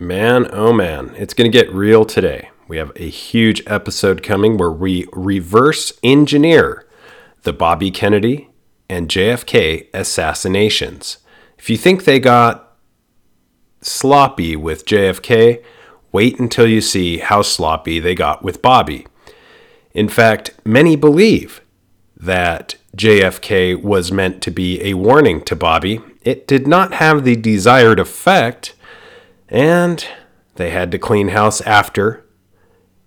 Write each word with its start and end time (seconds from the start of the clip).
Man, 0.00 0.48
oh 0.52 0.72
man, 0.72 1.12
it's 1.16 1.34
going 1.34 1.50
to 1.50 1.58
get 1.58 1.74
real 1.74 2.04
today. 2.04 2.50
We 2.68 2.76
have 2.76 2.92
a 2.94 3.08
huge 3.08 3.64
episode 3.66 4.22
coming 4.22 4.56
where 4.56 4.70
we 4.70 5.08
reverse 5.12 5.92
engineer 6.04 6.86
the 7.42 7.52
Bobby 7.52 7.90
Kennedy 7.90 8.48
and 8.88 9.08
JFK 9.08 9.88
assassinations. 9.92 11.18
If 11.58 11.68
you 11.68 11.76
think 11.76 12.04
they 12.04 12.20
got 12.20 12.76
sloppy 13.80 14.54
with 14.54 14.86
JFK, 14.86 15.64
wait 16.12 16.38
until 16.38 16.68
you 16.68 16.80
see 16.80 17.18
how 17.18 17.42
sloppy 17.42 17.98
they 17.98 18.14
got 18.14 18.44
with 18.44 18.62
Bobby. 18.62 19.04
In 19.94 20.08
fact, 20.08 20.52
many 20.64 20.94
believe 20.94 21.60
that 22.16 22.76
JFK 22.96 23.82
was 23.82 24.12
meant 24.12 24.42
to 24.42 24.52
be 24.52 24.80
a 24.80 24.94
warning 24.94 25.42
to 25.42 25.56
Bobby. 25.56 26.00
It 26.22 26.46
did 26.46 26.68
not 26.68 26.94
have 26.94 27.24
the 27.24 27.34
desired 27.34 27.98
effect, 27.98 28.74
and 29.48 30.06
they 30.56 30.70
had 30.70 30.90
to 30.92 30.98
clean 30.98 31.28
house 31.28 31.60
after 31.62 32.24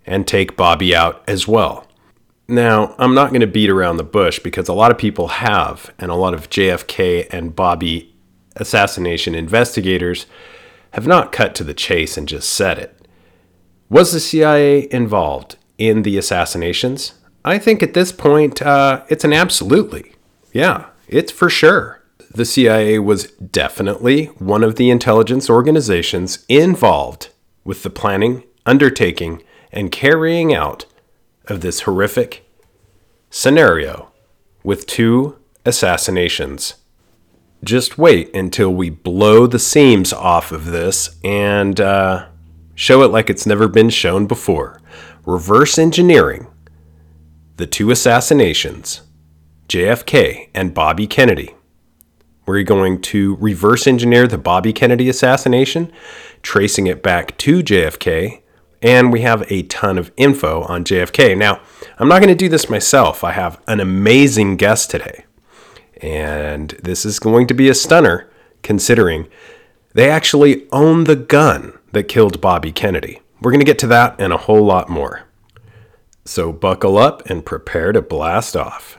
and 0.06 0.28
take 0.28 0.58
Bobby 0.58 0.96
out 0.96 1.24
as 1.28 1.48
well. 1.48 1.88
Now, 2.48 2.96
I'm 2.98 3.14
not 3.14 3.30
going 3.30 3.42
to 3.42 3.48
beat 3.48 3.70
around 3.70 3.98
the 3.98 4.04
bush 4.04 4.40
because 4.40 4.68
a 4.68 4.74
lot 4.74 4.92
of 4.92 4.98
people 4.98 5.28
have, 5.30 5.94
and 5.98 6.12
a 6.12 6.16
lot 6.16 6.34
of 6.34 6.50
JFK 6.50 7.28
and 7.32 7.56
Bobby 7.56 8.14
assassination 8.58 9.36
investigators 9.36 10.26
have 10.92 11.08
not 11.08 11.32
cut 11.32 11.56
to 11.56 11.64
the 11.64 11.74
chase 11.74 12.18
and 12.18 12.28
just 12.28 12.50
said 12.50 12.78
it. 12.78 13.08
Was 13.90 14.12
the 14.12 14.20
CIA 14.20 14.88
involved 14.92 15.58
in 15.78 16.02
the 16.02 16.18
assassinations? 16.18 17.14
I 17.46 17.58
think 17.58 17.82
at 17.82 17.94
this 17.94 18.12
point, 18.12 18.62
uh, 18.62 19.04
it's 19.10 19.24
an 19.24 19.34
absolutely. 19.34 20.14
Yeah, 20.54 20.88
it's 21.08 21.32
for 21.32 21.50
sure. 21.50 22.01
The 22.34 22.46
CIA 22.46 22.98
was 22.98 23.28
definitely 23.32 24.28
one 24.38 24.64
of 24.64 24.78
the 24.78 24.90
intelligence 24.90 25.50
organizations 25.50 26.46
involved 26.48 27.28
with 27.66 27.84
the 27.84 27.90
planning, 27.90 28.44
undertaking, 28.66 29.44
and 29.70 29.92
carrying 29.92 30.54
out 30.54 30.86
of 31.48 31.60
this 31.60 31.82
horrific 31.82 32.46
scenario 33.30 34.14
with 34.64 34.88
two 34.88 35.40
assassinations. 35.66 36.76
Just 37.66 37.98
wait 37.98 38.34
until 38.34 38.74
we 38.74 38.90
blow 38.90 39.46
the 39.46 39.60
seams 39.60 40.14
off 40.14 40.54
of 40.54 40.68
this 40.68 41.18
and 41.26 41.82
uh, 41.82 42.28
show 42.76 43.04
it 43.04 43.12
like 43.12 43.30
it's 43.30 43.46
never 43.46 43.68
been 43.68 43.90
shown 43.90 44.26
before. 44.26 44.82
Reverse 45.26 45.78
engineering 45.78 46.48
the 47.58 47.68
two 47.68 47.92
assassinations, 47.92 49.02
JFK 49.68 50.48
and 50.56 50.74
Bobby 50.74 51.06
Kennedy. 51.06 51.56
We're 52.46 52.64
going 52.64 53.02
to 53.02 53.36
reverse 53.36 53.86
engineer 53.86 54.28
the 54.28 54.38
Bobby 54.38 54.74
Kennedy 54.74 55.10
assassination, 55.10 55.92
tracing 56.42 56.88
it 56.88 57.04
back 57.04 57.38
to 57.38 57.62
JFK, 57.62 58.42
and 58.82 59.12
we 59.12 59.22
have 59.22 59.50
a 59.52 59.64
ton 59.64 59.98
of 59.98 60.12
info 60.18 60.64
on 60.64 60.84
JFK. 60.84 61.38
Now, 61.38 61.62
I'm 62.00 62.08
not 62.08 62.20
going 62.20 62.30
to 62.30 62.36
do 62.36 62.50
this 62.50 62.70
myself. 62.70 63.24
I 63.24 63.34
have 63.34 63.62
an 63.68 63.80
amazing 63.80 64.58
guest 64.58 64.90
today, 64.90 65.26
and 66.02 66.70
this 66.84 67.06
is 67.06 67.20
going 67.20 67.46
to 67.48 67.54
be 67.54 67.70
a 67.70 67.76
stunner 67.76 68.30
considering 68.64 69.28
they 69.94 70.10
actually 70.10 70.68
own 70.72 71.04
the 71.04 71.16
gun 71.16 71.78
that 71.92 72.04
killed 72.04 72.42
Bobby 72.42 72.72
Kennedy. 72.72 73.22
We're 73.42 73.52
going 73.52 73.60
to 73.60 73.66
get 73.66 73.80
to 73.80 73.88
that 73.88 74.16
and 74.20 74.34
a 74.34 74.38
whole 74.38 74.66
lot 74.66 74.90
more. 74.90 75.24
So 76.26 76.52
buckle 76.52 76.98
up 76.98 77.28
and 77.30 77.46
prepare 77.46 77.92
to 77.92 78.02
blast 78.02 78.56
off. 78.56 78.98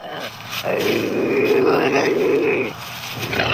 Come 3.38 3.52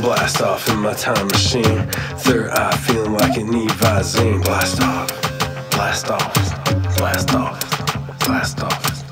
blast 0.00 0.40
off 0.40 0.66
in 0.70 0.78
my 0.78 0.94
time 0.94 1.26
machine. 1.26 1.62
Third 2.24 2.48
eye 2.52 2.74
feeling 2.78 3.12
like 3.12 3.36
it 3.36 3.44
need 3.44 3.68
Visine. 3.70 4.42
Blast 4.42 4.80
off, 4.80 5.10
blast 5.72 6.10
off, 6.10 6.32
blast 6.96 7.34
off, 7.34 7.60
blast 8.20 8.62
off. 8.62 9.04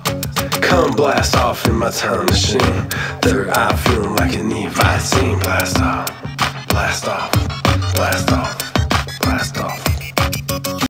Come 0.62 0.92
blast 0.92 1.36
off 1.36 1.66
in 1.66 1.74
my 1.74 1.90
time 1.90 2.24
machine. 2.24 2.88
Third 3.20 3.50
eye 3.50 3.76
feeling 3.76 4.16
like 4.16 4.32
it 4.32 4.44
need 4.44 4.70
Visine. 4.70 5.38
Blast 5.42 5.78
off, 5.80 6.08
blast 6.68 7.06
off, 7.06 7.30
blast 8.14 8.30
off, 8.30 9.20
blast 9.20 9.58
off. 9.58 10.86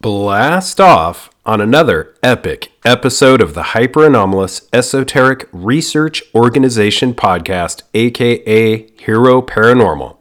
Blast 0.00 0.80
off 0.80 1.30
on 1.46 1.62
another 1.62 2.14
epic 2.22 2.70
episode 2.84 3.40
of 3.40 3.54
the 3.54 3.62
Hyper 3.62 4.04
Anomalous 4.04 4.68
Esoteric 4.70 5.48
Research 5.52 6.22
Organization 6.34 7.14
podcast, 7.14 7.82
aka 7.94 8.90
Hero 8.98 9.40
Paranormal, 9.40 10.20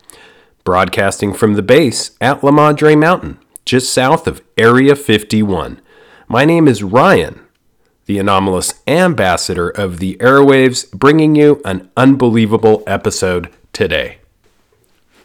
broadcasting 0.64 1.34
from 1.34 1.56
the 1.56 1.62
base 1.62 2.12
at 2.22 2.42
La 2.42 2.52
Madre 2.52 2.96
Mountain, 2.96 3.38
just 3.66 3.92
south 3.92 4.26
of 4.26 4.42
Area 4.58 4.96
51. 4.96 5.82
My 6.30 6.46
name 6.46 6.70
is 6.70 6.84
Ryan, 6.84 7.42
the 8.06 8.18
anomalous 8.18 8.76
ambassador 8.88 9.68
of 9.68 10.00
the 10.00 10.16
airwaves, 10.22 10.90
bringing 10.94 11.36
you 11.36 11.62
an 11.66 11.92
unbelievable 11.98 12.82
episode 12.88 13.50
today. 13.74 14.20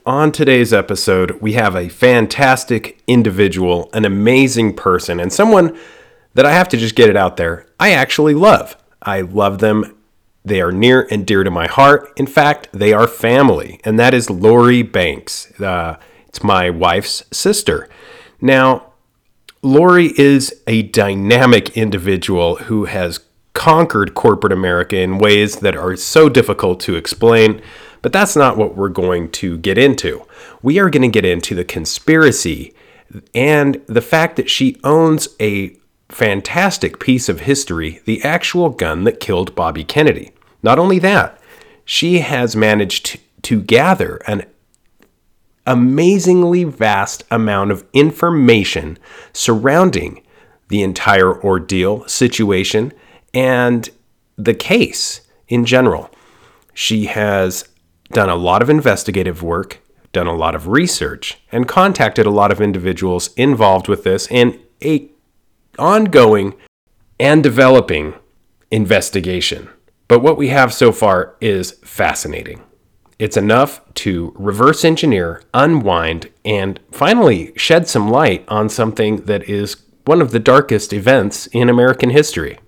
On 0.09 0.33
today's 0.33 0.73
episode, 0.73 1.33
we 1.33 1.53
have 1.53 1.77
a 1.77 1.91
fantastic 1.91 3.03
individual, 3.07 3.91
an 3.93 4.07
amazing 4.07 4.75
person, 4.75 5.21
and 5.21 5.31
someone 5.31 5.79
that 6.33 6.47
I 6.47 6.53
have 6.55 6.67
to 6.71 6.79
just 6.79 6.95
get 6.95 7.11
it 7.11 7.17
out 7.17 7.37
there. 7.37 7.67
I 7.79 7.91
actually 7.91 8.33
love. 8.33 8.75
I 9.03 9.21
love 9.21 9.59
them. 9.59 9.99
They 10.47 10.63
are 10.63 10.73
near 10.73 11.07
and 11.11 11.27
dear 11.27 11.45
to 11.45 11.51
my 11.51 11.67
heart. 11.67 12.11
In 12.17 12.27
fact, 12.27 12.71
they 12.73 12.95
are 12.95 13.07
family, 13.07 13.81
and 13.85 13.99
that 13.99 14.15
is 14.15 14.31
Lori 14.31 14.81
Banks. 14.81 15.53
Uh, 15.61 15.99
it's 16.27 16.43
my 16.43 16.71
wife's 16.71 17.23
sister. 17.31 17.87
Now, 18.41 18.95
Lori 19.61 20.19
is 20.19 20.63
a 20.67 20.85
dynamic 20.85 21.77
individual 21.77 22.57
who 22.57 22.87
has 22.87 23.21
conquered 23.53 24.15
corporate 24.15 24.55
America 24.55 24.97
in 24.97 25.19
ways 25.19 25.57
that 25.57 25.77
are 25.77 25.97
so 25.97 26.31
difficult 26.31 26.81
to 26.81 26.97
explain. 26.97 27.61
But 28.09 28.15
that's 28.15 28.37
not 28.37 28.57
what 28.57 28.75
we're 28.75 28.89
going 28.89 29.31
to 29.33 29.59
get 29.59 29.77
into. 29.77 30.25
We 30.63 30.79
are 30.79 30.89
going 30.89 31.03
to 31.03 31.09
get 31.09 31.27
into 31.27 31.55
the 31.55 31.63
conspiracy 31.63 32.75
and 33.35 33.83
the 33.85 34.01
fact 34.01 34.37
that 34.37 34.49
she 34.49 34.81
owns 34.83 35.29
a 35.39 35.77
fantastic 36.09 37.01
piece 37.01 37.29
of 37.29 37.41
history 37.41 38.01
the 38.07 38.25
actual 38.25 38.71
gun 38.71 39.05
that 39.05 39.21
killed 39.21 39.55
Bobby 39.55 39.85
Kennedy. 39.85 40.31
Not 40.63 40.79
only 40.79 40.99
that, 41.01 41.39
she 41.85 42.21
has 42.21 42.57
managed 42.57 43.05
to, 43.05 43.19
to 43.43 43.61
gather 43.61 44.23
an 44.27 44.47
amazingly 45.67 46.65
vast 46.65 47.25
amount 47.31 47.73
of 47.73 47.85
information 47.93 48.99
surrounding 49.35 50.23
the 50.69 50.81
entire 50.81 51.39
ordeal 51.45 52.09
situation 52.09 52.95
and 53.35 53.91
the 54.39 54.55
case 54.55 55.21
in 55.47 55.67
general. 55.67 56.09
She 56.73 57.05
has 57.05 57.69
done 58.11 58.29
a 58.29 58.37
lot 58.37 58.63
of 58.63 58.71
investigative 58.71 59.43
work, 59.43 59.81
done 60.13 60.27
a 60.27 60.35
lot 60.35 60.55
of 60.55 60.69
research, 60.69 61.39
and 61.53 61.69
contacted 61.69 62.27
a 62.27 62.31
lot 62.31 62.51
of 62.51 62.61
individuals 62.61 63.33
involved 63.35 63.89
with 63.89 64.05
this 64.05 64.27
in 64.31 64.61
a 64.83 65.09
ongoing 65.79 66.55
and 67.21 67.43
developing 67.43 68.15
investigation. 68.71 69.69
But 70.09 70.21
what 70.21 70.39
we 70.39 70.49
have 70.49 70.73
so 70.73 70.93
far 70.93 71.37
is 71.41 71.73
fascinating. 71.85 72.63
It's 73.19 73.37
enough 73.37 73.83
to 73.95 74.33
reverse 74.37 74.85
engineer, 74.85 75.43
unwind, 75.53 76.31
and 76.45 76.79
finally 76.93 77.53
shed 77.57 77.89
some 77.89 78.11
light 78.11 78.45
on 78.49 78.69
something 78.69 79.17
that 79.27 79.49
is 79.49 79.77
one 80.05 80.23
of 80.23 80.31
the 80.31 80.39
darkest 80.39 80.93
events 80.93 81.49
in 81.49 81.69
American 81.69 82.11
history. 82.11 82.59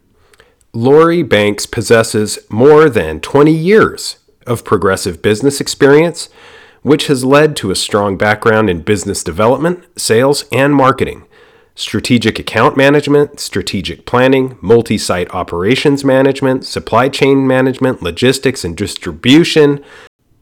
Lori 0.72 1.22
Banks 1.22 1.66
possesses 1.66 2.38
more 2.50 2.90
than 2.90 3.20
20 3.20 3.52
years 3.52 4.18
of 4.50 4.64
progressive 4.64 5.22
business 5.22 5.60
experience, 5.60 6.28
which 6.82 7.06
has 7.06 7.24
led 7.24 7.56
to 7.56 7.70
a 7.70 7.76
strong 7.76 8.18
background 8.18 8.68
in 8.68 8.82
business 8.82 9.22
development, 9.22 9.84
sales, 9.98 10.44
and 10.52 10.74
marketing, 10.74 11.26
strategic 11.74 12.38
account 12.38 12.76
management, 12.76 13.38
strategic 13.38 14.04
planning, 14.04 14.58
multi 14.60 14.98
site 14.98 15.32
operations 15.34 16.04
management, 16.04 16.66
supply 16.66 17.08
chain 17.08 17.46
management, 17.46 18.02
logistics 18.02 18.64
and 18.64 18.76
distribution, 18.76 19.82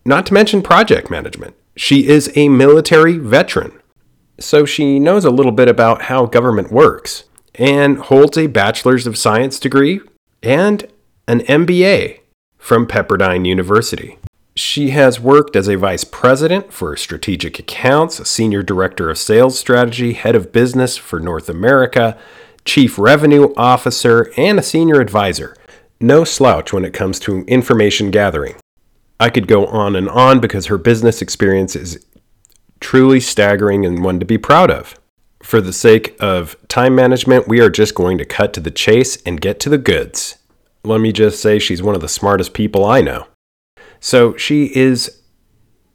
not 0.05 0.26
to 0.26 0.34
mention 0.34 0.62
project 0.62 1.11
management. 1.11 1.54
She 1.76 2.08
is 2.08 2.32
a 2.34 2.49
military 2.49 3.19
veteran, 3.19 3.72
so 4.40 4.64
she 4.64 4.99
knows 4.99 5.25
a 5.25 5.31
little 5.31 5.52
bit 5.52 5.69
about 5.69 6.02
how 6.02 6.26
government 6.26 6.72
works 6.72 7.25
and 7.54 7.99
holds 7.99 8.38
a 8.38 8.46
Bachelor's 8.46 9.06
of 9.06 9.19
Science 9.19 9.61
degree 9.61 10.00
and 10.43 10.87
an 11.26 11.40
MBA 11.40 12.20
from 12.58 12.87
Pepperdine 12.87 13.46
University. 13.46 14.19
She 14.55 14.90
has 14.90 15.20
worked 15.20 15.55
as 15.55 15.69
a 15.69 15.76
vice 15.76 16.05
president 16.05 16.72
for 16.72 16.96
strategic 16.96 17.58
accounts, 17.58 18.19
a 18.19 18.25
senior 18.25 18.62
director 18.62 19.08
of 19.08 19.16
sales 19.16 19.58
strategy, 19.58 20.14
head 20.14 20.34
of 20.34 20.52
business 20.52 20.96
for 20.96 21.20
North 21.20 21.49
America, 21.49 22.19
chief 22.64 22.99
revenue 22.99 23.55
officer, 23.56 24.32
and 24.37 24.58
a 24.58 24.62
senior 24.62 25.00
advisor. 25.00 25.56
No 26.00 26.25
slouch 26.25 26.72
when 26.72 26.84
it 26.84 26.93
comes 26.93 27.19
to 27.20 27.44
information 27.46 28.10
gathering. 28.10 28.56
I 29.20 29.31
could 29.31 29.49
go 29.49 29.66
on 29.66 29.96
and 29.96 30.08
on 30.08 30.40
because 30.40 30.66
her 30.66 30.78
business 30.78 31.22
experience 31.22 31.75
is 31.75 32.04
truly 32.81 33.20
staggering 33.20 33.84
and 33.84 34.04
one 34.04 34.20
to 34.20 34.26
be 34.26 34.38
proud 34.38 34.70
of. 34.70 34.94
For 35.43 35.61
the 35.61 35.72
sake 35.72 36.16
of 36.20 36.56
time 36.69 36.94
management, 36.94 37.49
we 37.49 37.61
are 37.61 37.70
just 37.70 37.94
going 37.94 38.19
to 38.19 38.25
cut 38.25 38.52
to 38.54 38.61
the 38.61 38.70
chase 38.70 39.16
and 39.22 39.40
get 39.40 39.61
to 39.61 39.69
the 39.69 39.78
goods. 39.78 40.37
Let 40.88 41.02
me 41.02 41.12
just 41.12 41.43
say 41.43 41.58
she's 41.58 41.82
one 41.82 41.94
of 41.94 42.00
the 42.00 42.08
smartest 42.08 42.55
people 42.55 42.85
I 42.85 43.02
know. 43.02 43.26
So 44.00 44.37
she 44.37 44.75
is 44.75 45.20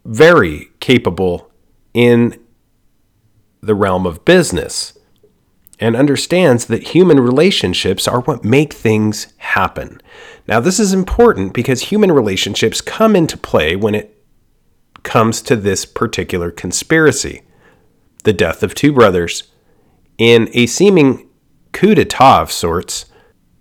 very 0.05 0.69
capable 0.79 1.51
in 1.93 2.39
the 3.61 3.73
realm 3.73 4.05
of 4.05 4.23
business 4.23 4.95
and 5.79 5.95
understands 5.95 6.65
that 6.65 6.89
human 6.89 7.19
relationships 7.19 8.07
are 8.07 8.21
what 8.21 8.45
make 8.45 8.71
things 8.71 9.33
happen. 9.37 9.99
Now, 10.47 10.59
this 10.59 10.79
is 10.79 10.93
important 10.93 11.53
because 11.53 11.83
human 11.83 12.11
relationships 12.11 12.79
come 12.79 13.15
into 13.15 13.35
play 13.35 13.75
when 13.75 13.95
it 13.95 14.23
comes 15.01 15.41
to 15.41 15.55
this 15.55 15.85
particular 15.85 16.51
conspiracy 16.51 17.41
the 18.25 18.33
death 18.33 18.63
of 18.63 18.73
two 18.73 18.93
brothers 18.93 19.51
in 20.17 20.49
a 20.53 20.65
seeming 20.65 21.27
coup 21.73 21.95
d'etat 21.95 22.41
of 22.41 22.51
sorts 22.51 23.05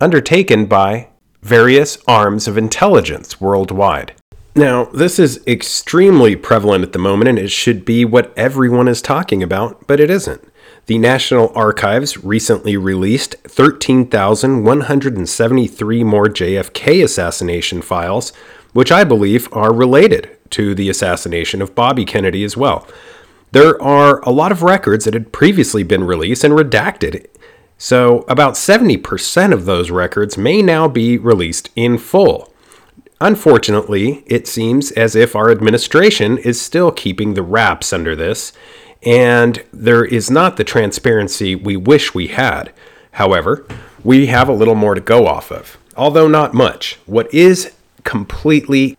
undertaken 0.00 0.66
by 0.66 1.08
various 1.42 1.98
arms 2.06 2.48
of 2.48 2.56
intelligence 2.56 3.40
worldwide. 3.40 4.14
Now, 4.54 4.84
this 4.86 5.18
is 5.18 5.42
extremely 5.46 6.36
prevalent 6.36 6.84
at 6.84 6.92
the 6.92 6.98
moment, 6.98 7.28
and 7.28 7.38
it 7.38 7.50
should 7.50 7.84
be 7.84 8.04
what 8.04 8.32
everyone 8.36 8.86
is 8.86 9.00
talking 9.00 9.42
about, 9.42 9.86
but 9.86 9.98
it 9.98 10.10
isn't. 10.10 10.46
The 10.86 10.98
National 10.98 11.52
Archives 11.54 12.22
recently 12.22 12.76
released 12.76 13.36
13,173 13.44 16.04
more 16.04 16.26
JFK 16.26 17.02
assassination 17.02 17.82
files, 17.82 18.32
which 18.72 18.92
I 18.92 19.04
believe 19.04 19.48
are 19.52 19.72
related 19.72 20.36
to 20.50 20.74
the 20.74 20.90
assassination 20.90 21.62
of 21.62 21.74
Bobby 21.74 22.04
Kennedy 22.04 22.44
as 22.44 22.56
well. 22.56 22.86
There 23.52 23.80
are 23.82 24.20
a 24.20 24.30
lot 24.30 24.52
of 24.52 24.62
records 24.62 25.04
that 25.04 25.14
had 25.14 25.32
previously 25.32 25.82
been 25.82 26.04
released 26.04 26.44
and 26.44 26.54
redacted, 26.54 27.26
so 27.82 28.24
about 28.28 28.54
70% 28.54 29.52
of 29.52 29.64
those 29.64 29.90
records 29.90 30.38
may 30.38 30.62
now 30.62 30.86
be 30.86 31.18
released 31.18 31.68
in 31.74 31.98
full. 31.98 32.54
Unfortunately, 33.20 34.22
it 34.28 34.46
seems 34.46 34.92
as 34.92 35.16
if 35.16 35.34
our 35.34 35.50
administration 35.50 36.38
is 36.38 36.60
still 36.60 36.92
keeping 36.92 37.34
the 37.34 37.42
wraps 37.42 37.92
under 37.92 38.14
this, 38.14 38.52
and 39.02 39.64
there 39.72 40.04
is 40.04 40.30
not 40.30 40.56
the 40.56 40.62
transparency 40.62 41.56
we 41.56 41.76
wish 41.76 42.14
we 42.14 42.28
had. 42.28 42.72
However, 43.14 43.66
we 44.04 44.26
have 44.26 44.48
a 44.48 44.54
little 44.54 44.76
more 44.76 44.94
to 44.94 45.00
go 45.00 45.26
off 45.26 45.50
of, 45.50 45.76
although 45.96 46.28
not 46.28 46.54
much. 46.54 47.00
What 47.06 47.34
is 47.34 47.72
completely 48.04 48.96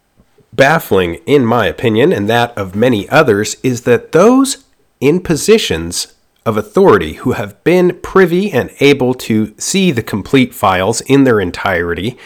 baffling, 0.52 1.22
in 1.26 1.46
my 1.46 1.68
opinion, 1.68 2.12
and 2.12 2.30
that 2.30 2.52
of 2.58 2.76
many 2.76 3.08
others, 3.08 3.56
is 3.64 3.84
that 3.84 4.12
those 4.12 4.66
in 5.00 5.22
positions 5.22 6.14
of 6.46 6.58
authority 6.58 7.14
who 7.14 7.34
have 7.34 7.64
been 7.64 8.00
privy 8.02 8.52
and 8.52 8.72
able 8.80 9.14
to 9.14 9.54
see 9.58 9.92
the 9.92 10.04
complete 10.04 10.54
files 10.54 11.02
in 11.02 11.24
their 11.24 11.40
entirety 11.40 12.18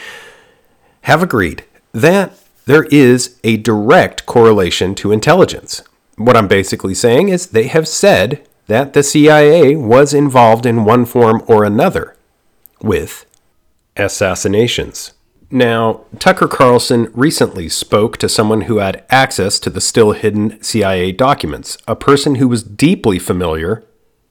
have 1.01 1.21
agreed 1.23 1.63
that 1.93 2.37
there 2.65 2.83
is 2.85 3.39
a 3.43 3.57
direct 3.57 4.25
correlation 4.25 4.93
to 4.95 5.11
intelligence. 5.11 5.81
What 6.17 6.35
I'm 6.35 6.47
basically 6.47 6.93
saying 6.93 7.29
is 7.29 7.47
they 7.47 7.67
have 7.67 7.87
said 7.87 8.45
that 8.67 8.93
the 8.93 9.03
CIA 9.03 9.75
was 9.75 10.13
involved 10.13 10.65
in 10.65 10.83
one 10.83 11.05
form 11.05 11.43
or 11.47 11.63
another 11.63 12.15
with 12.81 13.25
assassinations. 13.95 15.13
Now, 15.49 16.01
Tucker 16.19 16.49
Carlson 16.49 17.09
recently 17.13 17.69
spoke 17.69 18.17
to 18.17 18.27
someone 18.27 18.61
who 18.61 18.77
had 18.77 19.05
access 19.09 19.59
to 19.61 19.69
the 19.69 19.79
still 19.79 20.11
hidden 20.11 20.61
CIA 20.61 21.13
documents, 21.13 21.77
a 21.87 21.95
person 21.95 22.35
who 22.35 22.49
was 22.49 22.63
deeply 22.63 23.17
familiar 23.17 23.86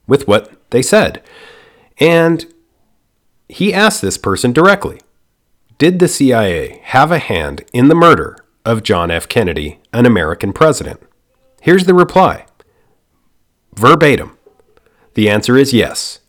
with 0.07 0.27
what 0.27 0.51
they 0.71 0.81
said. 0.81 1.21
And 1.99 2.45
he 3.49 3.73
asked 3.73 4.01
this 4.01 4.17
person 4.17 4.51
directly 4.51 5.01
did 5.77 5.99
the 5.99 6.07
CIA 6.07 6.81
have 6.85 7.11
a 7.11 7.19
hand 7.19 7.63
in 7.71 7.87
the 7.87 7.95
murder 7.95 8.37
of 8.65 8.81
John 8.81 9.11
F. 9.11 9.27
Kennedy, 9.27 9.79
an 9.93 10.07
American 10.07 10.51
president? 10.51 10.99
Here's 11.61 11.85
the 11.85 11.93
reply 11.93 12.45
verbatim. 13.75 14.37
The 15.13 15.29
answer 15.29 15.55
is 15.55 15.73
yes. 15.73 16.19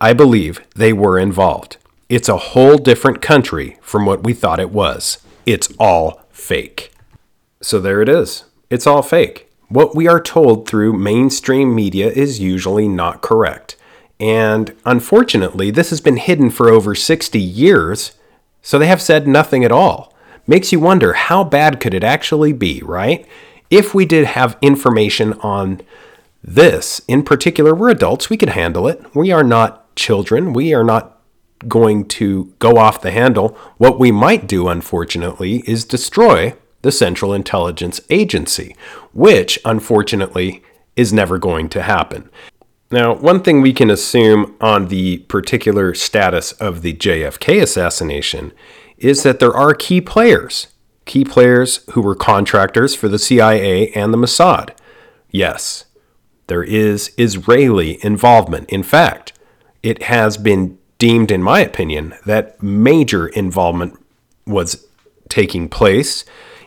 I 0.00 0.12
believe 0.12 0.66
they 0.74 0.92
were 0.92 1.18
involved. 1.18 1.76
It's 2.08 2.28
a 2.28 2.36
whole 2.36 2.78
different 2.78 3.20
country 3.20 3.76
from 3.82 4.06
what 4.06 4.22
we 4.24 4.32
thought 4.32 4.60
it 4.60 4.70
was. 4.70 5.18
It's 5.46 5.68
all 5.78 6.22
fake. 6.30 6.92
So 7.60 7.80
there 7.80 8.00
it 8.00 8.08
is. 8.08 8.44
It's 8.70 8.86
all 8.86 9.02
fake. 9.02 9.50
What 9.74 9.96
we 9.96 10.06
are 10.06 10.20
told 10.20 10.68
through 10.68 10.92
mainstream 10.92 11.74
media 11.74 12.08
is 12.08 12.38
usually 12.38 12.86
not 12.86 13.22
correct. 13.22 13.76
And 14.20 14.72
unfortunately, 14.84 15.72
this 15.72 15.90
has 15.90 16.00
been 16.00 16.16
hidden 16.16 16.50
for 16.50 16.70
over 16.70 16.94
60 16.94 17.40
years 17.40 18.12
so 18.62 18.78
they 18.78 18.86
have 18.86 19.02
said 19.02 19.28
nothing 19.28 19.64
at 19.64 19.70
all. 19.70 20.14
Makes 20.46 20.70
you 20.70 20.78
wonder 20.78 21.12
how 21.12 21.42
bad 21.42 21.80
could 21.80 21.92
it 21.92 22.04
actually 22.04 22.52
be, 22.52 22.82
right? 22.82 23.26
If 23.68 23.94
we 23.94 24.06
did 24.06 24.24
have 24.24 24.56
information 24.62 25.34
on 25.40 25.82
this 26.42 27.02
in 27.06 27.24
particular, 27.24 27.74
we're 27.74 27.90
adults, 27.90 28.30
we 28.30 28.36
could 28.36 28.50
handle 28.50 28.86
it. 28.86 29.04
We 29.12 29.32
are 29.32 29.44
not 29.44 29.94
children. 29.96 30.52
We 30.52 30.72
are 30.72 30.84
not 30.84 31.20
going 31.66 32.06
to 32.08 32.54
go 32.58 32.78
off 32.78 33.02
the 33.02 33.10
handle. 33.10 33.58
What 33.76 33.98
we 33.98 34.12
might 34.12 34.46
do, 34.46 34.68
unfortunately, 34.68 35.64
is 35.66 35.84
destroy 35.84 36.54
the 36.80 36.92
Central 36.92 37.34
Intelligence 37.34 38.00
Agency, 38.08 38.76
which, 39.14 39.58
unfortunately, 39.64 40.62
is 40.96 41.12
never 41.12 41.38
going 41.38 41.68
to 41.70 41.82
happen. 41.82 42.28
Now, 42.90 43.14
one 43.14 43.42
thing 43.42 43.60
we 43.60 43.72
can 43.72 43.90
assume 43.90 44.54
on 44.60 44.88
the 44.88 45.18
particular 45.18 45.94
status 45.94 46.52
of 46.52 46.82
the 46.82 46.94
JFK 46.94 47.62
assassination 47.62 48.52
is 48.98 49.22
that 49.22 49.40
there 49.40 49.54
are 49.54 49.74
key 49.74 50.00
players, 50.00 50.68
key 51.04 51.24
players 51.24 51.80
who 51.92 52.02
were 52.02 52.14
contractors 52.14 52.94
for 52.94 53.08
the 53.08 53.18
CIA 53.18 53.88
and 53.92 54.12
the 54.12 54.18
Mossad. 54.18 54.70
Yes, 55.30 55.86
there 56.46 56.62
is 56.62 57.12
Israeli 57.18 57.98
involvement. 58.04 58.68
In 58.70 58.82
fact, 58.82 59.32
it 59.82 60.04
has 60.04 60.36
been 60.36 60.78
deemed, 60.98 61.30
in 61.30 61.42
my 61.42 61.60
opinion, 61.60 62.14
that 62.26 62.62
major 62.62 63.26
involvement 63.28 63.98
was 64.46 64.86
taking 65.28 65.68
place 65.68 66.24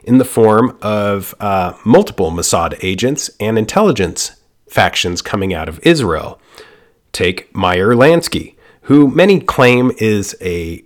in 0.08 0.18
the 0.18 0.26
form 0.26 0.78
of 0.82 1.36
uh, 1.42 1.74
multiple 1.84 2.32
Mossad 2.32 2.80
agents 2.82 3.30
and 3.42 3.58
intelligence 3.58 4.42
factions 4.70 5.22
coming 5.22 5.54
out 5.54 5.68
of 5.68 5.80
Israel. 5.84 6.40
Take 7.12 7.54
Meyer 7.54 7.94
Lansky, 7.94 8.56
who 8.84 9.10
many 9.10 9.42
claim 9.42 9.92
is 9.98 10.34
a 10.42 10.84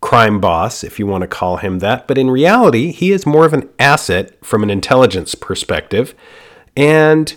crime 0.00 0.40
boss, 0.40 0.84
if 0.84 0.98
you 0.98 1.06
want 1.08 1.22
to 1.22 1.28
call 1.28 1.56
him 1.56 1.80
that, 1.80 2.06
but 2.06 2.16
in 2.16 2.30
reality, 2.30 2.92
he 2.92 3.10
is 3.10 3.26
more 3.26 3.44
of 3.44 3.52
an 3.52 3.68
asset 3.80 4.42
from 4.44 4.62
an 4.62 4.70
intelligence 4.70 5.34
perspective. 5.34 6.14
And 6.76 7.36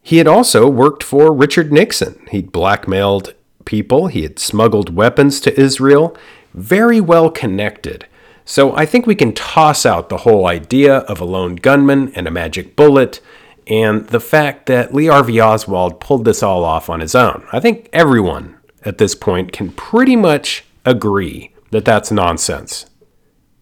he 0.00 0.16
had 0.16 0.26
also 0.26 0.68
worked 0.68 1.02
for 1.02 1.32
Richard 1.34 1.70
Nixon. 1.70 2.26
He'd 2.30 2.50
blackmailed 2.50 3.34
people, 3.66 4.06
he 4.06 4.22
had 4.22 4.38
smuggled 4.38 4.96
weapons 4.96 5.38
to 5.40 5.60
Israel, 5.60 6.16
very 6.54 7.00
well 7.00 7.30
connected. 7.30 8.06
So 8.44 8.74
I 8.76 8.86
think 8.86 9.06
we 9.06 9.14
can 9.14 9.32
toss 9.32 9.86
out 9.86 10.08
the 10.08 10.18
whole 10.18 10.46
idea 10.46 10.98
of 10.98 11.20
a 11.20 11.24
lone 11.24 11.56
gunman 11.56 12.12
and 12.14 12.26
a 12.26 12.30
magic 12.30 12.76
bullet 12.76 13.20
and 13.66 14.08
the 14.08 14.20
fact 14.20 14.66
that 14.66 14.92
Lee 14.92 15.06
Harvey 15.06 15.40
Oswald 15.40 16.00
pulled 16.00 16.24
this 16.24 16.42
all 16.42 16.64
off 16.64 16.90
on 16.90 17.00
his 17.00 17.14
own. 17.14 17.46
I 17.52 17.60
think 17.60 17.88
everyone 17.92 18.56
at 18.84 18.98
this 18.98 19.14
point 19.14 19.52
can 19.52 19.70
pretty 19.70 20.16
much 20.16 20.64
agree 20.84 21.54
that 21.70 21.84
that's 21.84 22.10
nonsense. 22.10 22.86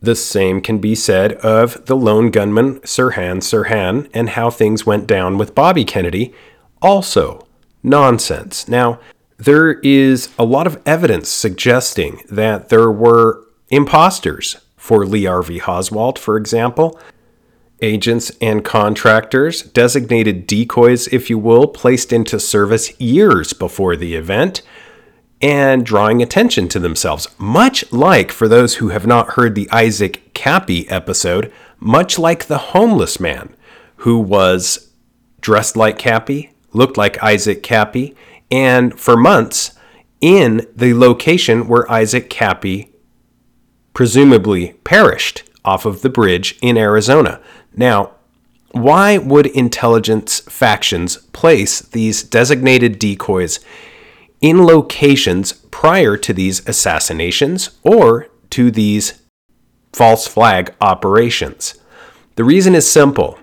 The 0.00 0.16
same 0.16 0.62
can 0.62 0.78
be 0.78 0.94
said 0.94 1.34
of 1.34 1.84
the 1.84 1.96
lone 1.96 2.30
gunman 2.30 2.80
Sirhan 2.80 3.38
Sirhan 3.38 4.08
and 4.14 4.30
how 4.30 4.49
things 4.49 4.87
went 4.87 5.06
down 5.06 5.37
with 5.37 5.54
Bobby 5.54 5.84
Kennedy. 5.84 6.32
Also, 6.80 7.46
nonsense. 7.82 8.66
Now, 8.66 8.99
there 9.37 9.72
is 9.80 10.30
a 10.38 10.44
lot 10.44 10.66
of 10.66 10.80
evidence 10.87 11.28
suggesting 11.28 12.22
that 12.30 12.70
there 12.70 12.90
were 12.90 13.44
imposters 13.68 14.56
for 14.80 15.06
Lee 15.06 15.26
Harvey 15.26 15.60
Oswald, 15.62 16.18
for 16.18 16.37
example 16.37 16.99
agents 17.82 18.30
and 18.40 18.64
contractors, 18.64 19.62
designated 19.62 20.46
decoys, 20.46 21.06
if 21.08 21.30
you 21.30 21.38
will, 21.38 21.66
placed 21.66 22.12
into 22.12 22.38
service 22.38 22.99
years 23.00 23.52
before 23.52 23.96
the 23.96 24.14
event, 24.14 24.62
and 25.40 25.87
drawing 25.87 26.22
attention 26.22 26.68
to 26.68 26.78
themselves. 26.78 27.28
Much 27.38 27.90
like, 27.92 28.30
for 28.30 28.49
those 28.49 28.76
who 28.76 28.88
have 28.88 29.06
not 29.06 29.30
heard 29.30 29.54
the 29.54 29.70
Isaac 29.70 30.34
Kappy 30.34 30.90
episode, 30.90 31.50
much 31.78 32.18
like 32.18 32.46
the 32.46 32.58
homeless 32.58 33.18
man 33.18 33.56
who 33.96 34.18
was 34.18 34.90
dressed 35.40 35.76
like 35.76 35.99
Kappy, 35.99 36.50
looked 36.72 36.99
like 36.99 37.22
Isaac 37.22 37.62
Kappy, 37.62 38.14
and 38.50 38.99
for 38.99 39.16
months 39.16 39.75
in 40.20 40.66
the 40.76 40.92
location 40.92 41.66
where 41.66 41.90
Isaac 41.90 42.28
Kappy 42.28 42.89
presumably 44.00 44.73
perished 44.83 45.42
off 45.62 45.85
of 45.85 46.00
the 46.00 46.09
bridge 46.09 46.59
in 46.62 46.78
Arizona. 46.78 47.38
Now, 47.76 48.12
why 48.71 49.19
would 49.19 49.45
intelligence 49.45 50.40
factions 50.40 51.19
place 51.35 51.80
these 51.80 52.23
designated 52.23 52.99
decoys 52.99 53.61
in 54.40 54.64
locations 54.64 55.52
prior 55.52 56.16
to 56.16 56.33
these 56.33 56.66
assassinations 56.66 57.78
or 57.83 58.28
to 58.49 58.71
these 58.71 59.21
false 59.92 60.26
flag 60.26 60.75
operations? 60.80 61.75
The 62.37 62.45
reason 62.45 62.75
is 62.75 62.90
simple. 62.90 63.38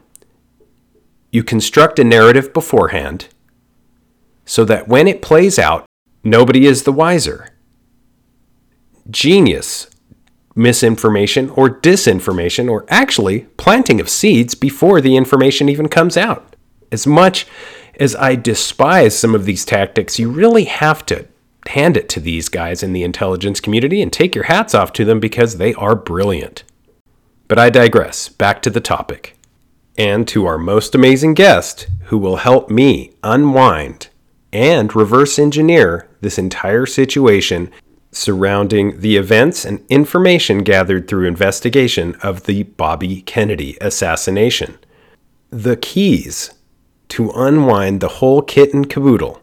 You 1.32 1.44
construct 1.44 2.00
a 2.00 2.04
narrative 2.04 2.52
beforehand 2.52 3.28
so 4.44 4.66
that 4.66 4.88
when 4.88 5.08
it 5.08 5.22
plays 5.22 5.60
out, 5.60 5.86
nobody 6.24 6.66
is 6.66 6.82
the 6.82 6.92
wiser. 6.92 7.50
Genius 9.12 9.88
misinformation 10.58 11.50
or 11.52 11.70
disinformation, 11.70 12.70
or 12.70 12.86
actually 12.90 13.42
planting 13.58 14.02
of 14.02 14.10
seeds 14.10 14.56
before 14.56 15.00
the 15.00 15.16
information 15.16 15.70
even 15.70 15.88
comes 15.88 16.18
out. 16.18 16.56
As 16.92 17.06
much 17.06 17.46
as 18.00 18.16
I 18.16 18.36
despise 18.36 19.18
some 19.18 19.36
of 19.36 19.46
these 19.46 19.66
tactics, 19.66 20.20
you 20.20 20.30
really 20.30 20.66
have 20.66 21.06
to 21.08 21.28
hand 21.68 21.98
it 21.98 22.10
to 22.10 22.20
these 22.20 22.50
guys 22.50 22.82
in 22.82 22.94
the 22.94 23.04
intelligence 23.04 23.60
community 23.60 24.02
and 24.02 24.12
take 24.12 24.36
your 24.36 24.46
hats 24.46 24.74
off 24.74 24.94
to 24.94 25.06
them 25.06 25.20
because 25.20 25.58
they 25.58 25.74
are 25.74 25.96
brilliant. 25.96 26.64
But 27.48 27.60
I 27.60 27.70
digress. 27.70 28.30
Back 28.30 28.62
to 28.64 28.70
the 28.70 28.82
topic. 28.82 29.38
And 29.98 30.28
to 30.30 30.46
our 30.46 30.58
most 30.58 30.94
amazing 30.94 31.34
guest, 31.34 31.88
who 32.06 32.18
will 32.18 32.38
help 32.38 32.70
me 32.70 33.14
unwind 33.24 34.10
and 34.54 34.96
reverse 34.96 35.40
engineer 35.40 36.08
this 36.22 36.38
entire 36.38 36.86
situation 36.86 37.72
surrounding 38.18 39.00
the 39.00 39.16
events 39.16 39.64
and 39.64 39.86
information 39.90 40.60
gathered 40.60 41.08
through 41.08 41.28
investigation 41.28 42.16
of 42.24 42.44
the 42.44 42.64
Bobby 42.64 43.22
Kennedy 43.22 43.78
assassination. 43.80 44.78
The 45.50 45.78
keys 45.78 46.52
to 47.10 47.32
unwind 47.32 48.02
the 48.02 48.08
whole 48.08 48.42
kit 48.42 48.74
and 48.74 48.90
caboodle. 48.90 49.42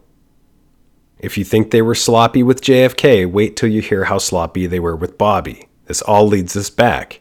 If 1.17 1.37
you 1.37 1.43
think 1.43 1.71
they 1.71 1.81
were 1.81 1.95
sloppy 1.95 2.43
with 2.43 2.61
JFK, 2.61 3.31
wait 3.31 3.55
till 3.55 3.69
you 3.69 3.81
hear 3.81 4.05
how 4.05 4.17
sloppy 4.17 4.67
they 4.67 4.79
were 4.79 4.95
with 4.95 5.17
Bobby. 5.17 5.67
This 5.85 6.01
all 6.01 6.27
leads 6.27 6.55
us 6.55 6.69
back 6.69 7.19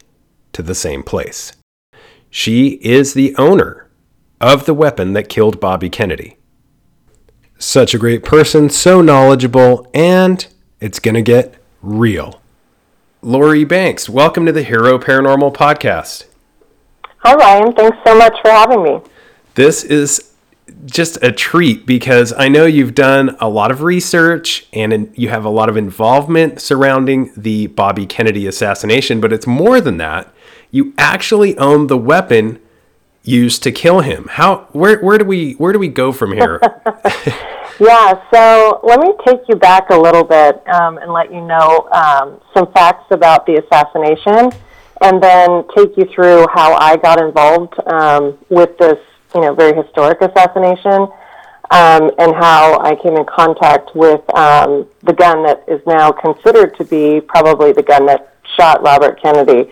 to 0.53 0.63
the 0.63 0.75
same 0.75 1.03
place. 1.03 1.53
She 2.29 2.81
is 2.83 3.15
the 3.15 3.35
owner 3.37 3.89
of 4.41 4.67
the 4.67 4.75
weapon 4.75 5.13
that 5.13 5.29
killed 5.29 5.61
Bobby 5.61 5.89
Kennedy. 5.89 6.37
Such 7.59 7.95
a 7.95 7.99
great 7.99 8.25
person, 8.25 8.69
so 8.69 9.01
knowledgeable, 9.01 9.89
and 9.95 10.47
it's 10.85 11.01
going 11.01 11.15
to 11.15 11.23
get 11.23 11.55
real. 11.81 12.43
Lori 13.23 13.65
Banks, 13.65 14.07
welcome 14.07 14.45
to 14.45 14.53
the 14.53 14.63
Hero 14.63 14.99
Paranormal 14.99 15.55
Podcast. 15.55 16.27
Hi, 17.21 17.35
Ryan. 17.35 17.73
Thanks 17.73 17.97
so 18.05 18.15
much 18.19 18.39
for 18.43 18.51
having 18.51 18.83
me. 18.83 19.01
This 19.55 19.83
is 19.83 20.35
just 20.85 21.17
a 21.23 21.33
treat 21.33 21.87
because 21.87 22.35
I 22.35 22.49
know 22.49 22.67
you've 22.67 22.95
done 22.95 23.35
a 23.41 23.49
lot 23.49 23.71
of 23.71 23.81
research 23.81 24.67
and 24.75 25.11
you 25.17 25.31
have 25.31 25.47
a 25.47 25.49
lot 25.49 25.71
of 25.71 25.79
involvement 25.79 26.61
surrounding 26.61 27.33
the 27.35 27.69
Bobby 27.69 28.05
Kennedy 28.05 28.47
assassination, 28.47 29.23
but 29.23 29.33
it's 29.33 29.47
more 29.47 29.81
than 29.81 29.97
that. 29.97 30.35
You 30.71 30.93
actually 30.99 31.57
own 31.57 31.87
the 31.87 31.97
weapon 31.97 32.61
used 33.25 33.63
to 33.65 33.73
kill 33.73 34.01
him. 34.01 34.29
How 34.31 34.69
where 34.73 35.01
where 35.01 35.19
do 35.19 35.25
we 35.25 35.53
where 35.55 35.73
do 35.73 35.79
we 35.79 35.89
go 35.89 36.13
from 36.13 36.33
here? 36.33 36.61
Yeah, 37.81 38.23
so 38.33 38.81
let 38.85 39.01
me 39.01 39.15
take 39.27 39.41
you 39.49 39.57
back 39.57 39.91
a 39.91 39.97
little 39.97 40.23
bit 40.23 40.63
um, 40.69 40.99
and 40.99 41.13
let 41.13 41.33
you 41.33 41.41
know 41.41 41.89
um, 41.91 42.41
some 42.55 42.71
facts 42.73 43.07
about 43.11 43.47
the 43.47 43.57
assassination, 43.57 44.53
and 45.01 45.21
then 45.21 45.65
take 45.77 45.97
you 45.97 46.05
through 46.15 46.47
how 46.55 46.75
I 46.75 46.97
got 46.97 47.21
involved 47.21 47.75
um, 47.89 48.39
with 48.49 48.79
this, 48.79 48.99
you 49.35 49.41
know, 49.41 49.55
very 49.55 49.75
historic 49.75 50.21
assassination, 50.21 51.09
um, 51.73 52.13
and 52.19 52.33
how 52.37 52.79
I 52.79 52.95
came 53.03 53.17
in 53.17 53.25
contact 53.25 53.97
with 53.97 54.23
um, 54.37 54.87
the 55.03 55.13
gun 55.13 55.43
that 55.43 55.65
is 55.67 55.81
now 55.85 56.13
considered 56.13 56.77
to 56.77 56.85
be 56.85 57.21
probably 57.21 57.73
the 57.73 57.83
gun 57.83 58.07
that 58.07 58.37
shot 58.57 58.83
Robert 58.83 59.21
Kennedy. 59.21 59.69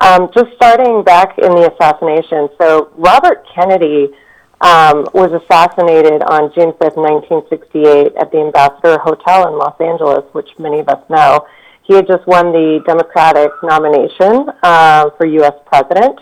Um, 0.00 0.28
just 0.34 0.52
starting 0.56 1.02
back 1.02 1.38
in 1.38 1.50
the 1.50 1.72
assassination, 1.72 2.48
so 2.60 2.92
Robert 2.96 3.46
Kennedy 3.54 4.12
um, 4.60 5.06
was 5.12 5.32
assassinated 5.32 6.22
on 6.28 6.52
June 6.54 6.72
5th, 6.80 6.96
1968, 6.96 8.16
at 8.16 8.30
the 8.32 8.38
Ambassador 8.38 8.98
Hotel 8.98 9.48
in 9.48 9.58
Los 9.58 9.78
Angeles, 9.80 10.24
which 10.32 10.48
many 10.58 10.80
of 10.80 10.88
us 10.88 11.02
know. 11.08 11.46
He 11.82 11.94
had 11.94 12.06
just 12.06 12.26
won 12.26 12.52
the 12.52 12.82
Democratic 12.86 13.52
nomination 13.62 14.48
uh, 14.62 15.10
for 15.16 15.26
U.S. 15.26 15.54
president. 15.66 16.18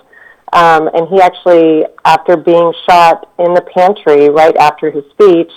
Um, 0.53 0.89
and 0.95 1.09
he 1.09 1.21
actually, 1.21 1.85
after 2.05 2.37
being 2.37 2.73
shot 2.89 3.29
in 3.39 3.55
the 3.55 3.63
pantry 3.75 4.29
right 4.29 4.57
after 4.57 4.91
his 4.91 5.05
speech, 5.11 5.51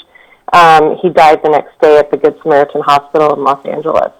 um, 0.54 0.98
he 1.02 1.10
died 1.10 1.42
the 1.44 1.50
next 1.50 1.80
day 1.82 1.98
at 1.98 2.10
the 2.10 2.18
Good 2.18 2.36
Samaritan 2.42 2.82
Hospital 2.82 3.36
in 3.36 3.44
Los 3.44 3.64
Angeles. 3.66 4.12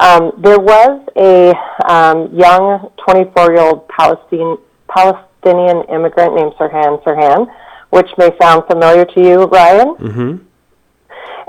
Um, 0.00 0.32
there 0.38 0.60
was 0.60 1.06
a 1.16 1.54
um, 1.90 2.32
young 2.32 2.90
24 3.04 3.52
year 3.52 3.62
old 3.62 3.88
Palestinian, 3.88 4.58
Palestinian 4.88 5.84
immigrant 5.88 6.34
named 6.34 6.52
Sirhan 6.52 7.02
Sirhan 7.02 7.48
which 7.90 8.08
may 8.18 8.30
sound 8.40 8.64
familiar 8.70 9.04
to 9.04 9.20
you, 9.20 9.44
Ryan. 9.44 9.94
Mm-hmm. 9.96 10.36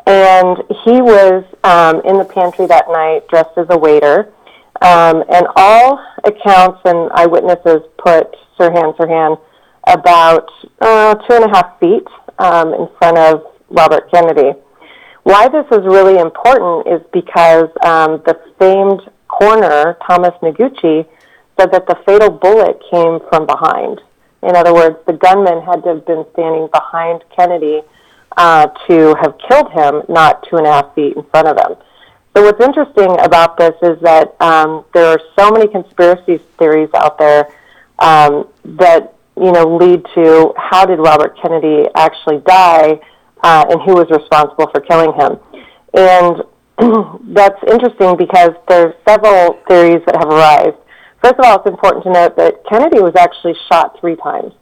And 0.08 0.58
he 0.84 1.01
was 1.01 1.44
um, 1.63 2.01
in 2.06 2.18
the 2.18 2.25
pantry 2.25 2.65
that 2.68 2.86
night 2.88 3.27
dressed 3.27 3.58
as 3.58 3.68
a 3.70 3.77
waiter. 3.77 4.34
Um, 4.82 5.24
and 5.29 5.46
all 5.56 6.00
accounts 6.24 6.79
and 6.86 7.12
eyewitnesses 7.13 7.82
put 7.98 8.36
Sirhan 8.58 8.96
Sirhan 8.98 9.39
about 9.88 10.50
uh, 10.82 11.15
two 11.15 11.34
and 11.34 11.46
a 11.46 11.50
half 11.50 11.79
feet 11.79 12.08
um, 12.39 12.74
in 12.74 12.88
front 12.98 13.18
of 13.18 13.46
Robert 13.70 14.10
Kennedy. 14.12 14.58
Why 15.29 15.48
this 15.48 15.67
is 15.67 15.86
really 15.86 16.17
important 16.17 16.88
is 16.88 17.05
because 17.13 17.69
um, 17.86 18.19
the 18.25 18.33
famed 18.57 19.01
coroner, 19.27 19.95
Thomas 20.07 20.33
Noguchi, 20.41 21.05
said 21.55 21.71
that 21.71 21.86
the 21.86 21.95
fatal 22.03 22.31
bullet 22.31 22.81
came 22.89 23.19
from 23.29 23.45
behind. 23.45 24.01
In 24.41 24.55
other 24.55 24.74
words, 24.74 24.95
the 25.05 25.13
gunman 25.13 25.62
had 25.62 25.83
to 25.83 25.89
have 25.89 26.07
been 26.07 26.25
standing 26.33 26.67
behind 26.74 27.21
Kennedy 27.36 27.83
uh, 28.38 28.69
to 28.88 29.13
have 29.21 29.36
killed 29.48 29.71
him, 29.71 30.01
not 30.09 30.48
two 30.50 30.57
and 30.57 30.65
a 30.65 30.71
half 30.71 30.95
feet 30.95 31.15
in 31.15 31.21
front 31.29 31.48
of 31.48 31.57
him. 31.57 31.77
So 32.36 32.41
what's 32.45 32.59
interesting 32.59 33.15
about 33.19 33.55
this 33.55 33.75
is 33.83 34.01
that 34.01 34.36
um, 34.41 34.83
there 34.95 35.05
are 35.05 35.21
so 35.38 35.51
many 35.51 35.67
conspiracy 35.67 36.39
theories 36.57 36.89
out 36.95 37.19
there 37.19 37.53
um, 38.00 38.48
that 38.65 39.13
you 39.38 39.51
know 39.51 39.77
lead 39.77 40.03
to 40.15 40.55
how 40.57 40.88
did 40.88 40.98
Robert 40.98 41.38
Kennedy 41.39 41.88
actually 41.93 42.39
die, 42.48 43.00
uh, 43.41 43.65
and 43.69 43.81
who 43.81 43.93
was 43.93 44.08
responsible 44.10 44.69
for 44.72 44.81
killing 44.81 45.13
him. 45.13 45.39
And 45.93 46.43
that's 47.36 47.62
interesting 47.67 48.17
because 48.17 48.51
there's 48.67 48.93
several 49.08 49.60
theories 49.67 50.01
that 50.05 50.15
have 50.17 50.31
arisen. 50.31 50.79
First 51.22 51.36
of 51.39 51.46
all, 51.46 51.58
it's 51.58 51.69
important 51.69 52.03
to 52.05 52.12
note 52.12 52.38
that 52.38 52.63
Kennedy 52.69 53.01
was 53.01 53.15
actually 53.17 53.55
shot 53.69 54.00
three 54.00 54.15
times. 54.15 54.53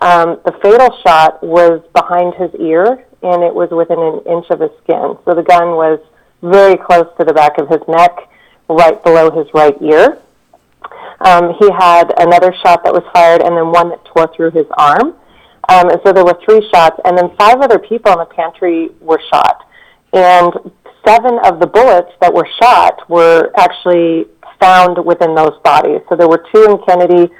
Um, 0.00 0.40
the 0.44 0.52
fatal 0.62 0.90
shot 1.06 1.42
was 1.42 1.80
behind 1.94 2.34
his 2.34 2.50
ear, 2.60 3.06
and 3.22 3.42
it 3.42 3.54
was 3.54 3.70
within 3.70 3.98
an 3.98 4.20
inch 4.26 4.46
of 4.50 4.60
his 4.60 4.70
skin. 4.82 5.16
So 5.24 5.34
the 5.34 5.42
gun 5.42 5.78
was 5.78 6.00
very 6.42 6.76
close 6.76 7.06
to 7.18 7.24
the 7.24 7.32
back 7.32 7.56
of 7.58 7.68
his 7.68 7.80
neck, 7.88 8.28
right 8.68 9.02
below 9.02 9.30
his 9.30 9.46
right 9.54 9.76
ear. 9.80 10.18
Um, 11.24 11.54
he 11.58 11.70
had 11.78 12.12
another 12.18 12.52
shot 12.62 12.82
that 12.84 12.92
was 12.92 13.04
fired, 13.14 13.42
and 13.42 13.56
then 13.56 13.70
one 13.70 13.90
that 13.90 14.04
tore 14.04 14.28
through 14.34 14.50
his 14.50 14.66
arm. 14.76 15.14
Um, 15.68 15.90
and 15.90 16.00
so 16.04 16.12
there 16.12 16.24
were 16.24 16.38
three 16.44 16.66
shots, 16.74 16.98
and 17.04 17.16
then 17.16 17.30
five 17.38 17.60
other 17.60 17.78
people 17.78 18.12
in 18.12 18.18
the 18.18 18.26
pantry 18.26 18.90
were 19.00 19.20
shot. 19.32 19.66
And 20.12 20.52
seven 21.06 21.38
of 21.44 21.60
the 21.60 21.66
bullets 21.66 22.10
that 22.20 22.32
were 22.32 22.48
shot 22.60 23.08
were 23.08 23.50
actually 23.56 24.26
found 24.60 25.04
within 25.04 25.34
those 25.34 25.58
bodies. 25.64 26.00
So 26.08 26.16
there 26.16 26.28
were 26.28 26.44
two 26.52 26.64
in 26.64 26.78
Kennedy, 26.86 27.32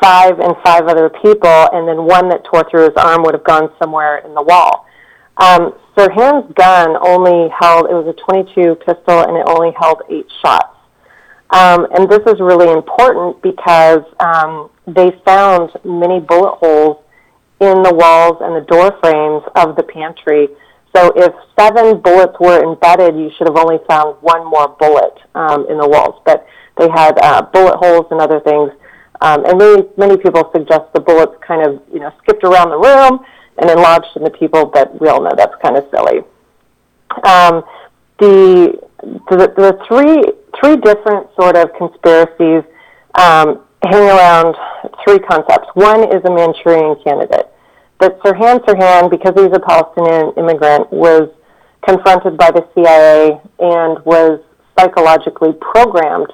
five 0.00 0.38
and 0.40 0.54
five 0.64 0.86
other 0.86 1.08
people, 1.08 1.68
and 1.72 1.88
then 1.88 2.04
one 2.04 2.28
that 2.28 2.44
tore 2.44 2.68
through 2.70 2.84
his 2.84 2.96
arm 2.96 3.22
would 3.22 3.34
have 3.34 3.44
gone 3.44 3.70
somewhere 3.78 4.18
in 4.18 4.34
the 4.34 4.42
wall. 4.42 4.86
Um, 5.38 5.74
Sirhan's 5.96 6.52
gun 6.54 6.96
only 7.00 7.48
held, 7.58 7.86
it 7.90 7.94
was 7.94 8.06
a 8.08 8.32
22 8.32 8.76
pistol, 8.76 9.20
and 9.20 9.36
it 9.36 9.44
only 9.46 9.72
held 9.78 10.02
eight 10.10 10.26
shots. 10.42 10.76
Um, 11.50 11.86
and 11.94 12.10
this 12.10 12.20
is 12.26 12.40
really 12.40 12.72
important 12.72 13.40
because 13.42 14.02
um, 14.18 14.70
they 14.86 15.12
found 15.24 15.70
many 15.84 16.20
bullet 16.20 16.56
holes 16.56 17.04
in 17.60 17.82
the 17.82 17.94
walls 17.94 18.38
and 18.40 18.54
the 18.54 18.66
door 18.66 18.96
frames 19.00 19.42
of 19.54 19.76
the 19.76 19.82
pantry 19.82 20.48
so 20.94 21.12
if 21.14 21.34
seven 21.58 22.00
bullets 22.00 22.32
were 22.40 22.62
embedded, 22.62 23.16
you 23.16 23.30
should 23.36 23.48
have 23.48 23.58
only 23.58 23.76
found 23.86 24.16
one 24.22 24.46
more 24.46 24.68
bullet 24.80 25.12
um, 25.34 25.66
in 25.68 25.76
the 25.76 25.86
walls. 25.86 26.22
But 26.24 26.46
they 26.78 26.88
had 26.88 27.18
uh, 27.20 27.42
bullet 27.52 27.76
holes 27.76 28.06
and 28.10 28.18
other 28.18 28.40
things 28.40 28.72
Um, 29.20 29.44
and 29.44 29.58
many, 29.58 29.82
many 29.96 30.16
people 30.16 30.50
suggest 30.54 30.92
the 30.92 31.00
bullets 31.00 31.32
kind 31.46 31.66
of, 31.66 31.82
you 31.92 32.00
know, 32.00 32.12
skipped 32.22 32.44
around 32.44 32.70
the 32.70 32.78
room 32.78 33.24
and 33.58 33.68
then 33.68 33.78
lodged 33.78 34.14
in 34.16 34.24
the 34.24 34.30
people, 34.30 34.66
but 34.66 35.00
we 35.00 35.08
all 35.08 35.22
know 35.22 35.32
that's 35.36 35.54
kind 35.62 35.76
of 35.76 35.84
silly. 35.90 36.20
Um, 37.24 37.64
the, 38.18 38.78
the, 39.30 39.52
the 39.56 39.78
three, 39.88 40.22
three 40.60 40.76
different 40.76 41.28
sort 41.40 41.56
of 41.56 41.72
conspiracies 41.76 42.64
um, 43.18 43.65
hang 43.90 44.08
around 44.08 44.56
three 45.04 45.18
concepts. 45.18 45.68
One 45.74 46.04
is 46.12 46.22
a 46.24 46.30
Manchurian 46.30 46.96
candidate. 47.04 47.48
That 48.00 48.20
Sirhan 48.20 48.64
Sirhan, 48.64 49.10
because 49.10 49.34
he's 49.36 49.54
a 49.54 49.60
Palestinian 49.60 50.32
immigrant, 50.36 50.92
was 50.92 51.30
confronted 51.86 52.36
by 52.36 52.50
the 52.50 52.66
CIA 52.74 53.40
and 53.58 54.04
was 54.04 54.40
psychologically 54.78 55.52
programmed 55.60 56.32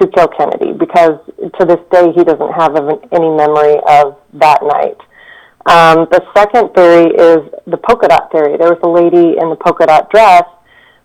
to 0.00 0.06
kill 0.08 0.28
Kennedy 0.28 0.72
because 0.72 1.20
to 1.60 1.66
this 1.66 1.80
day 1.90 2.12
he 2.16 2.24
doesn't 2.24 2.52
have 2.52 2.76
any 3.12 3.28
memory 3.28 3.76
of 3.86 4.16
that 4.34 4.62
night. 4.62 4.96
Um, 5.66 6.08
the 6.10 6.24
second 6.34 6.74
theory 6.74 7.12
is 7.14 7.38
the 7.66 7.76
polka 7.76 8.08
dot 8.08 8.32
theory. 8.32 8.56
There 8.56 8.72
was 8.72 8.80
a 8.82 8.88
lady 8.88 9.38
in 9.38 9.50
the 9.50 9.56
polka 9.56 9.86
dot 9.86 10.10
dress 10.10 10.44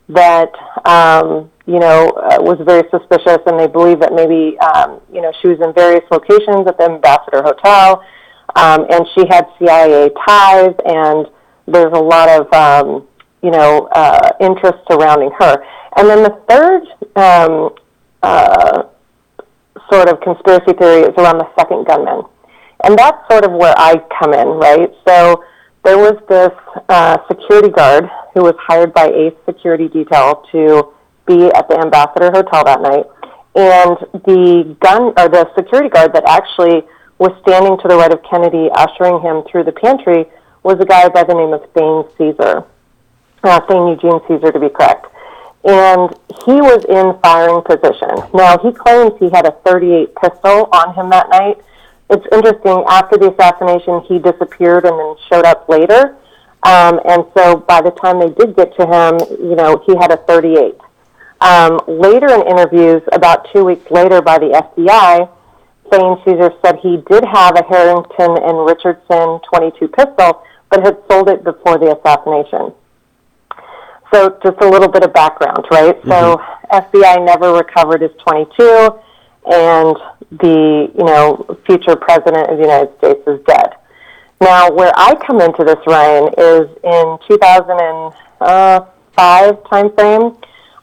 that 0.10 0.52
um, 0.86 1.52
you 1.68 1.80
know 1.80 2.10
uh, 2.16 2.40
was 2.40 2.58
very 2.66 2.88
suspicious, 2.90 3.40
and 3.46 3.60
they 3.60 3.68
believe 3.68 4.00
that 4.00 4.14
maybe 4.14 4.58
um, 4.60 5.02
you 5.14 5.22
know 5.22 5.32
she 5.42 5.50
was 5.50 5.60
in 5.62 5.74
various 5.74 6.04
locations 6.10 6.66
at 6.66 6.78
the 6.78 6.86
Ambassador 6.86 7.44
Hotel, 7.44 8.02
um, 8.56 8.88
and 8.90 9.06
she 9.14 9.28
had 9.30 9.46
CIA 9.60 10.10
ties, 10.26 10.74
and 10.86 11.28
there's 11.68 11.94
a 11.94 12.02
lot 12.02 12.30
of 12.30 12.52
um, 12.54 13.08
you 13.44 13.52
know 13.52 13.88
uh, 13.92 14.32
interest 14.40 14.80
surrounding 14.90 15.32
her. 15.38 15.62
And 15.98 16.08
then 16.08 16.24
the 16.24 16.40
third 16.48 16.84
um, 17.16 17.76
uh, 18.24 18.84
sort 19.92 20.10
of 20.10 20.22
conspiracy 20.22 20.74
theory 20.80 21.02
is 21.04 21.14
around 21.18 21.38
the 21.38 21.50
second 21.60 21.86
gunman. 21.86 22.24
And 22.84 22.98
that's 22.98 23.18
sort 23.30 23.44
of 23.44 23.52
where 23.52 23.74
I 23.78 23.96
come 24.20 24.34
in, 24.34 24.48
right? 24.48 24.92
So 25.08 25.44
there 25.84 25.98
was 25.98 26.16
this 26.30 26.52
uh, 26.90 27.18
security 27.28 27.70
guard 27.70 28.10
who 28.34 28.44
was 28.44 28.54
hired 28.60 28.94
by 28.94 29.08
Ace 29.08 29.34
Security 29.46 29.88
Detail 29.88 30.44
to 30.52 30.94
be 31.28 31.52
at 31.52 31.68
the 31.68 31.78
Ambassador 31.80 32.32
Hotel 32.32 32.64
that 32.64 32.82
night. 32.82 33.06
And 33.56 33.98
the 34.26 34.78
gun 34.80 35.14
or 35.18 35.30
the 35.30 35.50
security 35.56 35.90
guard 35.90 36.14
that 36.14 36.24
actually 36.28 36.88
was 37.20 37.32
standing 37.42 37.78
to 37.78 37.88
the 37.88 37.96
right 37.96 38.12
of 38.12 38.22
Kennedy, 38.24 38.70
ushering 38.74 39.22
him 39.22 39.44
through 39.52 39.66
the 39.66 39.72
pantry, 39.72 40.26
was 40.64 40.80
a 40.80 40.86
guy 40.86 41.10
by 41.10 41.24
the 41.24 41.34
name 41.34 41.54
of 41.54 41.62
Thane 41.74 42.06
Cesar. 42.18 42.64
Uh, 43.44 43.60
Thane 43.68 43.88
Eugene 43.88 44.20
Cesar, 44.28 44.52
to 44.52 44.60
be 44.60 44.70
correct 44.70 45.08
and 45.68 46.16
he 46.46 46.56
was 46.64 46.86
in 46.88 47.20
firing 47.22 47.62
position. 47.62 48.24
Now, 48.34 48.58
he 48.58 48.72
claims 48.72 49.12
he 49.20 49.30
had 49.30 49.46
a 49.46 49.52
38 49.66 50.16
pistol 50.16 50.70
on 50.72 50.96
him 50.96 51.10
that 51.10 51.30
night. 51.30 51.60
It's 52.10 52.26
interesting, 52.32 52.86
after 52.88 53.18
the 53.18 53.36
assassination, 53.36 54.00
he 54.08 54.18
disappeared 54.20 54.86
and 54.86 54.98
then 54.98 55.16
showed 55.30 55.44
up 55.44 55.68
later. 55.68 56.16
Um, 56.64 57.02
and 57.04 57.26
so 57.36 57.58
by 57.58 57.82
the 57.82 57.92
time 57.92 58.20
they 58.20 58.30
did 58.30 58.56
get 58.56 58.76
to 58.78 58.88
him, 58.88 59.20
you 59.44 59.56
know, 59.56 59.84
he 59.86 59.94
had 60.00 60.12
a 60.12 60.18
38. 60.24 60.76
Um, 61.40 61.80
later 61.88 62.34
in 62.34 62.48
interviews, 62.48 63.04
about 63.12 63.48
two 63.54 63.64
weeks 63.64 63.90
later 63.92 64.22
by 64.22 64.40
the 64.40 64.60
FBI, 64.76 65.30
Thane 65.92 66.18
Cesar 66.26 66.52
said 66.64 66.80
he 66.82 66.98
did 67.10 67.24
have 67.26 67.56
a 67.56 67.64
Harrington 67.64 68.38
and 68.44 68.66
Richardson 68.66 69.40
22 69.54 69.88
pistol, 69.90 70.44
but 70.70 70.84
had 70.84 70.98
sold 71.10 71.30
it 71.30 71.44
before 71.44 71.78
the 71.78 71.96
assassination. 71.96 72.74
So 74.14 74.38
just 74.44 74.62
a 74.62 74.70
little 74.70 74.90
bit 74.90 75.04
of 75.04 75.14
background, 75.14 75.66
right? 75.72 75.96
Mm-hmm. 76.02 76.10
So 76.10 76.42
FBI 76.72 77.26
never 77.26 77.54
recovered 77.54 78.02
his 78.02 78.12
22, 78.26 79.00
and 79.52 79.96
the 80.32 80.92
you 80.94 81.04
know 81.04 81.46
future 81.66 81.96
president 81.96 82.50
of 82.50 82.58
the 82.58 82.64
United 82.64 82.98
States 82.98 83.26
is 83.28 83.40
dead. 83.46 83.76
Now, 84.40 84.72
where 84.72 84.92
I 84.96 85.16
come 85.26 85.42
into 85.42 85.64
this, 85.64 85.80
Ryan, 85.88 86.28
is 86.38 86.68
in 86.84 87.18
2005 87.28 89.64
timeframe. 89.64 90.38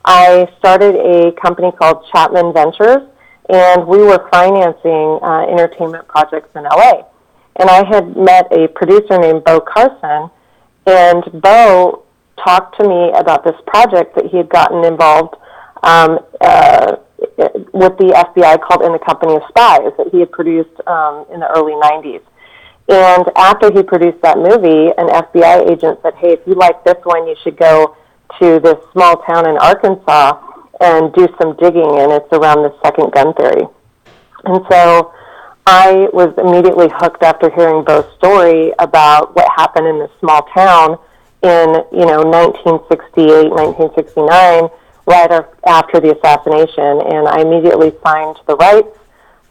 I 0.04 0.46
started 0.58 0.96
a 0.96 1.32
company 1.40 1.72
called 1.72 2.04
Chapman 2.12 2.52
Ventures, 2.52 3.08
and 3.48 3.86
we 3.86 3.98
were 3.98 4.28
financing 4.30 5.18
uh, 5.22 5.46
entertainment 5.50 6.06
projects 6.08 6.48
in 6.54 6.64
LA. 6.64 7.04
And 7.56 7.70
I 7.70 7.86
had 7.86 8.16
met 8.16 8.52
a 8.52 8.68
producer 8.68 9.18
named 9.18 9.44
Bo 9.44 9.60
Carson, 9.60 10.30
and 10.86 11.24
Bo 11.40 12.04
talked 12.44 12.80
to 12.80 12.88
me 12.88 13.12
about 13.16 13.44
this 13.44 13.54
project 13.66 14.14
that 14.16 14.26
he 14.26 14.36
had 14.36 14.48
gotten 14.48 14.84
involved 14.84 15.36
um, 15.82 16.18
uh, 16.40 16.96
with 17.72 17.96
the 17.96 18.12
FBI 18.12 18.60
called 18.60 18.82
In 18.82 18.92
the 18.92 18.98
Company 18.98 19.36
of 19.36 19.42
Spies 19.48 19.92
that 19.96 20.08
he 20.12 20.20
had 20.20 20.30
produced 20.32 20.76
um, 20.86 21.24
in 21.32 21.40
the 21.40 21.48
early 21.56 21.72
90s. 21.72 22.22
And 22.88 23.24
after 23.36 23.72
he 23.72 23.82
produced 23.82 24.20
that 24.22 24.36
movie, 24.36 24.92
an 24.98 25.08
FBI 25.08 25.70
agent 25.70 26.00
said, 26.02 26.14
Hey, 26.16 26.32
if 26.32 26.40
you 26.46 26.54
like 26.54 26.84
this 26.84 27.00
one, 27.04 27.26
you 27.26 27.36
should 27.42 27.56
go 27.56 27.96
to 28.40 28.60
this 28.60 28.78
small 28.92 29.16
town 29.18 29.48
in 29.48 29.56
Arkansas 29.58 30.40
and 30.80 31.12
do 31.12 31.28
some 31.40 31.56
digging, 31.56 31.98
and 31.98 32.12
it's 32.12 32.32
around 32.32 32.62
the 32.62 32.74
second 32.82 33.12
gun 33.12 33.32
theory. 33.34 33.66
And 34.44 34.64
so 34.70 35.12
I 35.66 36.08
was 36.12 36.34
immediately 36.36 36.88
hooked 36.94 37.22
after 37.22 37.50
hearing 37.50 37.84
Bo's 37.84 38.04
story 38.16 38.72
about 38.78 39.34
what 39.34 39.48
happened 39.56 39.86
in 39.86 39.98
this 39.98 40.10
small 40.20 40.42
town 40.54 40.98
in 41.42 41.68
you 41.92 42.06
know 42.06 42.22
1968, 42.24 43.50
1969, 43.50 44.68
right 45.06 45.30
after 45.66 46.00
the 46.00 46.16
assassination, 46.16 47.00
and 47.12 47.28
I 47.28 47.40
immediately 47.40 47.92
signed 48.04 48.36
the 48.46 48.56
rights 48.56 48.98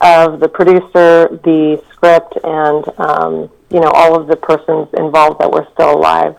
of 0.02 0.39
the 0.39 0.50
producer, 0.50 1.30
the 1.43 1.82
script, 1.93 2.38
and 2.43 2.84
um, 3.00 3.50
you 3.72 3.80
know 3.80 3.89
all 3.93 4.19
of 4.19 4.28
the 4.28 4.36
persons 4.36 4.89
involved 4.98 5.39
that 5.39 5.52
were 5.52 5.67
still 5.74 5.98
alive. 5.98 6.36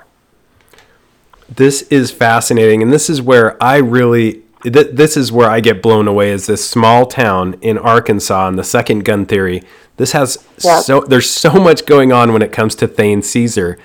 This 1.56 1.82
is 1.82 2.10
fascinating, 2.10 2.82
and 2.82 2.92
this 2.92 3.08
is 3.10 3.20
where 3.20 3.62
I 3.62 3.76
really 3.76 4.42
this 4.62 5.18
is 5.18 5.30
where 5.30 5.50
I 5.50 5.60
get 5.60 5.82
blown 5.82 6.08
away 6.08 6.30
is 6.30 6.46
this 6.46 6.66
small 6.66 7.04
town 7.04 7.54
in 7.60 7.76
Arkansas 7.76 8.48
and 8.48 8.58
the 8.58 8.64
second 8.64 9.04
gun 9.04 9.26
theory. 9.26 9.62
This 9.98 10.12
has 10.12 10.42
yep. 10.64 10.82
so 10.82 11.00
there's 11.00 11.28
so 11.28 11.52
much 11.52 11.84
going 11.84 12.12
on 12.12 12.32
when 12.32 12.40
it 12.40 12.50
comes 12.50 12.74
to 12.76 12.88
Thane 12.88 13.20
Cesar 13.20 13.78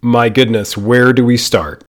my 0.00 0.28
goodness, 0.28 0.76
where 0.76 1.12
do 1.12 1.24
we 1.24 1.36
start? 1.36 1.84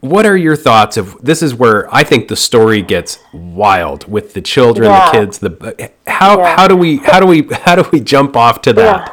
What 0.00 0.24
are 0.24 0.36
your 0.36 0.56
thoughts 0.56 0.96
of 0.96 1.20
this? 1.20 1.42
Is 1.42 1.54
where 1.54 1.92
I 1.94 2.04
think 2.04 2.28
the 2.28 2.36
story 2.36 2.80
gets 2.80 3.18
wild 3.34 4.10
with 4.10 4.32
the 4.32 4.40
children, 4.40 4.88
yeah. 4.88 5.06
the 5.06 5.18
kids. 5.18 5.38
The 5.38 5.90
how 6.06 6.38
yeah. 6.38 6.56
how 6.56 6.68
do 6.68 6.76
we 6.76 6.98
how 6.98 7.20
do 7.20 7.26
we 7.26 7.42
how 7.52 7.76
do 7.76 7.84
we 7.92 8.00
jump 8.00 8.34
off 8.34 8.62
to 8.62 8.72
that? 8.72 9.12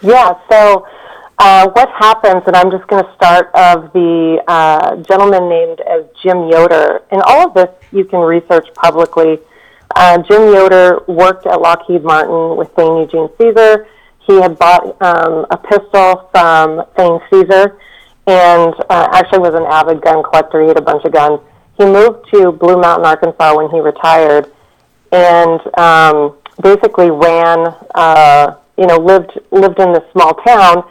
Yeah. 0.00 0.10
yeah 0.10 0.34
so 0.48 0.86
uh, 1.38 1.68
what 1.70 1.90
happens, 1.90 2.42
and 2.46 2.54
I'm 2.54 2.70
just 2.70 2.86
going 2.86 3.04
to 3.04 3.14
start 3.14 3.50
of 3.54 3.92
the 3.92 4.42
uh, 4.46 4.96
gentleman 4.96 5.48
named 5.48 5.80
as 5.80 6.04
Jim 6.22 6.48
Yoder, 6.48 7.02
and 7.10 7.22
all 7.22 7.48
of 7.48 7.54
this 7.54 7.68
you 7.92 8.04
can 8.04 8.20
research 8.20 8.66
publicly. 8.74 9.38
Uh, 9.96 10.18
Jim 10.18 10.42
Yoder 10.42 11.02
worked 11.08 11.46
at 11.46 11.60
Lockheed 11.60 12.04
Martin 12.04 12.56
with 12.56 12.70
Thane 12.74 12.98
Eugene 12.98 13.28
Cesar. 13.38 13.86
He 14.26 14.40
had 14.40 14.58
bought 14.58 15.00
um, 15.02 15.46
a 15.50 15.56
pistol 15.56 16.28
from 16.32 16.84
Thane 16.96 17.20
Cesar 17.30 17.78
and 18.26 18.74
uh, 18.88 19.08
actually 19.12 19.40
was 19.40 19.54
an 19.54 19.64
avid 19.68 20.00
gun 20.00 20.22
collector. 20.22 20.62
He 20.62 20.68
had 20.68 20.78
a 20.78 20.82
bunch 20.82 21.04
of 21.04 21.12
guns. 21.12 21.40
He 21.76 21.84
moved 21.84 22.26
to 22.32 22.52
Blue 22.52 22.80
Mountain, 22.80 23.04
Arkansas 23.04 23.56
when 23.56 23.70
he 23.70 23.80
retired 23.80 24.50
and 25.12 25.60
um, 25.78 26.36
basically 26.62 27.10
ran, 27.10 27.74
uh, 27.94 28.56
you 28.78 28.86
know, 28.86 28.96
lived, 28.96 29.38
lived 29.50 29.78
in 29.78 29.92
this 29.92 30.02
small 30.12 30.34
town 30.34 30.84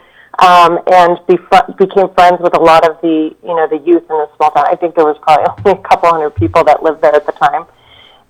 um, 0.44 0.78
and 0.92 1.16
bef- 1.26 1.78
became 1.78 2.12
friends 2.14 2.38
with 2.40 2.54
a 2.56 2.60
lot 2.60 2.88
of 2.88 3.00
the, 3.00 3.34
you 3.42 3.54
know, 3.56 3.66
the 3.66 3.80
youth 3.84 4.04
in 4.04 4.16
the 4.20 4.28
small 4.36 4.50
town. 4.50 4.66
I 4.68 4.76
think 4.76 4.94
there 4.94 5.06
was 5.06 5.16
probably 5.22 5.46
only 5.64 5.80
a 5.80 5.88
couple 5.88 6.10
hundred 6.10 6.36
people 6.36 6.62
that 6.64 6.82
lived 6.82 7.00
there 7.00 7.14
at 7.14 7.24
the 7.24 7.32
time 7.32 7.66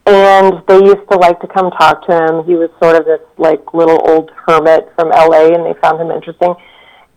and 0.06 0.62
they 0.68 0.76
used 0.76 1.08
to 1.10 1.16
like 1.18 1.40
to 1.40 1.46
come 1.46 1.70
talk 1.72 2.06
to 2.06 2.12
him. 2.12 2.44
He 2.44 2.54
was 2.54 2.70
sort 2.82 2.96
of 2.96 3.06
this 3.06 3.20
like 3.38 3.72
little 3.72 3.98
old 4.08 4.30
hermit 4.46 4.92
from 4.96 5.08
LA, 5.08 5.54
and 5.54 5.64
they 5.64 5.78
found 5.80 6.00
him 6.00 6.10
interesting. 6.10 6.54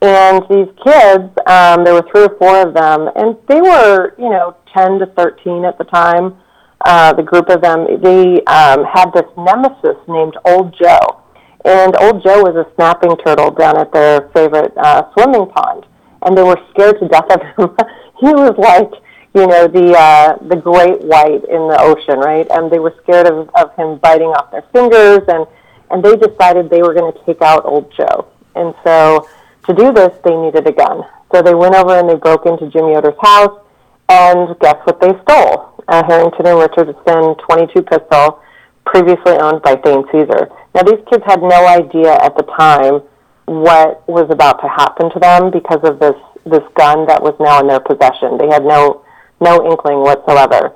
And 0.01 0.43
these 0.49 0.71
kids, 0.85 1.27
um, 1.47 1.83
there 1.83 1.93
were 1.93 2.05
three 2.11 2.23
or 2.23 2.35
four 2.37 2.61
of 2.61 2.73
them, 2.73 3.09
and 3.15 3.35
they 3.47 3.59
were, 3.59 4.13
you 4.17 4.29
know, 4.29 4.55
10 4.73 4.99
to 4.99 5.05
13 5.17 5.65
at 5.65 5.77
the 5.77 5.83
time. 5.85 6.37
Uh, 6.85 7.11
the 7.13 7.23
group 7.23 7.49
of 7.49 7.61
them, 7.61 7.87
they 8.03 8.43
um, 8.45 8.85
had 8.85 9.11
this 9.11 9.25
nemesis 9.35 9.97
named 10.07 10.37
Old 10.45 10.75
Joe. 10.79 11.21
And 11.67 11.97
Old 11.99 12.23
Joe 12.23 12.47
was 12.47 12.55
a 12.55 12.63
snapping 12.75 13.17
turtle 13.17 13.51
down 13.51 13.77
at 13.77 13.91
their 13.91 14.29
favorite 14.29 14.71
uh, 14.77 15.11
swimming 15.11 15.47
pond. 15.47 15.85
And 16.21 16.37
they 16.37 16.41
were 16.41 16.55
scared 16.71 16.97
to 16.99 17.07
death 17.09 17.27
of 17.29 17.41
him. 17.43 17.75
he 18.23 18.31
was 18.31 18.55
like, 18.55 18.87
you 19.35 19.45
know, 19.45 19.67
the 19.67 19.91
uh, 19.91 20.37
the 20.47 20.55
great 20.55 21.01
white 21.03 21.43
in 21.43 21.67
the 21.67 21.77
ocean, 21.79 22.19
right? 22.19 22.47
And 22.51 22.71
they 22.71 22.79
were 22.79 22.95
scared 23.03 23.27
of, 23.27 23.49
of 23.53 23.75
him 23.75 23.99
biting 23.99 24.31
off 24.31 24.49
their 24.49 24.63
fingers, 24.71 25.27
and 25.27 25.45
and 25.91 26.03
they 26.03 26.15
decided 26.15 26.69
they 26.69 26.81
were 26.81 26.93
going 26.93 27.11
to 27.11 27.19
take 27.25 27.41
out 27.41 27.65
Old 27.65 27.91
Joe. 27.91 28.31
And 28.55 28.73
so 28.85 29.27
to 29.67 29.73
do 29.75 29.91
this, 29.91 30.15
they 30.23 30.35
needed 30.35 30.65
a 30.65 30.71
gun. 30.71 31.03
So 31.35 31.41
they 31.41 31.53
went 31.53 31.75
over 31.75 31.99
and 31.99 32.09
they 32.09 32.15
broke 32.15 32.45
into 32.45 32.71
Jimmy 32.71 32.93
Yoder's 32.93 33.19
house, 33.21 33.59
and 34.07 34.57
guess 34.59 34.79
what 34.85 35.01
they 35.01 35.11
stole? 35.27 35.83
A 35.89 36.05
Harrington 36.05 36.47
and 36.47 36.59
Richardson 36.59 37.35
22 37.43 37.81
pistol, 37.83 38.39
previously 38.85 39.35
owned 39.35 39.61
by 39.61 39.75
Thane 39.75 40.03
Cesar. 40.11 40.49
Now, 40.77 40.83
these 40.83 41.03
kids 41.09 41.23
had 41.25 41.41
no 41.41 41.65
idea 41.65 42.13
at 42.13 42.37
the 42.37 42.43
time 42.43 43.01
what 43.45 44.07
was 44.07 44.29
about 44.29 44.61
to 44.61 44.67
happen 44.67 45.09
to 45.09 45.19
them 45.19 45.49
because 45.49 45.79
of 45.83 45.99
this 45.99 46.13
this 46.45 46.61
gun 46.75 47.07
that 47.07 47.21
was 47.21 47.33
now 47.39 47.59
in 47.61 47.67
their 47.67 47.79
possession. 47.79 48.37
They 48.37 48.45
had 48.45 48.63
no 48.63 49.03
no 49.41 49.65
inkling 49.65 50.01
whatsoever. 50.01 50.75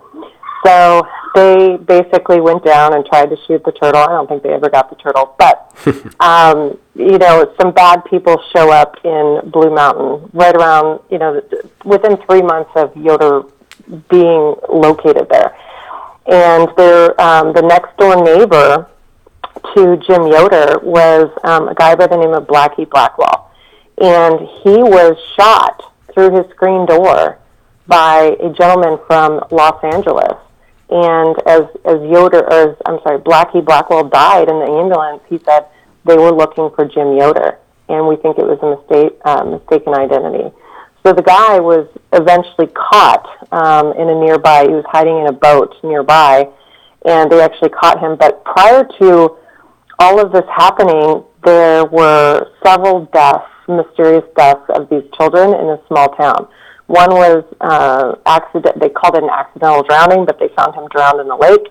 So 0.66 1.08
they 1.36 1.78
basically 1.78 2.42
went 2.42 2.66
down 2.66 2.96
and 2.96 3.06
tried 3.06 3.30
to 3.30 3.38
shoot 3.46 3.64
the 3.64 3.74
turtle. 3.74 4.02
I 4.02 4.08
don't 4.08 4.28
think 4.28 4.42
they 4.42 4.50
ever 4.50 4.72
got 4.72 4.90
the 4.90 4.96
turtle, 4.96 5.36
but 5.38 5.70
um, 6.20 6.80
you 6.96 7.20
know, 7.20 7.54
some 7.62 7.72
bad 7.72 8.04
people 8.06 8.42
show 8.56 8.72
up 8.72 8.96
in 9.04 9.52
Blue 9.52 9.70
Mountain 9.70 10.32
right 10.34 10.56
around 10.56 11.02
you 11.12 11.20
know 11.20 11.44
within 11.86 12.18
three 12.26 12.42
months 12.42 12.72
of 12.76 12.96
Yoder 12.98 13.44
being 14.10 14.56
located 14.68 15.30
there, 15.30 15.56
and 16.26 16.70
their 16.76 17.22
um, 17.22 17.54
the 17.54 17.62
next 17.62 17.96
door 17.98 18.16
neighbor 18.24 18.88
to 19.76 19.98
Jim 20.08 20.28
Yoder 20.28 20.80
was 20.84 21.30
um, 21.44 21.68
a 21.68 21.76
guy 21.76 21.96
by 21.96 22.08
the 22.08 22.18
name 22.18 22.34
of 22.34 22.48
Blackie 22.48 22.90
Blackwell, 22.90 23.52
and 23.98 24.40
he 24.64 24.82
was 24.84 25.18
shot 25.36 25.94
through 26.14 26.36
his 26.36 26.50
screen 26.52 26.86
door 26.86 27.40
by 27.88 28.36
a 28.42 28.50
gentleman 28.54 29.00
from 29.08 29.44
Los 29.52 29.84
Angeles. 29.84 30.38
And 30.90 31.36
as 31.48 31.64
as 31.86 32.02
Yoder, 32.02 32.44
or 32.44 32.72
as, 32.72 32.78
I'm 32.86 33.00
sorry, 33.04 33.20
Blackie 33.20 33.64
Blackwell 33.64 34.10
died 34.10 34.50
in 34.50 34.60
the 34.60 34.66
ambulance, 34.66 35.22
he 35.30 35.40
said 35.46 35.66
they 36.06 36.18
were 36.18 36.32
looking 36.32 36.70
for 36.76 36.86
Jim 36.86 37.16
Yoder, 37.16 37.58
and 37.88 38.08
we 38.08 38.18
think 38.18 38.38
it 38.38 38.46
was 38.46 38.60
a 38.62 38.76
mistake, 38.76 39.18
uh, 39.24 39.44
mistaken 39.46 39.94
identity. 39.94 40.52
So 41.06 41.14
the 41.14 41.24
guy 41.24 41.60
was 41.60 41.88
eventually 42.14 42.68
caught 42.68 43.26
um, 43.52 43.94
in 43.94 44.08
a 44.10 44.20
nearby. 44.20 44.64
He 44.64 44.74
was 44.74 44.86
hiding 44.88 45.18
in 45.18 45.28
a 45.28 45.32
boat 45.32 45.76
nearby, 45.84 46.48
and 47.06 47.32
they 47.32 47.42
actually 47.42 47.70
caught 47.70 48.00
him. 48.00 48.18
But 48.18 48.44
prior 48.46 48.84
to 49.00 49.38
all 50.02 50.20
of 50.20 50.32
this 50.32 50.46
happening, 50.50 51.24
there 51.46 51.86
were 51.86 52.48
several 52.66 53.06
deaths, 53.14 53.46
mysterious 53.68 54.26
deaths 54.36 54.66
of 54.70 54.90
these 54.90 55.04
children 55.16 55.54
in 55.54 55.68
a 55.70 55.80
small 55.88 56.10
town. 56.16 56.48
One 56.88 57.12
was 57.12 57.46
uh, 57.62 58.16
accident. 58.26 58.80
They 58.82 58.90
called 58.90 59.16
it 59.16 59.24
an 59.24 59.30
accidental 59.30 59.84
drowning, 59.84 60.26
but 60.26 60.40
they 60.40 60.50
found 60.58 60.74
him 60.74 60.88
drowned 60.90 61.22
in 61.22 61.28
the 61.28 61.38
lake. 61.38 61.68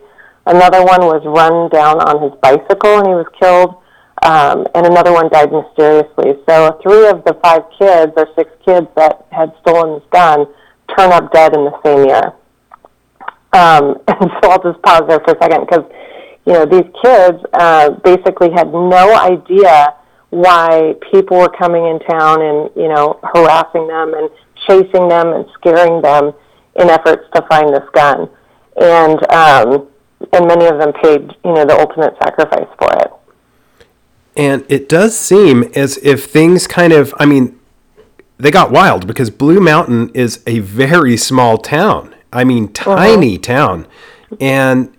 Another 0.46 0.84
one 0.84 1.02
was 1.10 1.22
run 1.26 1.68
down 1.70 1.98
on 2.00 2.22
his 2.22 2.32
bicycle 2.40 3.02
and 3.02 3.06
he 3.08 3.14
was 3.14 3.26
killed. 3.38 3.74
Um, 4.22 4.66
and 4.76 4.86
another 4.86 5.12
one 5.12 5.28
died 5.28 5.50
mysteriously. 5.50 6.38
So 6.48 6.78
three 6.82 7.08
of 7.08 7.24
the 7.24 7.34
five 7.42 7.62
kids, 7.76 8.12
or 8.16 8.28
six 8.36 8.50
kids 8.64 8.86
that 8.94 9.26
had 9.32 9.52
stolen 9.60 9.98
this 9.98 10.08
gun, 10.12 10.46
turn 10.96 11.10
up 11.10 11.32
dead 11.32 11.54
in 11.56 11.64
the 11.64 11.74
same 11.82 12.06
year. 12.06 12.32
Um, 13.52 13.98
and 14.08 14.30
so 14.38 14.50
I'll 14.54 14.62
just 14.62 14.80
pause 14.82 15.02
there 15.08 15.18
for 15.20 15.34
a 15.34 15.38
second 15.42 15.66
because 15.66 15.84
you 16.50 16.56
know, 16.56 16.66
these 16.66 16.90
kids 17.00 17.38
uh, 17.52 17.90
basically 18.02 18.50
had 18.50 18.72
no 18.72 19.14
idea 19.14 19.94
why 20.30 20.96
people 21.12 21.38
were 21.38 21.48
coming 21.48 21.86
in 21.86 22.00
town 22.00 22.42
and, 22.42 22.70
you 22.74 22.88
know, 22.88 23.20
harassing 23.22 23.86
them 23.86 24.14
and 24.14 24.28
chasing 24.66 25.08
them 25.08 25.28
and 25.32 25.46
scaring 25.54 26.02
them 26.02 26.32
in 26.74 26.90
efforts 26.90 27.22
to 27.36 27.42
find 27.48 27.72
this 27.72 27.88
gun. 27.92 28.28
And, 28.80 29.32
um, 29.32 29.88
and 30.32 30.46
many 30.48 30.66
of 30.66 30.80
them 30.80 30.92
paid, 30.92 31.32
you 31.44 31.52
know, 31.52 31.64
the 31.64 31.78
ultimate 31.78 32.16
sacrifice 32.20 32.68
for 32.80 32.92
it. 32.98 33.12
And 34.36 34.64
it 34.68 34.88
does 34.88 35.16
seem 35.16 35.70
as 35.76 35.98
if 35.98 36.24
things 36.24 36.66
kind 36.66 36.92
of, 36.92 37.14
I 37.20 37.26
mean, 37.26 37.60
they 38.38 38.50
got 38.50 38.72
wild 38.72 39.06
because 39.06 39.30
Blue 39.30 39.60
Mountain 39.60 40.10
is 40.14 40.42
a 40.48 40.58
very 40.58 41.16
small 41.16 41.58
town. 41.58 42.12
I 42.32 42.42
mean, 42.42 42.64
uh-huh. 42.64 42.96
tiny 42.96 43.36
uh-huh. 43.36 43.42
town. 43.42 43.86
And 44.40 44.96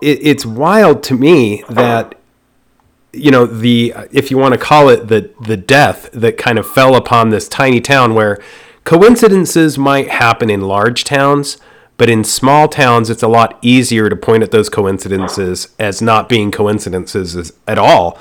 it, 0.00 0.18
it's 0.22 0.46
wild 0.46 1.02
to 1.04 1.14
me 1.14 1.64
that 1.68 2.14
you 3.12 3.30
know 3.30 3.46
the 3.46 3.92
if 4.12 4.30
you 4.30 4.38
want 4.38 4.54
to 4.54 4.58
call 4.58 4.88
it 4.88 5.08
the 5.08 5.30
the 5.42 5.56
death 5.56 6.10
that 6.12 6.38
kind 6.38 6.58
of 6.58 6.66
fell 6.66 6.94
upon 6.94 7.30
this 7.30 7.48
tiny 7.48 7.80
town 7.80 8.14
where 8.14 8.40
coincidences 8.84 9.76
might 9.76 10.08
happen 10.08 10.48
in 10.48 10.60
large 10.60 11.04
towns 11.04 11.58
but 11.96 12.08
in 12.08 12.24
small 12.24 12.68
towns 12.68 13.10
it's 13.10 13.22
a 13.22 13.28
lot 13.28 13.58
easier 13.62 14.08
to 14.08 14.16
point 14.16 14.42
at 14.42 14.52
those 14.52 14.68
coincidences 14.68 15.74
as 15.78 16.00
not 16.00 16.28
being 16.28 16.50
coincidences 16.50 17.52
at 17.66 17.78
all. 17.78 18.18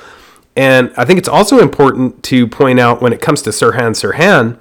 And 0.55 0.91
i 0.97 1.05
think 1.05 1.19
it's 1.19 1.29
also 1.29 1.59
important 1.59 2.23
to 2.23 2.47
point 2.47 2.79
out 2.79 3.01
when 3.01 3.13
it 3.13 3.21
comes 3.21 3.41
to 3.43 3.51
sirhan 3.51 3.91
sirhan 3.91 4.57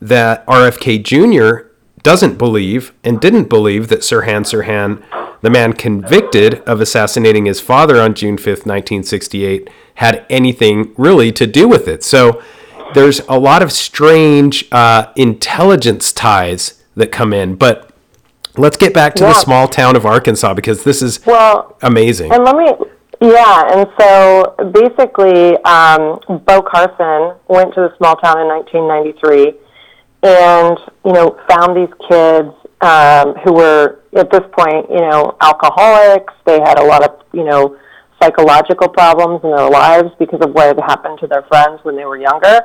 that 0.00 0.44
rfk 0.46 1.02
jr 1.02 1.68
doesn't 2.02 2.36
believe 2.36 2.92
and 3.04 3.20
didn't 3.20 3.48
believe 3.48 3.88
that 3.88 4.00
sirhan 4.00 4.42
sirhan 4.42 5.02
the 5.40 5.50
man 5.50 5.72
convicted 5.72 6.60
of 6.62 6.80
assassinating 6.80 7.46
his 7.46 7.60
father 7.60 8.00
on 8.00 8.14
June 8.14 8.36
5th, 8.36 8.66
1968, 8.66 9.68
had 9.94 10.26
anything 10.28 10.94
really 10.96 11.32
to 11.32 11.46
do 11.46 11.68
with 11.68 11.88
it. 11.88 12.02
So 12.02 12.42
there's 12.94 13.20
a 13.28 13.38
lot 13.38 13.62
of 13.62 13.72
strange 13.72 14.66
uh, 14.72 15.12
intelligence 15.16 16.12
ties 16.12 16.82
that 16.96 17.12
come 17.12 17.32
in. 17.32 17.54
But 17.54 17.90
let's 18.56 18.76
get 18.76 18.92
back 18.92 19.14
to 19.16 19.24
yeah. 19.24 19.32
the 19.32 19.38
small 19.38 19.68
town 19.68 19.96
of 19.96 20.04
Arkansas 20.04 20.54
because 20.54 20.84
this 20.84 21.02
is 21.02 21.24
well, 21.26 21.76
amazing. 21.82 22.32
And 22.32 22.44
let 22.44 22.56
me, 22.56 22.66
yeah, 23.20 23.68
and 23.72 23.88
so 23.98 24.54
basically, 24.72 25.56
um, 25.64 26.20
Bo 26.44 26.62
Carson 26.62 27.38
went 27.48 27.74
to 27.74 27.80
the 27.88 27.94
small 27.96 28.16
town 28.16 28.40
in 28.40 28.48
1993 28.48 29.54
and, 30.22 30.78
you 31.04 31.12
know, 31.12 31.38
found 31.48 31.76
these 31.76 31.94
kids 32.08 32.50
um, 32.80 33.34
who 33.44 33.52
were 33.54 34.00
at 34.16 34.30
this 34.30 34.42
point, 34.52 34.86
you 34.90 35.00
know, 35.00 35.36
alcoholics. 35.40 36.32
They 36.46 36.60
had 36.60 36.78
a 36.78 36.84
lot 36.84 37.04
of, 37.04 37.24
you 37.32 37.44
know, 37.44 37.78
psychological 38.20 38.88
problems 38.88 39.40
in 39.44 39.50
their 39.50 39.68
lives 39.68 40.10
because 40.18 40.40
of 40.40 40.52
what 40.52 40.66
had 40.66 40.80
happened 40.80 41.18
to 41.20 41.26
their 41.26 41.42
friends 41.42 41.80
when 41.82 41.96
they 41.96 42.04
were 42.04 42.18
younger. 42.18 42.60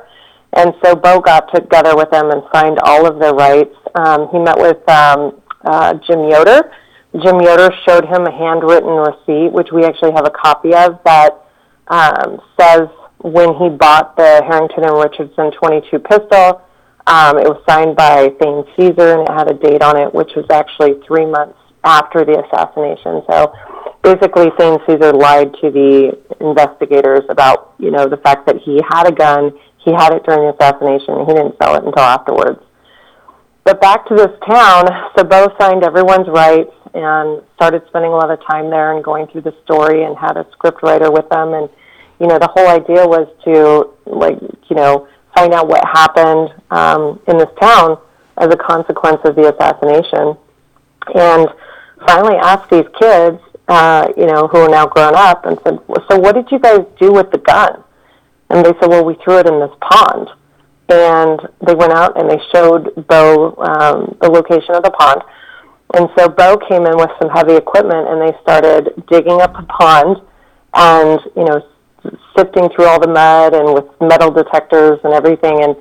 And 0.53 0.73
so 0.83 0.95
Bo 0.95 1.19
got 1.19 1.53
together 1.53 1.95
with 1.95 2.11
them 2.11 2.29
and 2.29 2.43
signed 2.53 2.79
all 2.83 3.07
of 3.07 3.19
their 3.19 3.33
rights. 3.33 3.75
Um, 3.95 4.29
he 4.31 4.39
met 4.39 4.57
with 4.57 4.87
um, 4.89 5.41
uh, 5.65 5.95
Jim 6.07 6.29
Yoder. 6.29 6.71
Jim 7.21 7.41
Yoder 7.41 7.69
showed 7.87 8.05
him 8.05 8.25
a 8.25 8.31
handwritten 8.31 8.89
receipt, 8.89 9.51
which 9.51 9.69
we 9.71 9.83
actually 9.83 10.11
have 10.13 10.25
a 10.25 10.31
copy 10.31 10.73
of, 10.73 10.99
that 11.05 11.43
um, 11.87 12.39
says 12.59 12.87
when 13.19 13.55
he 13.55 13.69
bought 13.69 14.15
the 14.17 14.41
Harrington 14.47 14.83
and 14.83 14.97
Richardson 14.97 15.51
22 15.51 15.99
pistol, 15.99 16.61
um, 17.05 17.37
it 17.37 17.47
was 17.47 17.61
signed 17.67 17.95
by 17.95 18.29
Thane 18.39 18.63
Cesar, 18.75 19.19
and 19.19 19.27
it 19.27 19.31
had 19.31 19.49
a 19.49 19.53
date 19.53 19.81
on 19.81 19.97
it, 19.97 20.13
which 20.13 20.31
was 20.35 20.45
actually 20.51 20.99
three 21.05 21.25
months 21.25 21.57
after 21.83 22.23
the 22.23 22.39
assassination. 22.43 23.21
So 23.29 23.53
basically, 24.01 24.51
Thane 24.57 24.79
Cesar 24.87 25.11
lied 25.11 25.53
to 25.61 25.69
the 25.69 26.17
investigators 26.39 27.23
about, 27.29 27.75
you 27.77 27.91
know, 27.91 28.07
the 28.07 28.17
fact 28.17 28.45
that 28.47 28.57
he 28.63 28.79
had 28.89 29.07
a 29.07 29.11
gun, 29.11 29.51
he 29.83 29.91
had 29.91 30.13
it 30.13 30.23
during 30.23 30.47
the 30.47 30.55
assassination, 30.55 31.15
and 31.15 31.27
he 31.27 31.33
didn't 31.33 31.55
sell 31.61 31.75
it 31.75 31.83
until 31.83 32.03
afterwards. 32.03 32.59
But 33.65 33.79
back 33.79 34.07
to 34.07 34.15
this 34.15 34.31
town, 34.47 34.87
so 35.17 35.23
Bo 35.23 35.47
signed 35.59 35.83
everyone's 35.83 36.27
rights 36.27 36.71
and 36.93 37.41
started 37.55 37.81
spending 37.87 38.11
a 38.11 38.15
lot 38.15 38.29
of 38.29 38.39
time 38.45 38.69
there 38.69 38.95
and 38.95 39.03
going 39.03 39.27
through 39.27 39.41
the 39.41 39.55
story 39.63 40.03
and 40.03 40.17
had 40.17 40.37
a 40.37 40.45
script 40.51 40.83
writer 40.83 41.11
with 41.11 41.27
them. 41.29 41.53
And, 41.53 41.69
you 42.19 42.27
know, 42.27 42.37
the 42.39 42.47
whole 42.47 42.67
idea 42.67 43.07
was 43.07 43.27
to, 43.45 43.91
like, 44.05 44.37
you 44.69 44.75
know, 44.75 45.07
find 45.35 45.53
out 45.53 45.67
what 45.67 45.83
happened 45.85 46.53
um, 46.71 47.19
in 47.27 47.37
this 47.37 47.49
town 47.59 47.97
as 48.37 48.47
a 48.47 48.57
consequence 48.57 49.19
of 49.25 49.35
the 49.35 49.53
assassination. 49.53 50.37
And 51.15 51.47
finally 52.07 52.35
asked 52.35 52.69
these 52.69 52.87
kids, 52.99 53.39
uh, 53.67 54.07
you 54.17 54.25
know, 54.25 54.47
who 54.47 54.59
are 54.59 54.69
now 54.69 54.85
grown 54.85 55.15
up, 55.15 55.45
and 55.45 55.57
said, 55.63 55.79
"So 56.09 56.19
what 56.19 56.35
did 56.35 56.51
you 56.51 56.59
guys 56.59 56.81
do 56.99 57.11
with 57.11 57.31
the 57.31 57.37
gun?" 57.37 57.83
And 58.49 58.65
they 58.65 58.73
said, 58.79 58.89
"Well, 58.89 59.05
we 59.05 59.15
threw 59.15 59.39
it 59.39 59.47
in 59.47 59.59
this 59.59 59.71
pond." 59.81 60.29
And 60.89 61.39
they 61.65 61.73
went 61.73 61.93
out 61.93 62.19
and 62.19 62.29
they 62.29 62.39
showed 62.51 63.07
Bo 63.07 63.55
um, 63.57 64.17
the 64.21 64.29
location 64.29 64.75
of 64.75 64.83
the 64.83 64.91
pond. 64.91 65.21
And 65.95 66.09
so 66.17 66.27
Bo 66.27 66.57
came 66.57 66.85
in 66.85 66.97
with 66.97 67.09
some 67.21 67.29
heavy 67.29 67.55
equipment, 67.55 68.07
and 68.09 68.21
they 68.21 68.37
started 68.41 68.93
digging 69.09 69.41
up 69.41 69.53
the 69.53 69.63
pond, 69.63 70.17
and 70.73 71.19
you 71.35 71.45
know, 71.45 71.65
sifting 72.37 72.69
through 72.69 72.85
all 72.85 72.99
the 72.99 73.07
mud 73.07 73.53
and 73.53 73.73
with 73.73 73.85
metal 74.01 74.31
detectors 74.31 74.99
and 75.03 75.13
everything. 75.13 75.63
And 75.63 75.75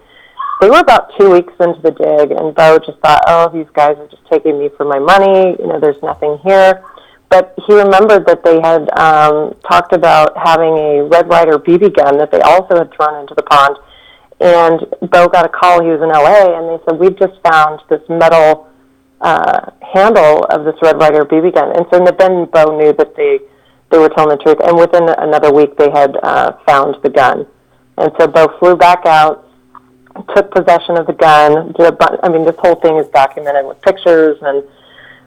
they 0.60 0.70
were 0.70 0.78
about 0.78 1.10
two 1.18 1.30
weeks 1.30 1.52
into 1.58 1.80
the 1.82 1.90
dig, 1.90 2.30
and 2.30 2.54
Bo 2.54 2.78
just 2.78 2.98
thought, 3.00 3.22
oh, 3.26 3.50
these 3.52 3.66
guys 3.74 3.96
are 3.98 4.06
just 4.06 4.22
taking 4.30 4.58
me 4.58 4.70
for 4.76 4.84
my 4.84 4.98
money. 4.98 5.56
You 5.58 5.66
know, 5.66 5.80
there's 5.80 6.00
nothing 6.02 6.38
here. 6.44 6.82
But 7.28 7.54
he 7.66 7.74
remembered 7.74 8.26
that 8.26 8.44
they 8.44 8.60
had 8.60 8.86
um, 8.98 9.56
talked 9.66 9.92
about 9.92 10.36
having 10.36 10.76
a 10.76 11.04
Red 11.04 11.28
Ryder 11.28 11.58
BB 11.58 11.96
gun 11.96 12.18
that 12.18 12.30
they 12.30 12.40
also 12.42 12.76
had 12.76 12.92
thrown 12.94 13.22
into 13.22 13.34
the 13.34 13.42
pond. 13.42 13.76
And 14.38 15.10
Bo 15.10 15.28
got 15.28 15.46
a 15.46 15.48
call. 15.48 15.82
He 15.82 15.88
was 15.88 16.02
in 16.02 16.10
LA, 16.10 16.58
and 16.58 16.68
they 16.68 16.84
said, 16.84 17.00
we've 17.00 17.18
just 17.18 17.40
found 17.42 17.80
this 17.88 18.02
metal 18.08 18.68
uh, 19.22 19.70
handle 19.94 20.44
of 20.50 20.64
this 20.64 20.74
Red 20.82 20.98
Ryder 20.98 21.24
BB 21.24 21.54
gun. 21.54 21.74
And 21.74 21.86
so 21.90 22.04
the 22.04 22.14
then 22.18 22.44
Bo 22.52 22.76
knew 22.76 22.92
that 22.92 23.16
they 23.16 23.40
they 23.92 23.98
were 23.98 24.08
telling 24.08 24.36
the 24.36 24.42
truth. 24.42 24.58
And 24.64 24.76
within 24.76 25.08
another 25.08 25.52
week, 25.52 25.76
they 25.76 25.90
had 25.90 26.16
uh, 26.22 26.52
found 26.66 26.96
the 27.02 27.10
gun. 27.10 27.46
And 27.98 28.10
so 28.18 28.26
Bo 28.26 28.48
flew 28.58 28.74
back 28.74 29.06
out, 29.06 29.46
took 30.34 30.50
possession 30.50 30.96
of 30.96 31.06
the 31.06 31.12
gun. 31.12 31.72
Did 31.78 31.86
a 31.86 31.92
bu- 31.92 32.18
I 32.22 32.28
mean, 32.28 32.44
this 32.44 32.56
whole 32.58 32.76
thing 32.76 32.96
is 32.96 33.06
documented 33.08 33.66
with 33.66 33.80
pictures 33.82 34.38
and 34.42 34.64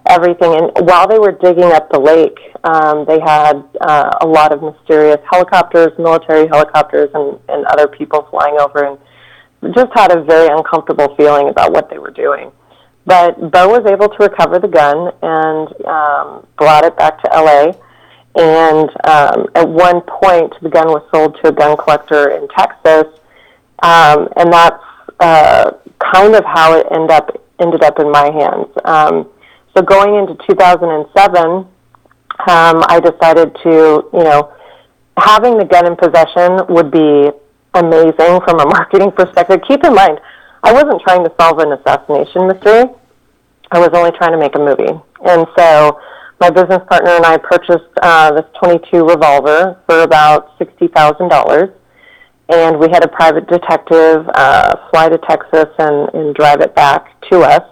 everything. 0.08 0.54
And 0.54 0.72
while 0.88 1.08
they 1.08 1.20
were 1.20 1.32
digging 1.32 1.72
up 1.72 1.90
the 1.92 2.00
lake, 2.00 2.38
um, 2.64 3.06
they 3.06 3.20
had 3.20 3.64
uh, 3.80 4.18
a 4.22 4.28
lot 4.28 4.52
of 4.52 4.62
mysterious 4.62 5.22
helicopters, 5.32 5.92
military 5.98 6.48
helicopters, 6.48 7.10
and, 7.14 7.40
and 7.50 7.66
other 7.68 7.88
people 7.88 8.28
flying 8.32 8.58
over, 8.60 8.84
and 8.84 9.76
just 9.76 9.92
had 9.94 10.12
a 10.12 10.24
very 10.24 10.48
uncomfortable 10.48 11.16
feeling 11.16 11.50
about 11.50 11.72
what 11.72 11.90
they 11.90 11.98
were 11.98 12.12
doing. 12.12 12.52
But 13.06 13.52
Bo 13.52 13.70
was 13.70 13.86
able 13.86 14.10
to 14.10 14.18
recover 14.20 14.58
the 14.58 14.68
gun 14.68 15.12
and 15.22 15.68
um, 15.86 16.48
brought 16.58 16.84
it 16.86 16.98
back 16.98 17.22
to 17.22 17.30
LA. 17.32 17.74
And 18.36 18.90
um, 19.08 19.48
at 19.56 19.68
one 19.68 20.02
point, 20.02 20.54
the 20.62 20.70
gun 20.70 20.88
was 20.88 21.08
sold 21.14 21.38
to 21.42 21.50
a 21.50 21.52
gun 21.52 21.78
collector 21.78 22.32
in 22.32 22.48
Texas, 22.50 23.08
um, 23.82 24.28
and 24.36 24.52
that's 24.52 24.84
uh, 25.22 25.72
kind 26.00 26.36
of 26.36 26.44
how 26.44 26.74
it 26.74 26.86
ended 26.92 27.12
up 27.12 27.42
ended 27.60 27.84
up 27.84 28.00
in 28.00 28.12
my 28.12 28.30
hands. 28.32 28.68
Um, 28.84 29.30
so 29.74 29.82
going 29.82 30.16
into 30.16 30.36
2007, 30.48 31.40
um, 31.42 31.68
I 32.48 33.00
decided 33.00 33.56
to, 33.64 34.10
you 34.14 34.24
know, 34.24 34.54
having 35.18 35.58
the 35.58 35.66
gun 35.66 35.88
in 35.88 35.96
possession 35.96 36.60
would 36.68 36.92
be 36.92 37.32
amazing 37.74 38.42
from 38.44 38.60
a 38.60 38.66
marketing 38.76 39.12
perspective. 39.12 39.62
Keep 39.68 39.86
in 39.86 39.96
mind, 39.96 40.20
I 40.64 40.74
wasn't 40.74 41.02
trying 41.02 41.24
to 41.24 41.32
solve 41.40 41.60
an 41.60 41.72
assassination 41.72 42.48
mystery. 42.48 42.84
I 43.72 43.80
was 43.80 43.90
only 43.94 44.12
trying 44.12 44.32
to 44.32 44.38
make 44.38 44.56
a 44.56 44.60
movie. 44.60 45.00
And 45.26 45.48
so 45.58 46.00
my 46.40 46.50
business 46.50 46.80
partner 46.90 47.12
and 47.12 47.26
I 47.26 47.38
purchased 47.38 47.90
uh, 48.02 48.32
this 48.34 48.46
22 48.62 49.06
revolver 49.06 49.80
for 49.88 50.02
about 50.02 50.58
$60,000. 50.60 51.74
And 52.48 52.80
we 52.80 52.90
had 52.90 53.04
a 53.04 53.08
private 53.08 53.48
detective 53.48 54.30
uh, 54.36 54.76
fly 54.92 55.10
to 55.10 55.18
Texas 55.18 55.66
and, 55.80 56.14
and 56.14 56.36
drive 56.36 56.62
it 56.62 56.76
back 56.76 57.20
to 57.32 57.40
us. 57.40 57.64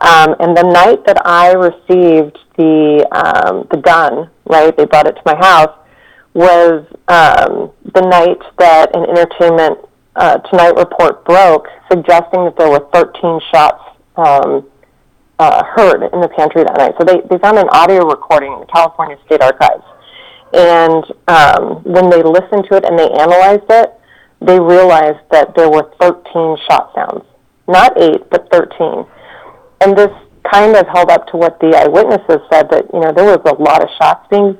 Um, 0.00 0.34
and 0.40 0.56
the 0.56 0.64
night 0.64 1.06
that 1.06 1.24
I 1.24 1.52
received 1.52 2.38
the 2.56 3.06
um, 3.12 3.68
the 3.70 3.78
gun, 3.78 4.28
right, 4.46 4.76
they 4.76 4.84
brought 4.84 5.06
it 5.06 5.12
to 5.12 5.22
my 5.24 5.36
house, 5.36 5.78
was 6.34 6.84
um, 7.08 7.70
the 7.94 8.00
night 8.02 8.42
that 8.58 8.94
an 8.96 9.08
Entertainment 9.08 9.78
uh, 10.16 10.38
Tonight 10.50 10.74
report 10.76 11.24
broke, 11.24 11.68
suggesting 11.90 12.44
that 12.44 12.56
there 12.58 12.68
were 12.68 12.86
13 12.92 13.40
shots 13.52 13.82
um, 14.16 14.66
uh, 15.42 15.64
heard 15.74 16.02
in 16.12 16.20
the 16.20 16.28
pantry 16.28 16.62
that 16.62 16.78
night. 16.78 16.94
So 16.98 17.04
they, 17.04 17.18
they 17.28 17.38
found 17.38 17.58
an 17.58 17.68
audio 17.70 18.06
recording 18.06 18.52
in 18.52 18.60
the 18.60 18.70
California 18.70 19.18
State 19.26 19.42
Archives. 19.42 19.82
And 20.54 21.02
um, 21.26 21.82
when 21.82 22.10
they 22.10 22.22
listened 22.22 22.70
to 22.70 22.76
it 22.78 22.84
and 22.84 22.98
they 22.98 23.10
analyzed 23.10 23.66
it, 23.70 23.90
they 24.40 24.60
realized 24.60 25.22
that 25.30 25.54
there 25.56 25.70
were 25.70 25.90
13 26.00 26.22
shot 26.70 26.92
sounds. 26.94 27.24
Not 27.66 28.00
eight, 28.00 28.22
but 28.30 28.46
13. 28.52 29.04
And 29.80 29.98
this 29.98 30.10
kind 30.46 30.76
of 30.76 30.86
held 30.88 31.10
up 31.10 31.26
to 31.28 31.36
what 31.36 31.58
the 31.60 31.74
eyewitnesses 31.74 32.42
said 32.50 32.70
that, 32.70 32.86
you 32.92 33.00
know, 33.00 33.10
there 33.10 33.26
was 33.26 33.42
a 33.46 33.54
lot 33.58 33.82
of 33.82 33.88
shots 33.98 34.26
being 34.30 34.58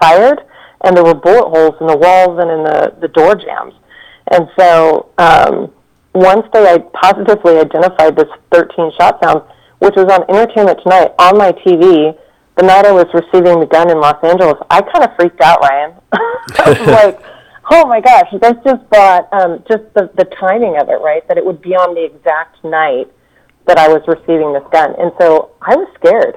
fired 0.00 0.40
and 0.82 0.96
there 0.96 1.04
were 1.04 1.14
bullet 1.14 1.48
holes 1.50 1.74
in 1.80 1.86
the 1.86 1.96
walls 1.96 2.38
and 2.38 2.50
in 2.50 2.62
the, 2.64 2.94
the 3.00 3.08
door 3.08 3.34
jambs. 3.34 3.74
And 4.30 4.48
so 4.58 5.10
um, 5.18 5.72
once 6.14 6.46
they 6.52 6.78
positively 6.94 7.58
identified 7.58 8.16
this 8.16 8.30
13 8.52 8.92
shot 8.98 9.18
sounds, 9.22 9.42
which 9.80 9.96
was 9.96 10.06
on 10.06 10.24
Entertainment 10.30 10.78
Tonight 10.82 11.12
on 11.18 11.36
my 11.36 11.52
TV 11.52 12.16
the 12.60 12.66
night 12.66 12.84
I 12.84 12.92
was 12.92 13.06
receiving 13.14 13.58
the 13.58 13.66
gun 13.66 13.90
in 13.90 14.00
Los 14.00 14.22
Angeles, 14.22 14.60
I 14.68 14.82
kind 14.82 15.04
of 15.04 15.16
freaked 15.16 15.40
out, 15.40 15.60
Ryan. 15.62 15.94
I 16.12 16.68
was 16.68 16.86
like, 16.92 17.22
oh 17.70 17.86
my 17.86 18.00
gosh, 18.00 18.28
this 18.36 18.52
just 18.64 18.88
brought 18.90 19.32
um, 19.32 19.64
just 19.66 19.84
the, 19.94 20.10
the 20.16 20.28
timing 20.38 20.76
of 20.76 20.88
it, 20.90 21.00
right? 21.00 21.26
That 21.28 21.38
it 21.38 21.44
would 21.44 21.62
be 21.62 21.72
on 21.72 21.94
the 21.94 22.04
exact 22.04 22.62
night 22.62 23.08
that 23.66 23.78
I 23.78 23.88
was 23.88 24.02
receiving 24.06 24.52
this 24.52 24.64
gun. 24.72 24.94
And 24.98 25.12
so 25.18 25.52
I 25.62 25.76
was 25.76 25.88
scared. 25.96 26.36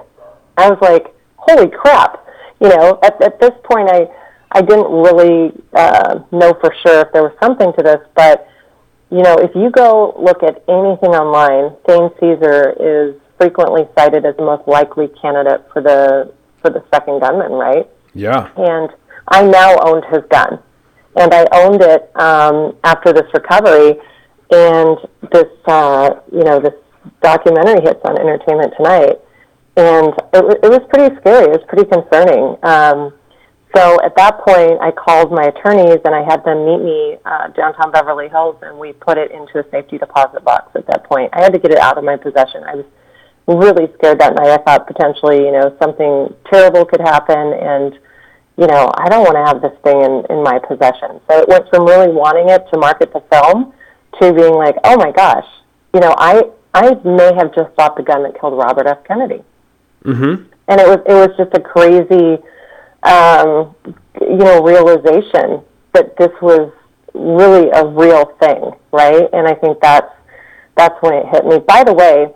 I 0.55 0.69
was 0.69 0.79
like, 0.81 1.13
holy 1.35 1.69
crap. 1.69 2.23
You 2.61 2.69
know, 2.69 2.99
at, 3.03 3.21
at 3.21 3.41
this 3.41 3.51
point, 3.69 3.89
I, 3.89 4.07
I 4.53 4.61
didn't 4.61 4.91
really 4.91 5.51
uh, 5.73 6.19
know 6.31 6.53
for 6.61 6.73
sure 6.85 7.01
if 7.01 7.11
there 7.11 7.23
was 7.23 7.35
something 7.41 7.73
to 7.73 7.83
this, 7.83 7.99
but 8.15 8.47
you 9.11 9.21
know, 9.21 9.35
if 9.35 9.51
you 9.55 9.69
go 9.71 10.15
look 10.17 10.41
at 10.41 10.63
anything 10.69 11.11
online, 11.11 11.75
Thane 11.85 12.09
Cesar 12.19 12.73
is 12.79 13.19
frequently 13.37 13.83
cited 13.97 14.25
as 14.25 14.35
the 14.37 14.43
most 14.43 14.67
likely 14.67 15.07
candidate 15.21 15.65
for 15.71 15.81
the 15.81 16.33
for 16.61 16.69
the 16.69 16.83
second 16.93 17.19
gunman, 17.19 17.51
right? 17.51 17.87
Yeah. 18.13 18.49
And 18.55 18.89
I 19.27 19.43
now 19.43 19.77
owned 19.81 20.05
his 20.11 20.23
gun, 20.29 20.59
and 21.15 21.33
I 21.33 21.45
owned 21.53 21.81
it 21.81 22.11
um, 22.15 22.77
after 22.83 23.11
this 23.11 23.27
recovery, 23.33 23.99
and 24.51 24.97
this 25.31 25.49
uh, 25.65 26.09
you 26.31 26.43
know 26.43 26.59
this 26.59 26.75
documentary 27.21 27.81
hits 27.81 27.99
on 28.05 28.17
Entertainment 28.19 28.73
Tonight, 28.77 29.19
and 29.75 30.13
it, 30.33 30.59
it 30.63 30.69
was 30.69 30.81
pretty 30.89 31.15
scary. 31.17 31.45
It 31.45 31.51
was 31.51 31.65
pretty 31.67 31.89
concerning. 31.89 32.57
Um, 32.63 33.13
so 33.75 33.97
at 34.03 34.15
that 34.17 34.39
point, 34.45 34.79
I 34.81 34.91
called 34.91 35.31
my 35.31 35.45
attorneys 35.45 35.97
and 36.05 36.13
I 36.13 36.21
had 36.23 36.45
them 36.45 36.63
meet 36.63 36.83
me 36.83 37.17
uh, 37.25 37.47
downtown 37.49 37.91
Beverly 37.91 38.29
Hills, 38.29 38.57
and 38.61 38.77
we 38.77 38.93
put 38.93 39.17
it 39.17 39.31
into 39.31 39.59
a 39.59 39.69
safety 39.71 39.97
deposit 39.97 40.43
box. 40.43 40.75
At 40.75 40.85
that 40.87 41.05
point, 41.05 41.31
I 41.33 41.41
had 41.41 41.53
to 41.53 41.59
get 41.59 41.71
it 41.71 41.79
out 41.79 41.97
of 41.97 42.03
my 42.03 42.15
possession. 42.15 42.63
I 42.63 42.75
was 42.75 42.85
really 43.47 43.91
scared 43.97 44.19
that 44.19 44.35
night. 44.35 44.49
I 44.49 44.57
thought 44.57 44.87
potentially, 44.87 45.45
you 45.45 45.51
know, 45.51 45.75
something 45.81 46.33
terrible 46.51 46.85
could 46.85 47.01
happen, 47.01 47.53
and 47.53 47.93
you 48.57 48.67
know, 48.67 48.91
I 48.95 49.09
don't 49.09 49.23
want 49.23 49.35
to 49.35 49.45
have 49.45 49.61
this 49.61 49.77
thing 49.83 50.01
in 50.01 50.25
in 50.29 50.43
my 50.43 50.59
possession. 50.59 51.19
So 51.29 51.39
it 51.39 51.47
went 51.47 51.69
from 51.69 51.85
really 51.85 52.09
wanting 52.09 52.49
it 52.49 52.65
to 52.71 52.79
market 52.79 53.11
the 53.13 53.21
film 53.31 53.73
to 54.21 54.33
being 54.33 54.53
like, 54.53 54.75
oh 54.83 54.97
my 54.97 55.11
gosh, 55.11 55.47
you 55.93 55.99
know, 55.99 56.13
I 56.17 56.43
I 56.73 56.93
may 57.03 57.33
have 57.35 57.53
just 57.55 57.75
bought 57.75 57.97
the 57.97 58.03
gun 58.03 58.23
that 58.23 58.39
killed 58.39 58.57
Robert 58.57 58.87
F. 58.87 59.03
Kennedy. 59.05 59.43
Mm-hmm. 60.03 60.43
And 60.67 60.81
it 60.81 60.87
was 60.87 60.99
it 61.05 61.13
was 61.13 61.29
just 61.37 61.53
a 61.53 61.59
crazy 61.59 62.37
um, 63.03 63.75
you 64.21 64.37
know, 64.37 64.63
realization 64.63 65.61
that 65.93 66.15
this 66.17 66.31
was 66.41 66.71
really 67.13 67.69
a 67.71 67.85
real 67.85 68.25
thing, 68.39 68.71
right? 68.91 69.27
And 69.33 69.47
I 69.47 69.53
think 69.55 69.79
that's 69.81 70.11
that's 70.75 70.95
when 71.01 71.13
it 71.13 71.27
hit 71.27 71.45
me. 71.45 71.59
By 71.59 71.83
the 71.83 71.93
way, 71.93 72.33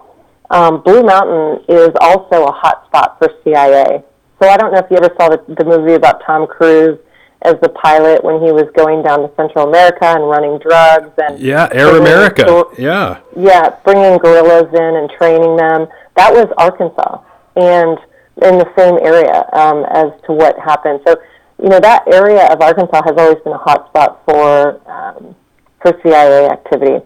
um, 0.50 0.82
Blue 0.82 1.04
Mountain 1.04 1.66
is 1.68 1.92
also 2.00 2.46
a 2.46 2.52
hot 2.52 2.86
spot 2.88 3.18
for 3.20 3.30
CIA. 3.44 4.04
So 4.42 4.48
I 4.48 4.58
don't 4.58 4.72
know 4.72 4.80
if 4.80 4.90
you 4.90 4.98
ever 4.98 5.14
saw 5.20 5.30
the, 5.30 5.44
the 5.56 5.66
movie 5.66 5.94
about 5.94 6.22
Tom 6.26 6.48
Cruise 6.48 7.00
as 7.42 7.56
the 7.62 7.70
pilot 7.70 8.24
when 8.24 8.42
he 8.42 8.52
was 8.52 8.66
going 8.76 9.04
down 9.04 9.22
to 9.22 9.36
Central 9.36 9.68
America 9.68 10.06
and 10.06 10.28
running 10.28 10.58
drugs 10.60 11.12
and 11.18 11.40
yeah, 11.40 11.68
Air 11.72 11.98
America, 11.98 12.64
yeah, 12.78 13.20
yeah, 13.36 13.76
bringing 13.84 14.18
guerrillas 14.18 14.74
in 14.74 14.96
and 14.96 15.10
training 15.12 15.56
them. 15.58 15.88
That 16.16 16.34
was 16.34 16.48
Arkansas, 16.58 17.22
and 17.56 17.98
in 18.42 18.58
the 18.58 18.70
same 18.78 18.98
area 19.04 19.46
um, 19.54 19.86
as 19.92 20.10
to 20.26 20.34
what 20.34 20.58
happened. 20.60 21.02
So, 21.06 21.16
you 21.62 21.70
know, 21.70 21.80
that 21.80 22.08
area 22.08 22.48
of 22.52 22.62
Arkansas 22.62 23.04
has 23.04 23.16
always 23.18 23.42
been 23.44 23.54
a 23.54 23.58
hot 23.58 23.90
spot 23.90 24.22
for 24.26 24.82
um, 24.90 25.36
for 25.82 26.00
CIA 26.04 26.50
activity. 26.50 27.06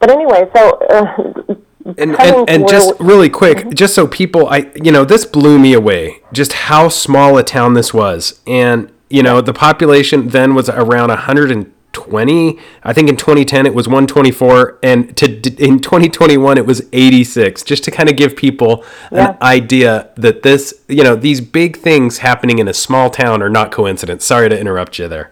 But 0.00 0.10
anyway, 0.10 0.50
so. 0.54 0.78
Uh, 0.90 1.54
and, 1.84 2.18
and, 2.18 2.48
and 2.48 2.68
just 2.68 2.94
really 2.98 3.28
quick, 3.28 3.58
mm-hmm. 3.58 3.70
just 3.70 3.94
so 3.94 4.06
people, 4.06 4.48
I 4.48 4.70
you 4.82 4.90
know, 4.90 5.04
this 5.04 5.26
blew 5.26 5.58
me 5.58 5.74
away. 5.74 6.22
Just 6.32 6.52
how 6.54 6.88
small 6.88 7.36
a 7.36 7.44
town 7.44 7.74
this 7.74 7.92
was, 7.92 8.40
and 8.46 8.90
you 9.10 9.22
know, 9.22 9.40
the 9.40 9.52
population 9.52 10.28
then 10.28 10.54
was 10.54 10.68
around 10.68 11.08
120 11.10 12.58
i 12.82 12.92
think 12.92 13.08
in 13.08 13.16
2010 13.16 13.66
it 13.66 13.74
was 13.74 13.86
124 13.86 14.80
and 14.82 15.16
to 15.16 15.26
in 15.62 15.78
2021 15.78 16.58
it 16.58 16.66
was 16.66 16.82
86 16.92 17.62
just 17.62 17.84
to 17.84 17.92
kind 17.92 18.08
of 18.08 18.16
give 18.16 18.34
people 18.34 18.84
yeah. 19.12 19.30
an 19.30 19.36
idea 19.40 20.10
that 20.16 20.42
this 20.42 20.74
you 20.88 21.04
know 21.04 21.14
these 21.14 21.40
big 21.40 21.76
things 21.76 22.18
happening 22.18 22.58
in 22.58 22.66
a 22.66 22.74
small 22.74 23.10
town 23.10 23.42
are 23.42 23.48
not 23.48 23.70
coincidence 23.70 24.24
sorry 24.24 24.48
to 24.48 24.58
interrupt 24.58 24.98
you 24.98 25.06
there 25.06 25.30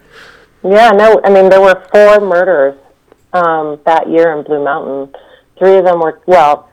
yeah 0.63 0.91
no 0.91 1.19
i 1.25 1.29
mean 1.29 1.49
there 1.49 1.61
were 1.61 1.85
four 1.91 2.21
murders 2.21 2.79
um, 3.33 3.81
that 3.85 4.09
year 4.09 4.37
in 4.37 4.45
blue 4.45 4.63
mountain 4.63 5.13
three 5.63 5.77
of 5.77 5.85
them 5.85 5.99
were 5.99 6.21
well 6.25 6.69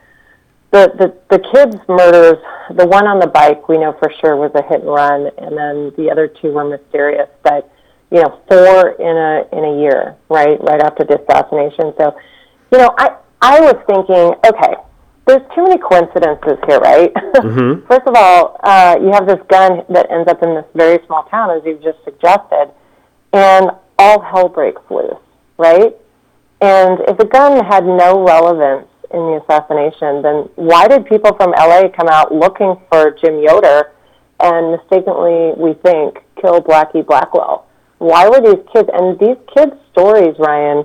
the, 0.71 0.91
the 0.99 1.37
the 1.37 1.39
kids 1.53 1.75
murders 1.87 2.41
the 2.75 2.85
one 2.85 3.07
on 3.07 3.19
the 3.19 3.27
bike 3.27 3.67
we 3.69 3.77
know 3.77 3.95
for 3.99 4.11
sure 4.19 4.35
was 4.35 4.51
a 4.55 4.63
hit 4.63 4.81
and 4.81 4.89
run 4.89 5.29
and 5.37 5.57
then 5.57 5.91
the 5.97 6.09
other 6.11 6.27
two 6.27 6.51
were 6.51 6.63
mysterious 6.63 7.29
but 7.43 7.71
you 8.11 8.21
know, 8.21 8.39
four 8.47 8.91
in 8.99 9.17
a 9.17 9.57
in 9.57 9.63
a 9.63 9.81
year, 9.81 10.17
right, 10.29 10.61
right 10.61 10.81
after 10.81 11.05
the 11.05 11.19
assassination. 11.21 11.93
So, 11.97 12.15
you 12.71 12.77
know, 12.77 12.93
I 12.97 13.15
I 13.41 13.59
was 13.61 13.75
thinking, 13.87 14.35
okay, 14.45 14.75
there's 15.25 15.41
too 15.55 15.63
many 15.63 15.79
coincidences 15.79 16.59
here, 16.67 16.79
right? 16.79 17.13
Mm-hmm. 17.13 17.87
First 17.89 18.07
of 18.07 18.15
all, 18.15 18.59
uh, 18.63 18.97
you 19.01 19.11
have 19.11 19.25
this 19.25 19.39
gun 19.47 19.83
that 19.89 20.11
ends 20.11 20.29
up 20.29 20.43
in 20.43 20.55
this 20.55 20.65
very 20.75 20.99
small 21.07 21.23
town, 21.23 21.51
as 21.51 21.63
you've 21.65 21.81
just 21.81 22.03
suggested, 22.03 22.69
and 23.31 23.71
all 23.97 24.19
hell 24.19 24.49
breaks 24.49 24.81
loose, 24.89 25.15
right? 25.57 25.95
And 26.61 26.99
if 27.07 27.17
the 27.17 27.25
gun 27.25 27.63
had 27.65 27.85
no 27.85 28.23
relevance 28.23 28.87
in 29.13 29.19
the 29.19 29.41
assassination, 29.43 30.21
then 30.21 30.49
why 30.55 30.87
did 30.87 31.05
people 31.05 31.35
from 31.35 31.51
LA 31.51 31.89
come 31.89 32.07
out 32.07 32.33
looking 32.33 32.75
for 32.89 33.11
Jim 33.11 33.39
Yoder 33.39 33.91
and 34.39 34.71
mistakenly, 34.71 35.53
we 35.57 35.73
think, 35.81 36.19
kill 36.39 36.61
Blackie 36.61 37.05
Blackwell? 37.05 37.67
why 38.01 38.27
were 38.27 38.41
these 38.41 38.65
kids 38.73 38.89
and 38.91 39.17
these 39.19 39.37
kids' 39.53 39.77
stories, 39.91 40.33
Ryan? 40.39 40.83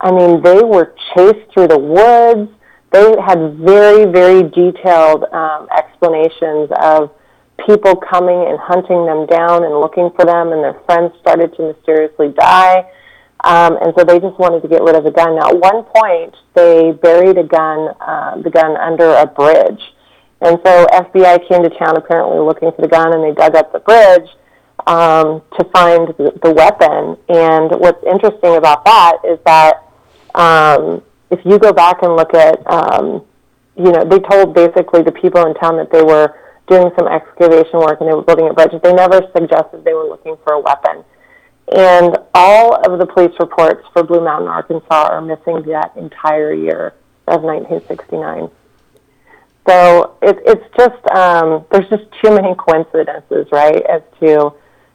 I 0.00 0.10
mean, 0.10 0.42
they 0.42 0.62
were 0.62 0.94
chased 1.14 1.52
through 1.52 1.68
the 1.68 1.78
woods. 1.78 2.50
they 2.90 3.12
had 3.20 3.58
very, 3.58 4.06
very 4.06 4.44
detailed 4.44 5.24
um, 5.24 5.68
explanations 5.76 6.70
of 6.80 7.12
people 7.66 7.94
coming 7.96 8.48
and 8.48 8.58
hunting 8.58 9.04
them 9.04 9.26
down 9.26 9.64
and 9.64 9.78
looking 9.78 10.08
for 10.16 10.24
them, 10.24 10.52
and 10.52 10.64
their 10.64 10.80
friends 10.86 11.12
started 11.20 11.54
to 11.56 11.74
mysteriously 11.74 12.32
die. 12.32 12.90
Um, 13.44 13.76
and 13.82 13.92
so 13.96 14.04
they 14.04 14.18
just 14.20 14.38
wanted 14.38 14.62
to 14.62 14.68
get 14.68 14.82
rid 14.82 14.96
of 14.96 15.04
the 15.04 15.10
gun. 15.10 15.36
Now, 15.36 15.50
at 15.50 15.58
one 15.58 15.84
point, 15.84 16.34
they 16.54 16.92
buried 16.92 17.36
a 17.36 17.44
gun, 17.44 17.92
uh, 18.00 18.40
the 18.40 18.50
gun 18.50 18.76
under 18.76 19.14
a 19.14 19.26
bridge. 19.26 19.80
And 20.40 20.58
so 20.64 20.86
FBI 20.86 21.46
came 21.48 21.62
to 21.62 21.70
town 21.70 21.96
apparently 21.96 22.38
looking 22.38 22.72
for 22.72 22.82
the 22.82 22.88
gun, 22.88 23.12
and 23.12 23.22
they 23.22 23.32
dug 23.32 23.54
up 23.54 23.72
the 23.72 23.80
bridge 23.80 24.28
um, 24.86 25.42
to 25.58 25.64
find 25.72 26.08
the, 26.16 26.32
the 26.42 26.52
weapon. 26.52 27.16
And 27.28 27.80
what's 27.80 28.02
interesting 28.04 28.56
about 28.56 28.84
that 28.84 29.18
is 29.24 29.38
that 29.44 29.84
um, 30.34 31.02
if 31.30 31.40
you 31.44 31.58
go 31.58 31.72
back 31.72 32.02
and 32.02 32.16
look 32.16 32.34
at, 32.34 32.60
um, 32.70 33.24
you 33.76 33.92
know, 33.92 34.04
they 34.04 34.20
told 34.20 34.54
basically 34.54 35.02
the 35.02 35.12
people 35.12 35.44
in 35.46 35.54
town 35.54 35.76
that 35.76 35.92
they 35.92 36.02
were 36.02 36.34
doing 36.66 36.90
some 36.98 37.08
excavation 37.08 37.78
work 37.80 38.00
and 38.00 38.08
they 38.08 38.14
were 38.14 38.22
building 38.22 38.48
a 38.48 38.54
bridge. 38.54 38.72
They 38.82 38.92
never 38.92 39.20
suggested 39.36 39.84
they 39.84 39.92
were 39.92 40.08
looking 40.08 40.36
for 40.44 40.54
a 40.54 40.60
weapon. 40.60 41.04
And 41.72 42.18
all 42.34 42.74
of 42.74 42.98
the 42.98 43.06
police 43.06 43.34
reports 43.40 43.86
for 43.92 44.02
Blue 44.02 44.22
Mountain, 44.22 44.48
Arkansas 44.48 45.08
are 45.08 45.22
missing 45.22 45.62
that 45.70 45.92
entire 45.96 46.52
year 46.52 46.94
of 47.26 47.42
1969. 47.42 48.50
So 49.66 50.16
it, 50.20 50.38
it's 50.44 50.76
just, 50.76 51.06
um, 51.16 51.64
there's 51.72 51.88
just 51.88 52.04
too 52.22 52.34
many 52.34 52.54
coincidences, 52.54 53.46
right, 53.50 53.82
as 53.86 54.02
to, 54.20 54.52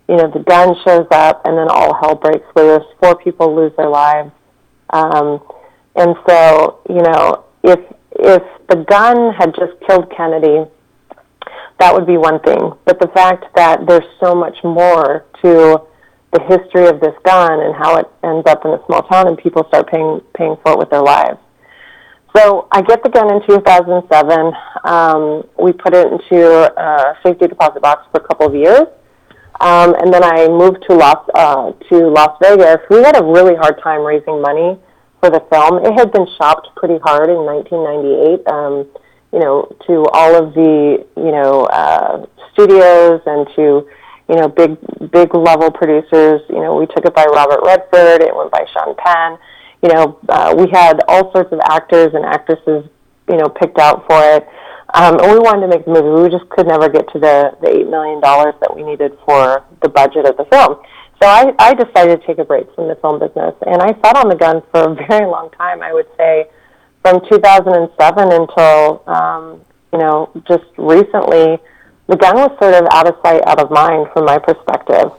you 0.07 0.15
know, 0.15 0.29
the 0.31 0.43
gun 0.45 0.75
shows 0.85 1.07
up 1.11 1.41
and 1.45 1.57
then 1.57 1.67
all 1.69 1.95
hell 1.95 2.15
breaks 2.15 2.45
loose. 2.55 2.85
Four 3.01 3.15
people 3.15 3.55
lose 3.55 3.71
their 3.75 3.89
lives. 3.89 4.31
Um, 4.91 5.41
and 5.95 6.15
so, 6.27 6.81
you 6.87 7.01
know, 7.01 7.45
if, 7.63 7.79
if 8.11 8.43
the 8.67 8.85
gun 8.87 9.33
had 9.33 9.55
just 9.55 9.73
killed 9.87 10.13
Kennedy, 10.15 10.69
that 11.79 11.93
would 11.93 12.05
be 12.05 12.17
one 12.17 12.39
thing. 12.41 12.73
But 12.85 12.99
the 12.99 13.07
fact 13.07 13.45
that 13.55 13.87
there's 13.87 14.05
so 14.19 14.35
much 14.35 14.57
more 14.63 15.25
to 15.41 15.81
the 16.31 16.41
history 16.43 16.87
of 16.87 16.99
this 16.99 17.15
gun 17.25 17.59
and 17.59 17.75
how 17.75 17.97
it 17.97 18.05
ends 18.23 18.45
up 18.47 18.63
in 18.65 18.71
a 18.71 18.81
small 18.85 19.01
town 19.03 19.27
and 19.27 19.37
people 19.37 19.65
start 19.67 19.89
paying 19.89 20.21
paying 20.35 20.55
for 20.63 20.73
it 20.73 20.79
with 20.79 20.89
their 20.89 21.01
lives. 21.01 21.39
So 22.35 22.67
I 22.71 22.81
get 22.83 23.01
the 23.01 23.09
gun 23.09 23.33
in 23.33 23.41
2007. 23.47 24.53
Um, 24.83 25.43
we 25.57 25.73
put 25.73 25.95
it 25.95 26.05
into 26.05 26.45
a 26.77 27.17
safety 27.25 27.47
deposit 27.47 27.81
box 27.81 28.05
for 28.11 28.21
a 28.21 28.27
couple 28.27 28.45
of 28.45 28.53
years, 28.53 28.85
um, 29.59 29.95
and 29.95 30.13
then 30.13 30.23
I 30.23 30.47
moved 30.47 30.85
to 30.87 30.95
Las 30.95 31.17
uh, 31.33 31.71
to 31.89 32.07
Las 32.07 32.37
Vegas. 32.41 32.85
We 32.89 33.01
had 33.01 33.17
a 33.17 33.25
really 33.25 33.55
hard 33.55 33.81
time 33.81 34.05
raising 34.05 34.41
money 34.41 34.77
for 35.19 35.31
the 35.31 35.41
film. 35.49 35.83
It 35.83 35.93
had 35.97 36.11
been 36.11 36.27
shopped 36.37 36.69
pretty 36.75 36.99
hard 36.99 37.29
in 37.29 37.37
1998. 37.37 38.47
Um, 38.47 38.87
you 39.33 39.39
know, 39.39 39.67
to 39.87 40.05
all 40.13 40.35
of 40.35 40.53
the 40.53 41.05
you 41.17 41.31
know 41.31 41.65
uh, 41.65 42.25
studios 42.53 43.21
and 43.25 43.47
to 43.55 43.89
you 44.29 44.35
know 44.35 44.47
big 44.47 44.77
big 45.11 45.33
level 45.33 45.71
producers. 45.71 46.41
You 46.49 46.61
know, 46.61 46.75
we 46.75 46.85
took 46.87 47.05
it 47.05 47.13
by 47.13 47.25
Robert 47.25 47.59
Redford. 47.63 48.21
It 48.21 48.35
went 48.35 48.51
by 48.51 48.65
Sean 48.73 48.95
Penn. 48.95 49.37
You 49.81 49.89
know, 49.89 50.19
uh, 50.29 50.55
we 50.57 50.69
had 50.71 51.01
all 51.07 51.31
sorts 51.31 51.51
of 51.51 51.59
actors 51.63 52.13
and 52.13 52.25
actresses 52.25 52.85
you 53.29 53.37
know 53.37 53.49
picked 53.49 53.79
out 53.79 54.05
for 54.07 54.21
it. 54.35 54.47
Um, 54.93 55.19
and 55.19 55.31
we 55.31 55.37
wanted 55.37 55.61
to 55.61 55.67
make 55.67 55.85
the 55.85 55.91
movie. 55.91 56.23
We 56.23 56.29
just 56.29 56.49
could 56.49 56.67
never 56.67 56.89
get 56.89 57.05
to 57.13 57.19
the, 57.19 57.53
the 57.61 57.67
$8 57.67 57.91
million 57.91 58.19
that 58.21 58.73
we 58.75 58.81
needed 58.81 59.15
for 59.23 59.63
the 59.83 59.89
budget 59.89 60.25
of 60.25 60.35
the 60.35 60.45
film. 60.45 60.81
So 61.21 61.27
I, 61.27 61.53
I 61.59 61.75
decided 61.75 62.21
to 62.21 62.25
take 62.25 62.39
a 62.39 62.43
break 62.43 62.73
from 62.73 62.87
the 62.87 62.95
film 62.95 63.19
business. 63.19 63.53
And 63.67 63.83
I 63.83 63.93
sat 64.01 64.17
on 64.17 64.29
the 64.29 64.35
gun 64.35 64.63
for 64.71 64.89
a 64.89 64.95
very 65.07 65.27
long 65.27 65.51
time. 65.51 65.83
I 65.83 65.93
would 65.93 66.07
say 66.17 66.49
from 67.03 67.21
2007 67.29 68.31
until 68.31 69.03
um, 69.07 69.61
you 69.93 69.99
know 69.99 70.31
just 70.47 70.65
recently, 70.77 71.59
the 72.09 72.17
gun 72.17 72.35
was 72.35 72.51
sort 72.59 72.73
of 72.73 72.87
out 72.91 73.07
of 73.07 73.15
sight, 73.23 73.45
out 73.47 73.59
of 73.61 73.69
mind 73.71 74.07
from 74.13 74.25
my 74.25 74.39
perspective. 74.39 75.13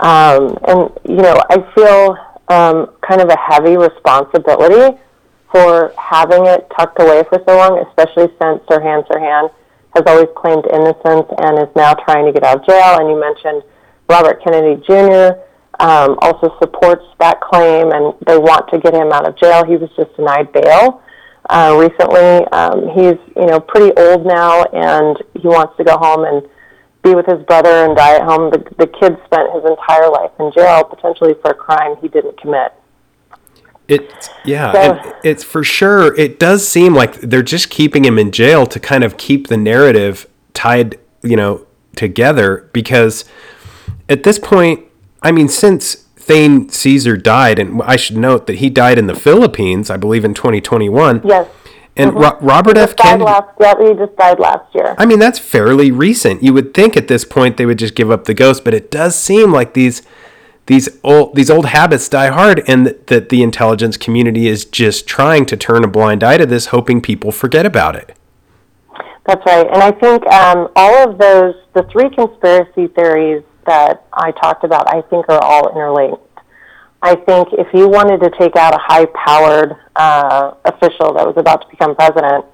Um, 0.00 0.58
and 0.66 0.90
you 1.08 1.22
know, 1.22 1.38
I 1.48 1.56
feel 1.74 2.18
um, 2.50 2.98
kind 3.00 3.22
of 3.22 3.30
a 3.30 3.38
heavy 3.38 3.76
responsibility 3.76 4.98
for 5.50 5.94
having 5.96 6.46
it 6.46 6.66
tucked 6.76 7.00
away 7.00 7.22
for 7.30 7.40
so 7.46 7.56
long, 7.56 7.78
especially 7.88 8.26
since 8.42 8.60
Sirhan 8.66 9.06
Sirhan 9.06 9.54
has 9.94 10.02
always 10.06 10.28
claimed 10.36 10.66
innocence 10.74 11.30
and 11.38 11.62
is 11.62 11.70
now 11.76 11.94
trying 11.94 12.26
to 12.26 12.32
get 12.32 12.42
out 12.42 12.58
of 12.58 12.66
jail. 12.66 12.98
And 12.98 13.08
you 13.08 13.18
mentioned 13.18 13.62
Robert 14.10 14.42
Kennedy 14.42 14.82
Jr 14.84 15.38
um, 15.80 16.18
also 16.20 16.54
supports 16.60 17.04
that 17.18 17.40
claim, 17.40 17.90
and 17.90 18.14
they 18.26 18.38
want 18.38 18.68
to 18.70 18.78
get 18.78 18.94
him 18.94 19.12
out 19.12 19.26
of 19.26 19.36
jail. 19.38 19.64
He 19.64 19.76
was 19.76 19.90
just 19.96 20.14
denied 20.16 20.52
bail 20.52 21.02
uh, 21.50 21.76
recently. 21.78 22.46
Um, 22.52 22.88
he's 22.88 23.18
you 23.36 23.46
know 23.46 23.60
pretty 23.60 23.92
old 23.96 24.26
now, 24.26 24.64
and 24.64 25.16
he 25.40 25.46
wants 25.46 25.76
to 25.76 25.84
go 25.84 25.96
home 25.96 26.24
and 26.24 26.48
be 27.02 27.14
with 27.14 27.26
his 27.26 27.42
brother 27.44 27.84
and 27.84 27.96
die 27.96 28.16
at 28.16 28.22
home. 28.22 28.50
The, 28.50 28.58
the 28.78 28.86
kid 28.86 29.16
spent 29.26 29.52
his 29.52 29.64
entire 29.64 30.10
life 30.10 30.32
in 30.40 30.52
jail, 30.52 30.84
potentially 30.84 31.34
for 31.42 31.50
a 31.50 31.54
crime 31.54 31.96
he 32.00 32.08
didn't 32.08 32.40
commit. 32.40 32.72
It 33.86 34.30
yeah, 34.44 34.72
so, 34.72 35.16
it's 35.22 35.44
for 35.44 35.62
sure. 35.62 36.18
It 36.18 36.38
does 36.38 36.66
seem 36.66 36.94
like 36.94 37.20
they're 37.20 37.42
just 37.42 37.68
keeping 37.68 38.04
him 38.04 38.18
in 38.18 38.32
jail 38.32 38.66
to 38.66 38.80
kind 38.80 39.04
of 39.04 39.18
keep 39.18 39.48
the 39.48 39.58
narrative 39.58 40.26
tied, 40.54 40.98
you 41.22 41.36
know, 41.36 41.66
together 41.94 42.70
because 42.72 43.26
at 44.08 44.22
this 44.22 44.38
point 44.38 44.84
I 45.24 45.32
mean, 45.32 45.48
since 45.48 46.03
Thane 46.24 46.70
Cesar 46.70 47.18
died, 47.18 47.58
and 47.58 47.82
I 47.82 47.96
should 47.96 48.16
note 48.16 48.46
that 48.46 48.56
he 48.56 48.70
died 48.70 48.98
in 48.98 49.08
the 49.08 49.14
Philippines, 49.14 49.90
I 49.90 49.98
believe, 49.98 50.24
in 50.24 50.32
2021. 50.32 51.20
Yes. 51.22 51.50
And 51.96 52.12
mm-hmm. 52.12 52.18
Ro- 52.18 52.38
Robert 52.40 52.78
F. 52.78 52.96
Kennedy. 52.96 53.24
Last, 53.24 53.50
yeah, 53.60 53.74
he 53.78 53.92
just 53.92 54.16
died 54.16 54.38
last 54.38 54.74
year. 54.74 54.94
I 54.96 55.04
mean, 55.04 55.18
that's 55.18 55.38
fairly 55.38 55.90
recent. 55.90 56.42
You 56.42 56.54
would 56.54 56.72
think 56.72 56.96
at 56.96 57.08
this 57.08 57.26
point 57.26 57.58
they 57.58 57.66
would 57.66 57.78
just 57.78 57.94
give 57.94 58.10
up 58.10 58.24
the 58.24 58.32
ghost, 58.32 58.64
but 58.64 58.72
it 58.72 58.90
does 58.90 59.18
seem 59.18 59.52
like 59.52 59.74
these 59.74 60.00
these 60.64 60.88
old 61.04 61.36
these 61.36 61.50
old 61.50 61.66
habits 61.66 62.08
die 62.08 62.28
hard, 62.28 62.62
and 62.66 62.86
that, 62.86 63.08
that 63.08 63.28
the 63.28 63.42
intelligence 63.42 63.98
community 63.98 64.48
is 64.48 64.64
just 64.64 65.06
trying 65.06 65.44
to 65.44 65.58
turn 65.58 65.84
a 65.84 65.88
blind 65.88 66.24
eye 66.24 66.38
to 66.38 66.46
this, 66.46 66.66
hoping 66.66 67.02
people 67.02 67.32
forget 67.32 67.66
about 67.66 67.96
it. 67.96 68.16
That's 69.26 69.44
right, 69.44 69.66
and 69.66 69.82
I 69.82 69.90
think 69.90 70.26
um, 70.28 70.68
all 70.74 71.10
of 71.10 71.18
those 71.18 71.54
the 71.74 71.82
three 71.92 72.08
conspiracy 72.08 72.86
theories 72.86 73.44
that 73.66 74.06
I 74.12 74.30
talked 74.32 74.64
about, 74.64 74.92
I 74.94 75.02
think 75.02 75.28
are 75.28 75.42
all 75.42 75.68
interlinked. 75.70 76.22
I 77.02 77.16
think 77.16 77.48
if 77.52 77.66
you 77.74 77.88
wanted 77.88 78.20
to 78.22 78.30
take 78.38 78.56
out 78.56 78.74
a 78.74 78.78
high-powered 78.80 79.76
uh, 79.94 80.52
official 80.64 81.12
that 81.14 81.26
was 81.26 81.34
about 81.36 81.60
to 81.62 81.68
become 81.68 81.94
president, 81.94 82.46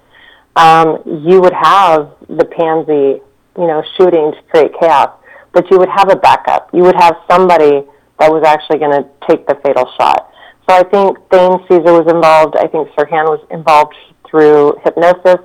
um, 0.57 0.99
you 1.07 1.40
would 1.40 1.53
have 1.53 2.11
the 2.29 2.44
pansy, 2.44 3.23
you 3.57 3.66
know, 3.66 3.83
shooting 3.96 4.33
to 4.33 4.42
create 4.51 4.73
chaos, 4.81 5.11
but 5.53 5.70
you 5.70 5.79
would 5.79 5.88
have 5.88 6.11
a 6.11 6.16
backup. 6.16 6.68
You 6.73 6.83
would 6.83 6.96
have 6.96 7.16
somebody 7.31 7.87
that 8.18 8.31
was 8.31 8.42
actually 8.44 8.79
going 8.79 8.92
to 8.92 9.09
take 9.29 9.46
the 9.46 9.55
fatal 9.64 9.88
shot. 9.99 10.33
So 10.68 10.77
I 10.77 10.83
think 10.83 11.16
Thane 11.31 11.59
Cesar 11.66 11.94
was 11.94 12.07
involved. 12.12 12.57
I 12.57 12.66
think 12.66 12.88
Sirhan 12.90 13.27
was 13.27 13.46
involved 13.51 13.94
through 14.29 14.75
hypnosis. 14.85 15.40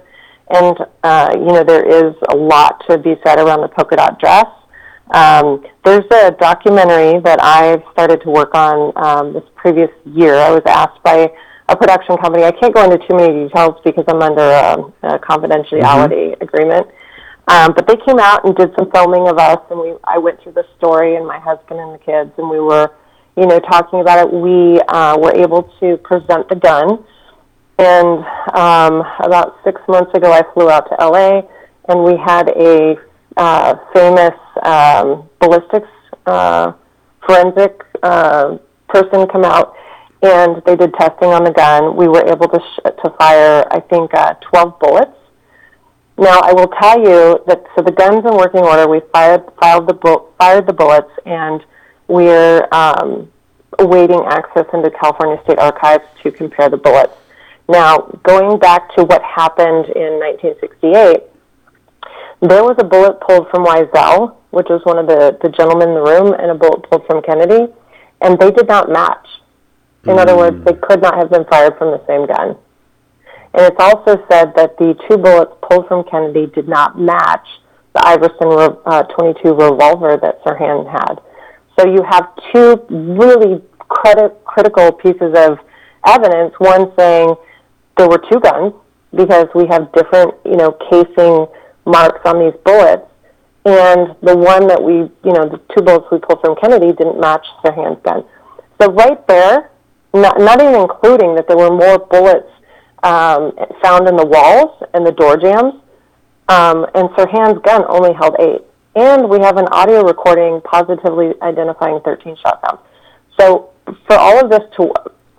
And, 0.49 0.77
uh, 1.03 1.29
you 1.33 1.53
know, 1.53 1.63
there 1.63 1.85
is 1.85 2.13
a 2.29 2.35
lot 2.35 2.83
to 2.89 2.97
be 2.97 3.15
said 3.25 3.39
around 3.39 3.61
the 3.61 3.67
polka 3.67 3.95
dot 3.95 4.19
dress. 4.19 4.45
Um, 5.11 5.63
there's 5.83 6.05
a 6.11 6.31
documentary 6.31 7.19
that 7.21 7.41
I've 7.41 7.83
started 7.91 8.21
to 8.21 8.29
work 8.29 8.55
on 8.55 8.91
um, 8.95 9.33
this 9.33 9.43
previous 9.55 9.91
year. 10.05 10.35
I 10.35 10.49
was 10.51 10.63
asked 10.65 11.01
by 11.03 11.31
a 11.69 11.75
production 11.75 12.17
company. 12.17 12.43
I 12.43 12.51
can't 12.51 12.73
go 12.73 12.83
into 12.83 12.97
too 13.07 13.15
many 13.15 13.47
details 13.47 13.75
because 13.83 14.03
I'm 14.07 14.21
under 14.21 14.41
a, 14.41 14.73
a 15.03 15.19
confidentiality 15.19 16.33
mm-hmm. 16.33 16.43
agreement. 16.43 16.87
Um, 17.47 17.73
but 17.75 17.87
they 17.87 17.95
came 17.97 18.17
out 18.19 18.43
and 18.45 18.55
did 18.55 18.71
some 18.77 18.89
filming 18.91 19.27
of 19.27 19.37
us, 19.37 19.59
and 19.69 19.79
we 19.79 19.93
I 20.03 20.17
went 20.17 20.41
through 20.41 20.53
the 20.53 20.65
story 20.77 21.15
and 21.15 21.27
my 21.27 21.37
husband 21.39 21.79
and 21.79 21.93
the 21.93 21.99
kids, 21.99 22.31
and 22.37 22.49
we 22.49 22.59
were, 22.59 22.91
you 23.37 23.45
know, 23.45 23.59
talking 23.59 24.01
about 24.01 24.25
it. 24.25 24.33
We 24.33 24.81
uh, 24.87 25.17
were 25.19 25.35
able 25.35 25.71
to 25.79 25.97
present 25.97 26.49
the 26.49 26.55
gun, 26.55 27.05
and 27.77 28.25
um, 28.55 29.03
about 29.19 29.57
six 29.63 29.79
months 29.87 30.11
ago, 30.15 30.31
I 30.31 30.41
flew 30.55 30.71
out 30.71 30.89
to 30.89 30.95
LA, 30.97 31.41
and 31.87 32.03
we 32.03 32.17
had 32.17 32.49
a 32.49 32.95
uh, 33.37 33.75
famous 33.93 34.33
um, 34.63 35.29
ballistics 35.39 35.89
uh, 36.25 36.73
forensic 37.25 37.81
uh, 38.03 38.57
person 38.89 39.27
come 39.27 39.43
out, 39.43 39.75
and 40.21 40.61
they 40.65 40.75
did 40.75 40.93
testing 40.95 41.29
on 41.29 41.43
the 41.43 41.51
gun. 41.51 41.95
We 41.95 42.07
were 42.07 42.25
able 42.25 42.47
to 42.47 42.59
sh- 42.59 42.79
to 43.03 43.09
fire, 43.17 43.65
I 43.71 43.79
think, 43.79 44.13
uh, 44.13 44.35
12 44.35 44.79
bullets. 44.79 45.17
Now, 46.17 46.39
I 46.39 46.53
will 46.53 46.67
tell 46.81 46.99
you 46.99 47.43
that 47.47 47.65
so 47.75 47.81
the 47.81 47.91
gun's 47.91 48.25
in 48.25 48.37
working 48.37 48.61
order. 48.61 48.87
We 48.87 49.01
fired 49.11 49.43
filed 49.59 49.87
the 49.87 49.93
bu- 49.93 50.25
fired 50.37 50.65
the 50.65 50.73
bullets, 50.73 51.11
and 51.25 51.61
we're 52.07 52.67
um, 52.71 53.31
awaiting 53.79 54.23
access 54.25 54.65
into 54.73 54.89
California 54.91 55.41
State 55.43 55.59
Archives 55.59 56.05
to 56.23 56.31
compare 56.31 56.69
the 56.69 56.77
bullets. 56.77 57.13
Now, 57.67 57.97
going 58.23 58.59
back 58.59 58.95
to 58.95 59.03
what 59.03 59.21
happened 59.23 59.85
in 59.95 60.19
1968 60.19 61.23
there 62.41 62.63
was 62.63 62.75
a 62.79 62.83
bullet 62.83 63.19
pulled 63.21 63.49
from 63.49 63.65
Weisel, 63.65 64.35
which 64.51 64.67
was 64.69 64.81
one 64.83 64.97
of 64.97 65.07
the, 65.07 65.37
the 65.41 65.49
gentlemen 65.49 65.89
in 65.89 65.95
the 65.95 66.01
room, 66.01 66.33
and 66.33 66.51
a 66.51 66.55
bullet 66.55 66.83
pulled 66.89 67.05
from 67.07 67.21
Kennedy, 67.21 67.71
and 68.21 68.39
they 68.39 68.51
did 68.51 68.67
not 68.67 68.89
match. 68.89 69.27
In 70.05 70.15
mm. 70.15 70.19
other 70.19 70.35
words, 70.37 70.63
they 70.65 70.73
could 70.73 71.01
not 71.01 71.17
have 71.17 71.29
been 71.29 71.45
fired 71.45 71.77
from 71.77 71.91
the 71.91 72.03
same 72.07 72.27
gun. 72.27 72.57
And 73.55 73.63
it's 73.63 73.79
also 73.79 74.21
said 74.29 74.53
that 74.55 74.77
the 74.77 74.95
two 75.07 75.17
bullets 75.17 75.53
pulled 75.63 75.87
from 75.87 76.03
Kennedy 76.03 76.47
did 76.53 76.67
not 76.67 76.99
match 76.99 77.47
the 77.93 78.05
Iver 78.05 78.27
Johnson 78.27 78.77
uh, 78.85 79.03
22 79.03 79.53
revolver 79.53 80.17
that 80.21 80.43
Sirhan 80.43 80.91
had. 80.91 81.21
So 81.79 81.87
you 81.87 82.03
have 82.03 82.27
two 82.53 82.85
really 82.89 83.61
credit, 83.79 84.43
critical 84.43 84.91
pieces 84.91 85.33
of 85.35 85.59
evidence. 86.05 86.53
One 86.57 86.91
saying 86.97 87.35
there 87.97 88.09
were 88.09 88.21
two 88.29 88.39
guns 88.41 88.73
because 89.15 89.47
we 89.55 89.65
have 89.67 89.91
different, 89.93 90.35
you 90.43 90.57
know, 90.57 90.71
casing 90.91 91.47
marks 91.85 92.21
on 92.25 92.39
these 92.39 92.53
bullets. 92.63 93.05
And 93.65 94.15
the 94.21 94.37
one 94.37 94.67
that 94.67 94.81
we, 94.81 94.93
you 94.93 95.33
know, 95.33 95.49
the 95.49 95.59
two 95.73 95.81
bullets 95.81 96.05
we 96.11 96.19
pulled 96.19 96.41
from 96.41 96.55
Kennedy 96.61 96.93
didn't 96.93 97.19
match 97.19 97.45
Sirhan's 97.63 98.01
gun. 98.03 98.23
So 98.79 98.91
right 98.91 99.25
there, 99.27 99.71
not, 100.13 100.39
not 100.39 100.61
even 100.61 100.75
including 100.75 101.35
that 101.35 101.47
there 101.47 101.57
were 101.57 101.71
more 101.71 101.97
bullets 101.97 102.49
um, 103.03 103.53
found 103.81 104.07
in 104.07 104.15
the 104.15 104.25
walls 104.25 104.83
and 104.93 105.05
the 105.05 105.11
door 105.11 105.37
jambs, 105.37 105.81
um, 106.47 106.85
and 106.93 107.09
Sirhan's 107.17 107.59
gun 107.63 107.83
only 107.89 108.13
held 108.13 108.35
eight. 108.39 108.61
And 108.95 109.29
we 109.29 109.39
have 109.39 109.57
an 109.57 109.67
audio 109.71 110.03
recording 110.03 110.61
positively 110.61 111.33
identifying 111.41 111.99
13 112.05 112.37
shot 112.37 112.61
rounds. 112.63 112.81
So 113.39 113.71
for 114.07 114.15
all 114.15 114.43
of 114.43 114.49
this 114.49 114.63
to 114.77 114.93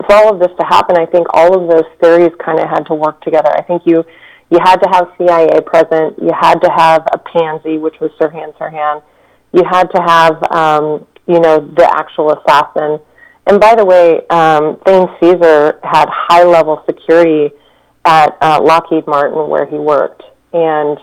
for 0.05 0.13
all 0.13 0.33
of 0.33 0.39
this 0.39 0.55
to 0.59 0.65
happen, 0.65 0.95
I 0.95 1.05
think 1.05 1.27
all 1.31 1.59
of 1.59 1.67
those 1.69 1.85
theories 1.99 2.31
kind 2.43 2.59
of 2.59 2.69
had 2.69 2.85
to 2.87 2.93
work 2.93 3.21
together. 3.21 3.49
I 3.49 3.63
think 3.63 3.81
you 3.85 4.05
you 4.49 4.59
had 4.63 4.77
to 4.77 4.89
have 4.89 5.11
CIA 5.17 5.61
present. 5.61 6.17
You 6.21 6.31
had 6.39 6.59
to 6.61 6.69
have 6.69 7.05
a 7.11 7.17
pansy, 7.17 7.77
which 7.77 7.99
was 7.99 8.11
Sirhan 8.19 8.55
Sirhan. 8.57 9.03
You 9.53 9.63
had 9.69 9.87
to 9.91 10.01
have 10.01 10.51
um, 10.51 11.07
you 11.27 11.39
know 11.39 11.59
the 11.59 11.87
actual 11.89 12.31
assassin. 12.31 12.99
And 13.47 13.59
by 13.59 13.75
the 13.75 13.85
way, 13.85 14.25
um, 14.27 14.77
Thane 14.85 15.07
Cesar 15.19 15.79
had 15.83 16.07
high 16.09 16.43
level 16.43 16.83
security 16.85 17.53
at 18.05 18.37
uh, 18.41 18.61
Lockheed 18.61 19.07
Martin 19.07 19.49
where 19.49 19.65
he 19.65 19.77
worked, 19.77 20.23
and 20.53 20.97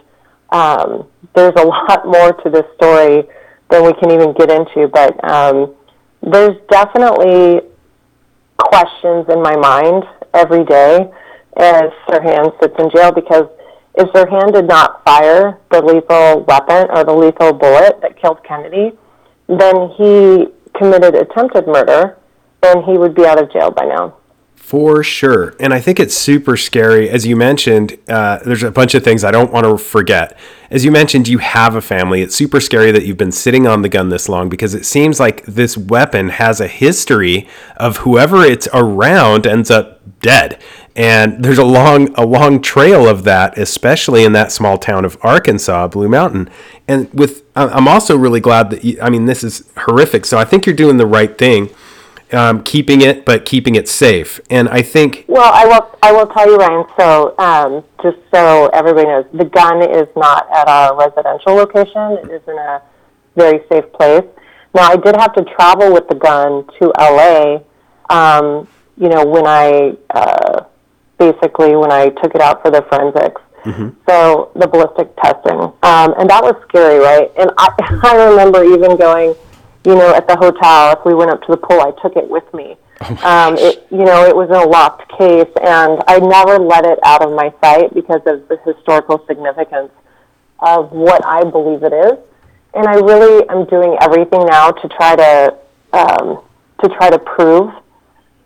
um, 0.51 1.07
there's 1.35 1.55
a 1.57 1.65
lot 1.65 2.07
more 2.07 2.33
to 2.33 2.51
this 2.51 2.67
story 2.77 3.25
than 3.71 3.85
we 3.85 3.93
can 3.95 4.11
even 4.11 4.33
get 4.33 4.51
into. 4.51 4.89
But 4.89 5.23
um, 5.29 5.75
there's 6.23 6.57
definitely 6.71 7.61
questions 8.57 9.27
in 9.29 9.43
my 9.43 9.57
mind 9.57 10.05
every 10.33 10.65
day 10.65 11.11
as 11.57 11.91
Sirhan 12.09 12.59
sits 12.61 12.75
in 12.79 12.91
jail 12.91 13.13
because 13.13 13.45
if 13.97 14.09
Sirhan 14.13 14.53
did 14.53 14.67
not 14.67 15.05
fire 15.05 15.61
the 15.71 15.81
lethal 15.81 16.45
weapon 16.45 16.89
or 16.91 17.05
the 17.05 17.13
lethal 17.13 17.53
bullet 17.53 18.01
that 18.03 18.21
killed 18.21 18.43
Kennedy, 18.45 18.93
then 19.49 19.91
he 19.97 20.47
committed 20.77 21.15
attempted 21.15 21.67
murder 21.67 22.19
and 22.63 22.85
he 22.85 22.99
would 22.99 23.15
be 23.15 23.25
out 23.25 23.41
of 23.41 23.53
jail 23.53 23.71
by 23.71 23.85
now. 23.85 24.17
For 24.65 25.05
sure. 25.05 25.55
And 25.61 25.75
I 25.75 25.81
think 25.81 26.01
it's 26.01 26.17
super 26.17 26.57
scary. 26.57 27.11
As 27.11 27.27
you 27.27 27.37
mentioned, 27.37 27.99
uh, 28.09 28.39
there's 28.47 28.63
a 28.63 28.71
bunch 28.71 28.95
of 28.95 29.05
things 29.05 29.23
I 29.23 29.31
don't 29.31 29.53
want 29.53 29.67
to 29.67 29.77
forget. 29.77 30.39
As 30.71 30.87
you 30.87 30.91
mentioned, 30.91 31.29
you 31.29 31.37
have 31.37 31.77
a 31.77 31.83
family. 31.83 32.23
It's 32.23 32.35
super 32.35 32.61
scary 32.61 32.91
that 32.91 33.05
you've 33.05 33.19
been 33.19 33.31
sitting 33.31 33.67
on 33.67 33.83
the 33.83 33.91
gun 33.91 34.09
this 34.09 34.27
long 34.27 34.49
because 34.49 34.75
it 34.75 34.87
seems 34.87 35.21
like 35.21 35.45
this 35.45 35.77
weapon 35.77 36.31
has 36.31 36.63
a 36.63 36.67
history 36.67 37.47
of 37.77 37.99
whoever 37.99 38.43
it's 38.43 38.67
around 38.73 39.47
ends 39.47 39.71
up 39.71 40.01
dead. 40.21 40.59
And 40.97 41.43
there's 41.45 41.59
a 41.59 41.65
long, 41.65 42.15
a 42.15 42.25
long 42.25 42.63
trail 42.63 43.09
of 43.09 43.25
that, 43.25 43.59
especially 43.59 44.25
in 44.25 44.33
that 44.33 44.53
small 44.53 44.79
town 44.79 45.05
of 45.05 45.19
Arkansas, 45.23 45.89
Blue 45.89 46.09
Mountain. 46.09 46.49
And 46.87 47.13
with, 47.13 47.43
I'm 47.57 47.89
also 47.89 48.17
really 48.17 48.41
glad 48.41 48.71
that 48.71 48.85
you, 48.85 49.01
I 49.03 49.11
mean, 49.11 49.27
this 49.27 49.43
is 49.43 49.69
horrific. 49.77 50.25
So 50.25 50.39
I 50.39 50.45
think 50.45 50.67
you're 50.67 50.75
doing 50.75 50.99
the 50.99 51.07
right 51.07 51.37
thing 51.37 51.71
um, 52.35 52.63
keeping 52.63 53.01
it, 53.01 53.25
but 53.25 53.45
keeping 53.45 53.75
it 53.75 53.89
safe. 53.89 54.41
And 54.51 54.69
I 54.69 54.83
think. 54.83 55.25
Well, 55.29 55.51
I 55.53 55.67
will. 55.67 55.99
I 56.03 56.13
will 56.13 56.27
tell 56.27 56.51
you, 56.51 56.57
Ryan. 56.57 56.85
So, 56.99 57.35
um, 57.39 57.85
just 58.03 58.19
so 58.33 58.69
everybody 58.69 59.07
knows, 59.07 59.27
the 59.33 59.45
gun 59.45 59.83
is 59.83 60.09
not 60.17 60.49
at 60.53 60.69
our 60.69 60.97
residential 60.97 61.55
location. 61.55 62.19
It 62.25 62.31
is 62.31 62.43
in 62.49 62.59
a 62.59 62.83
very 63.37 63.61
safe 63.71 63.91
place. 63.93 64.25
Now, 64.75 64.91
I 64.91 64.97
did 64.97 65.17
have 65.17 65.33
to 65.35 65.45
travel 65.45 65.93
with 65.93 66.09
the 66.09 66.17
gun 66.17 66.67
to 66.79 66.93
LA. 66.99 67.61
Um, 68.11 68.69
you 68.97 69.09
know, 69.09 69.25
when 69.25 69.47
I 69.47 69.97
uh, 70.11 70.65
basically 71.19 71.77
when 71.77 71.93
I 71.93 72.09
took 72.09 72.35
it 72.35 72.41
out 72.41 72.63
for 72.63 72.71
the 72.71 72.83
forensics. 72.83 73.41
Mm-hmm. 73.65 73.89
So 74.07 74.53
the 74.57 74.67
ballistic 74.67 75.17
testing, 75.17 75.59
um, 75.59 76.15
and 76.19 76.29
that 76.29 76.43
was 76.43 76.55
scary, 76.69 76.99
right? 76.99 77.33
And 77.39 77.51
I, 77.57 77.69
I 78.05 78.29
remember 78.29 78.63
even 78.63 78.97
going 78.99 79.35
you 79.85 79.95
know, 79.95 80.15
at 80.15 80.27
the 80.27 80.37
hotel, 80.37 80.97
if 80.97 81.05
we 81.05 81.15
went 81.15 81.31
up 81.31 81.43
to 81.43 81.47
the 81.51 81.57
pool, 81.59 81.81
I 81.81 81.93
took 82.01 82.17
it 82.17 82.29
with 82.29 82.45
me. 82.55 82.77
Oh 83.03 83.27
um, 83.27 83.57
it, 83.59 83.87
you 83.91 84.05
know, 84.05 84.25
it 84.25 84.35
was 84.35 84.49
in 84.49 84.57
a 84.57 84.65
locked 84.65 85.11
case, 85.19 85.51
and 85.61 86.03
I 86.09 86.19
never 86.21 86.59
let 86.59 86.87
it 86.87 86.99
out 87.05 87.23
of 87.23 87.33
my 87.33 87.53
sight 87.61 87.93
because 87.93 88.23
of 88.27 88.49
the 88.49 88.57
historical 88.65 89.25
significance 89.27 89.93
of 90.61 90.91
what 90.93 91.25
I 91.27 91.45
believe 91.45 91.83
it 91.83 91.93
is. 91.93 92.19
And 92.73 92.89
I 92.89 92.95
really 92.95 93.47
am 93.51 93.67
doing 93.67 93.97
everything 94.01 94.47
now 94.47 94.71
to 94.71 94.89
try 94.89 95.17
to 95.17 95.57
um, 95.93 96.43
to 96.83 96.89
try 96.89 97.11
to 97.11 97.19
prove, 97.19 97.71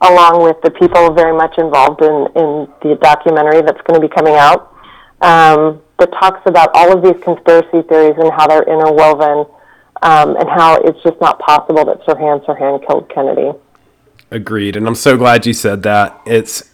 along 0.01 0.43
with 0.43 0.57
the 0.63 0.71
people 0.71 1.13
very 1.13 1.37
much 1.37 1.59
involved 1.59 2.03
in 2.03 2.27
in 2.37 2.69
the 2.83 2.99
documentary 3.01 3.63
that's 3.63 3.81
going 3.87 4.01
to 4.01 4.07
be 4.07 4.13
coming 4.13 4.35
out, 4.35 4.75
um, 5.21 5.83
that 5.99 6.11
talks 6.13 6.41
about 6.47 6.71
all 6.75 6.97
of 6.97 7.03
these 7.03 7.21
conspiracy 7.23 7.83
theories 7.89 8.15
and 8.19 8.33
how 8.33 8.47
they're 8.47 8.63
interwoven 8.63 9.47
um, 10.03 10.37
and 10.37 10.49
how 10.49 10.77
it's 10.77 11.03
just 11.03 11.21
not 11.21 11.39
possible 11.41 11.85
that 11.85 12.01
Sirhan 12.03 12.45
Sirhan 12.45 12.87
killed 12.87 13.11
Kennedy. 13.13 13.53
Agreed, 14.31 14.77
and 14.77 14.87
I'm 14.87 14.95
so 14.95 15.17
glad 15.17 15.47
you 15.47 15.53
said 15.53 15.83
that. 15.85 16.21
It's 16.27 16.71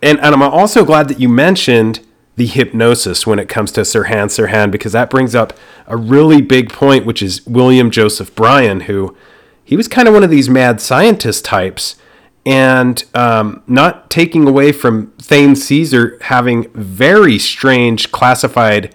and, 0.00 0.18
and 0.20 0.34
I'm 0.34 0.42
also 0.42 0.84
glad 0.84 1.08
that 1.08 1.20
you 1.20 1.28
mentioned 1.28 2.00
the 2.36 2.46
hypnosis 2.46 3.26
when 3.26 3.38
it 3.38 3.48
comes 3.48 3.70
to 3.72 3.82
Sirhan 3.82 4.26
Sirhan 4.26 4.70
because 4.70 4.92
that 4.92 5.10
brings 5.10 5.34
up 5.34 5.52
a 5.86 5.96
really 5.96 6.40
big 6.40 6.72
point, 6.72 7.04
which 7.04 7.22
is 7.22 7.46
William 7.46 7.90
Joseph 7.90 8.34
Bryan, 8.34 8.80
who 8.80 9.16
he 9.62 9.76
was 9.76 9.88
kind 9.88 10.08
of 10.08 10.14
one 10.14 10.24
of 10.24 10.30
these 10.30 10.48
mad 10.48 10.80
scientist 10.80 11.44
types, 11.44 11.96
and 12.44 13.04
um, 13.14 13.62
not 13.66 14.10
taking 14.10 14.48
away 14.48 14.72
from 14.72 15.12
Thane 15.18 15.54
Cesar 15.54 16.18
having 16.22 16.68
very 16.72 17.38
strange 17.38 18.10
classified 18.10 18.94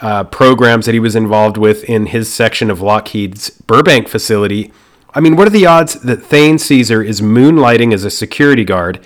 uh, 0.00 0.24
programs 0.24 0.86
that 0.86 0.92
he 0.92 1.00
was 1.00 1.16
involved 1.16 1.56
with 1.56 1.84
in 1.84 2.06
his 2.06 2.32
section 2.32 2.70
of 2.70 2.80
Lockheed's 2.80 3.50
Burbank 3.50 4.08
facility. 4.08 4.72
I 5.14 5.20
mean, 5.20 5.36
what 5.36 5.46
are 5.46 5.50
the 5.50 5.66
odds 5.66 5.94
that 6.02 6.22
Thane 6.22 6.58
Cesar 6.58 7.02
is 7.02 7.20
moonlighting 7.20 7.92
as 7.94 8.04
a 8.04 8.10
security 8.10 8.64
guard? 8.64 9.04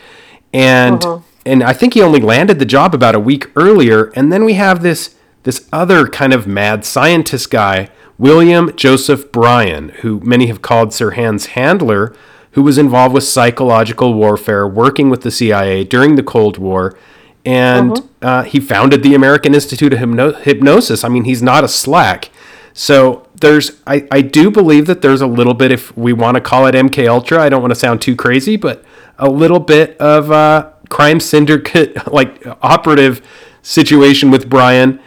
And 0.52 1.02
uh-huh. 1.04 1.20
and 1.46 1.62
I 1.62 1.72
think 1.72 1.94
he 1.94 2.02
only 2.02 2.20
landed 2.20 2.58
the 2.58 2.64
job 2.64 2.94
about 2.94 3.14
a 3.14 3.20
week 3.20 3.50
earlier. 3.54 4.06
And 4.16 4.32
then 4.32 4.44
we 4.44 4.54
have 4.54 4.82
this 4.82 5.14
this 5.44 5.68
other 5.72 6.06
kind 6.06 6.34
of 6.34 6.46
mad 6.46 6.84
scientist 6.84 7.50
guy, 7.50 7.88
William 8.18 8.74
Joseph 8.76 9.32
Bryan, 9.32 9.90
who 10.00 10.20
many 10.20 10.48
have 10.48 10.60
called 10.60 10.90
Sirhan's 10.90 11.46
handler, 11.46 12.14
who 12.52 12.62
was 12.62 12.78
involved 12.78 13.14
with 13.14 13.24
psychological 13.24 14.14
warfare, 14.14 14.66
working 14.66 15.10
with 15.10 15.22
the 15.22 15.30
CIA 15.30 15.84
during 15.84 16.16
the 16.16 16.22
Cold 16.22 16.58
War 16.58 16.96
and 17.44 17.92
mm-hmm. 17.92 18.26
uh, 18.26 18.42
he 18.42 18.60
founded 18.60 19.02
the 19.02 19.14
American 19.14 19.54
Institute 19.54 19.92
of 19.92 19.98
Hypno- 19.98 20.34
Hypnosis. 20.34 21.04
I 21.04 21.08
mean, 21.08 21.24
he's 21.24 21.42
not 21.42 21.64
a 21.64 21.68
slack. 21.68 22.30
So 22.72 23.26
there's, 23.34 23.80
I, 23.86 24.06
I 24.10 24.22
do 24.22 24.50
believe 24.50 24.86
that 24.86 25.02
there's 25.02 25.20
a 25.20 25.26
little 25.26 25.54
bit, 25.54 25.72
if 25.72 25.96
we 25.96 26.12
want 26.12 26.36
to 26.36 26.40
call 26.40 26.66
it 26.66 26.74
MK 26.74 27.08
Ultra. 27.08 27.42
I 27.42 27.48
don't 27.48 27.62
want 27.62 27.72
to 27.72 27.78
sound 27.78 28.02
too 28.02 28.14
crazy, 28.14 28.56
but 28.56 28.84
a 29.18 29.28
little 29.28 29.58
bit 29.58 29.96
of 29.98 30.30
a 30.30 30.74
crime 30.88 31.20
syndicate 31.20 32.12
like 32.12 32.46
operative 32.62 33.26
situation 33.62 34.30
with 34.30 34.48
Bryan 34.48 35.00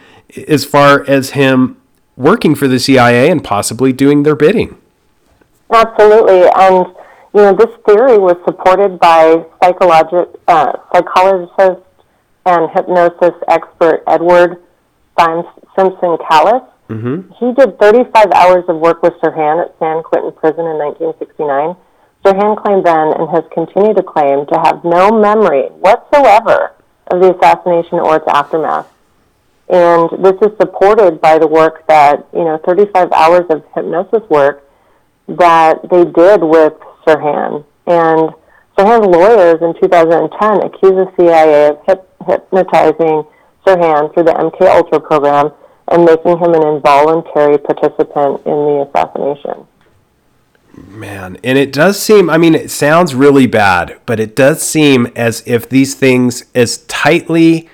as 0.48 0.64
far 0.64 1.08
as 1.08 1.30
him 1.30 1.80
working 2.16 2.54
for 2.54 2.68
the 2.68 2.78
CIA 2.78 3.30
and 3.30 3.42
possibly 3.42 3.92
doing 3.92 4.24
their 4.24 4.36
bidding. 4.36 4.78
Absolutely, 5.72 6.48
and 6.54 6.94
you 7.34 7.40
know 7.40 7.52
this 7.52 7.70
theory 7.84 8.18
was 8.18 8.36
supported 8.44 8.98
by 9.00 9.44
psychologic 9.62 10.28
uh, 10.46 10.72
psychologists 10.92 11.82
and 12.46 12.70
hypnosis 12.70 13.34
expert 13.48 14.04
Edward 14.06 14.62
Simpson 15.18 16.16
Callis. 16.28 16.62
Mm-hmm. 16.88 17.32
He 17.40 17.52
did 17.54 17.78
35 17.78 18.32
hours 18.32 18.64
of 18.68 18.76
work 18.76 19.02
with 19.02 19.14
Sirhan 19.14 19.64
at 19.64 19.74
San 19.78 20.02
Quentin 20.02 20.32
Prison 20.32 20.66
in 20.66 20.78
1969. 20.78 21.74
Sirhan 22.24 22.62
claimed 22.62 22.86
then 22.86 23.12
and 23.18 23.28
has 23.30 23.44
continued 23.52 23.96
to 23.96 24.02
claim 24.02 24.46
to 24.46 24.60
have 24.62 24.84
no 24.84 25.10
memory 25.10 25.68
whatsoever 25.80 26.72
of 27.10 27.20
the 27.20 27.34
assassination 27.34 27.98
or 27.98 28.16
its 28.16 28.26
aftermath. 28.28 28.88
And 29.68 30.10
this 30.22 30.36
is 30.42 30.56
supported 30.60 31.20
by 31.20 31.38
the 31.38 31.46
work 31.46 31.86
that, 31.88 32.26
you 32.32 32.44
know, 32.44 32.60
35 32.66 33.12
hours 33.12 33.44
of 33.48 33.64
hypnosis 33.74 34.28
work 34.28 34.68
that 35.26 35.80
they 35.90 36.04
did 36.04 36.42
with 36.42 36.74
Sirhan. 37.06 37.64
And 37.86 38.30
Sirhan's 38.76 39.06
lawyers 39.06 39.60
in 39.62 39.74
2010 39.80 40.62
accused 40.62 40.94
the 40.94 41.12
CIA 41.16 41.68
of 41.68 41.78
hip- 41.86 42.10
hypnotizing 42.26 43.24
Sirhan 43.66 44.12
through 44.14 44.24
the 44.24 44.32
MK 44.32 44.60
Ultra 44.62 45.00
program 45.00 45.52
and 45.88 46.04
making 46.04 46.38
him 46.38 46.54
an 46.54 46.66
involuntary 46.66 47.58
participant 47.58 48.40
in 48.46 48.52
the 48.52 48.88
assassination. 48.88 49.66
Man, 50.76 51.38
and 51.44 51.56
it 51.56 51.72
does 51.72 52.00
seem, 52.00 52.28
I 52.28 52.36
mean, 52.36 52.54
it 52.54 52.70
sounds 52.70 53.14
really 53.14 53.46
bad, 53.46 54.00
but 54.06 54.18
it 54.18 54.34
does 54.34 54.60
seem 54.60 55.06
as 55.14 55.42
if 55.46 55.68
these 55.68 55.94
things, 55.94 56.44
as 56.54 56.78
tightly 56.86 57.68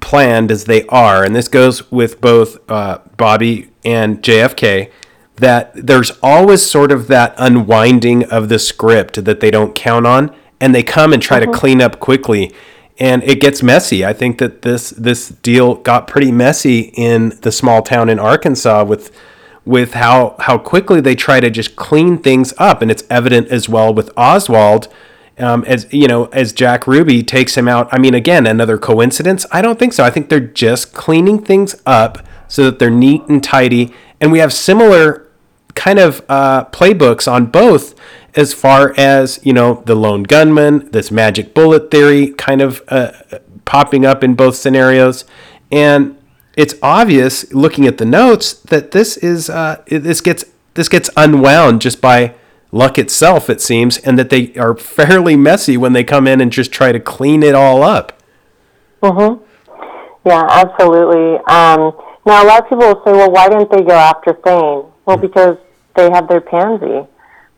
planned 0.00 0.50
as 0.50 0.64
they 0.64 0.86
are, 0.86 1.24
and 1.24 1.36
this 1.36 1.48
goes 1.48 1.90
with 1.90 2.20
both 2.20 2.58
uh, 2.70 2.98
Bobby 3.18 3.70
and 3.84 4.22
JFK, 4.22 4.90
that 5.42 5.72
there's 5.74 6.12
always 6.22 6.62
sort 6.64 6.92
of 6.92 7.08
that 7.08 7.34
unwinding 7.36 8.24
of 8.30 8.48
the 8.48 8.58
script 8.58 9.24
that 9.24 9.40
they 9.40 9.50
don't 9.50 9.74
count 9.74 10.06
on, 10.06 10.34
and 10.60 10.74
they 10.74 10.84
come 10.84 11.12
and 11.12 11.20
try 11.20 11.40
to 11.40 11.50
clean 11.50 11.82
up 11.82 11.98
quickly. 12.00 12.52
And 12.98 13.22
it 13.24 13.40
gets 13.40 13.62
messy. 13.62 14.04
I 14.04 14.12
think 14.12 14.38
that 14.38 14.62
this 14.62 14.90
this 14.90 15.28
deal 15.28 15.74
got 15.74 16.06
pretty 16.06 16.30
messy 16.30 16.92
in 16.94 17.30
the 17.42 17.50
small 17.50 17.82
town 17.82 18.08
in 18.08 18.18
Arkansas 18.18 18.84
with 18.84 19.10
with 19.64 19.94
how 19.94 20.36
how 20.38 20.58
quickly 20.58 21.00
they 21.00 21.16
try 21.16 21.40
to 21.40 21.50
just 21.50 21.74
clean 21.74 22.18
things 22.18 22.54
up, 22.58 22.80
and 22.80 22.90
it's 22.90 23.02
evident 23.10 23.48
as 23.48 23.68
well 23.68 23.92
with 23.92 24.10
Oswald. 24.16 24.88
Um, 25.38 25.64
as 25.66 25.92
you 25.92 26.06
know, 26.06 26.26
as 26.26 26.52
Jack 26.52 26.86
Ruby 26.86 27.24
takes 27.24 27.56
him 27.56 27.66
out. 27.66 27.88
I 27.90 27.98
mean, 27.98 28.14
again, 28.14 28.46
another 28.46 28.78
coincidence? 28.78 29.44
I 29.50 29.62
don't 29.62 29.78
think 29.78 29.92
so. 29.92 30.04
I 30.04 30.10
think 30.10 30.28
they're 30.28 30.38
just 30.38 30.92
cleaning 30.92 31.42
things 31.42 31.74
up 31.84 32.24
so 32.46 32.64
that 32.64 32.78
they're 32.78 32.90
neat 32.90 33.22
and 33.28 33.42
tidy. 33.42 33.92
And 34.20 34.30
we 34.30 34.38
have 34.38 34.52
similar 34.52 35.26
kind 35.74 35.98
of 35.98 36.24
uh, 36.28 36.64
playbooks 36.66 37.30
on 37.30 37.46
both, 37.46 37.94
as 38.34 38.54
far 38.54 38.94
as 38.96 39.40
you 39.42 39.52
know, 39.52 39.82
the 39.86 39.94
lone 39.94 40.22
gunman, 40.22 40.90
this 40.90 41.10
magic 41.10 41.54
bullet 41.54 41.90
theory, 41.90 42.28
kind 42.28 42.60
of 42.60 42.82
uh, 42.88 43.12
popping 43.64 44.04
up 44.04 44.24
in 44.24 44.34
both 44.34 44.56
scenarios, 44.56 45.24
and 45.70 46.16
it's 46.56 46.74
obvious 46.82 47.52
looking 47.52 47.86
at 47.86 47.98
the 47.98 48.04
notes 48.04 48.52
that 48.52 48.90
this 48.90 49.16
is 49.16 49.48
uh, 49.48 49.82
this 49.86 50.20
gets 50.20 50.44
this 50.74 50.88
gets 50.88 51.10
unwound 51.16 51.80
just 51.80 52.00
by 52.00 52.34
luck 52.70 52.98
itself, 52.98 53.50
it 53.50 53.60
seems, 53.60 53.98
and 53.98 54.18
that 54.18 54.30
they 54.30 54.54
are 54.54 54.74
fairly 54.74 55.36
messy 55.36 55.76
when 55.76 55.92
they 55.92 56.04
come 56.04 56.26
in 56.26 56.40
and 56.40 56.50
just 56.50 56.72
try 56.72 56.90
to 56.90 57.00
clean 57.00 57.42
it 57.42 57.54
all 57.54 57.82
up. 57.82 58.14
Mhm. 59.02 59.40
Yeah, 60.24 60.46
absolutely. 60.48 61.36
Um, 61.48 61.92
now, 62.24 62.44
a 62.44 62.46
lot 62.46 62.62
of 62.62 62.68
people 62.68 62.86
will 62.86 63.02
say, 63.04 63.12
"Well, 63.12 63.30
why 63.30 63.48
didn't 63.48 63.70
they 63.70 63.82
go 63.82 63.94
after 63.94 64.32
Thane?" 64.32 64.84
Well, 65.06 65.16
because 65.16 65.56
they 65.96 66.10
have 66.10 66.28
their 66.28 66.40
pansy. 66.40 67.06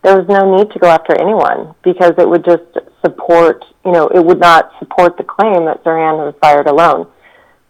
There 0.03 0.19
was 0.19 0.29
no 0.29 0.57
need 0.57 0.71
to 0.73 0.79
go 0.79 0.89
after 0.89 1.19
anyone 1.19 1.75
because 1.83 2.13
it 2.19 2.29
would 2.29 2.45
just 2.45 2.65
support, 3.01 3.65
you 3.85 3.93
know, 3.93 4.09
it 4.09 4.25
would 4.25 4.41
not 4.41 4.73
support 4.79 5.17
the 5.17 5.25
claim 5.25 5.65
that 5.65 5.83
Sirhan 5.83 6.19
was 6.19 6.35
fired 6.41 6.67
alone. 6.67 7.07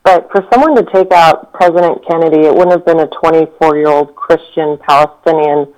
But 0.02 0.30
for 0.30 0.46
someone 0.52 0.74
to 0.76 0.84
take 0.92 1.12
out 1.12 1.52
President 1.52 2.04
Kennedy, 2.06 2.46
it 2.46 2.52
wouldn't 2.52 2.72
have 2.72 2.84
been 2.84 3.00
a 3.00 3.06
24 3.06 3.76
year 3.76 3.88
old 3.88 4.14
Christian 4.14 4.78
Palestinian, 4.78 5.72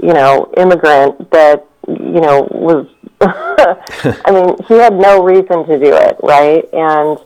you 0.00 0.12
know, 0.12 0.52
immigrant 0.56 1.30
that, 1.32 1.66
you 1.88 2.20
know, 2.20 2.46
was, 2.50 2.86
I 3.20 4.30
mean, 4.30 4.56
he 4.68 4.74
had 4.74 4.92
no 4.92 5.24
reason 5.24 5.66
to 5.66 5.78
do 5.78 5.94
it, 5.94 6.16
right? 6.22 6.64
And 6.72 7.18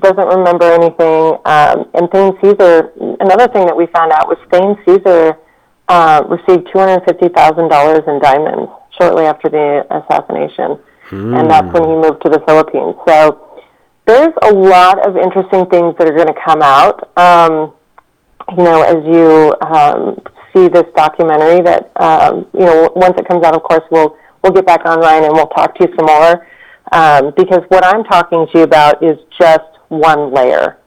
doesn't 0.00 0.28
remember 0.28 0.70
anything. 0.70 1.38
Um, 1.44 1.88
and 1.94 2.10
Thane 2.10 2.36
Cesar, 2.40 2.92
another 3.18 3.48
thing 3.48 3.66
that 3.66 3.76
we 3.76 3.86
found 3.86 4.12
out 4.12 4.28
was 4.28 4.38
Thane 4.52 4.76
Cesar 4.84 5.38
uh, 5.88 6.22
received 6.28 6.68
$250,000 6.68 8.08
in 8.08 8.20
diamonds 8.20 8.70
shortly 9.00 9.24
after 9.24 9.48
the 9.48 9.86
assassination. 9.90 10.78
And 11.38 11.50
that's 11.50 11.72
when 11.72 11.84
he 11.84 11.94
moved 11.94 12.22
to 12.22 12.28
the 12.28 12.42
Philippines. 12.46 12.96
So, 13.06 13.46
there's 14.06 14.32
a 14.42 14.52
lot 14.52 15.04
of 15.06 15.16
interesting 15.16 15.66
things 15.66 15.94
that 15.98 16.08
are 16.08 16.14
going 16.14 16.28
to 16.28 16.40
come 16.44 16.62
out. 16.62 17.10
Um, 17.18 17.74
you 18.56 18.62
know, 18.62 18.82
as 18.82 19.04
you 19.04 19.54
um, 19.66 20.20
see 20.54 20.68
this 20.68 20.84
documentary, 20.94 21.60
that 21.62 21.90
um, 21.96 22.46
you 22.54 22.64
know, 22.64 22.92
once 22.94 23.14
it 23.18 23.26
comes 23.26 23.44
out, 23.44 23.54
of 23.54 23.62
course, 23.64 23.82
we'll 23.90 24.16
we'll 24.42 24.52
get 24.52 24.64
back 24.64 24.86
on 24.86 25.00
Ryan 25.00 25.24
and 25.24 25.32
we'll 25.32 25.48
talk 25.48 25.74
to 25.76 25.88
you 25.88 25.94
some 25.96 26.06
more. 26.06 26.46
Um, 26.92 27.32
because 27.36 27.62
what 27.68 27.84
I'm 27.84 28.04
talking 28.04 28.46
to 28.52 28.58
you 28.58 28.64
about 28.64 29.02
is 29.02 29.18
just 29.38 29.64
one 29.88 30.32
layer, 30.32 30.78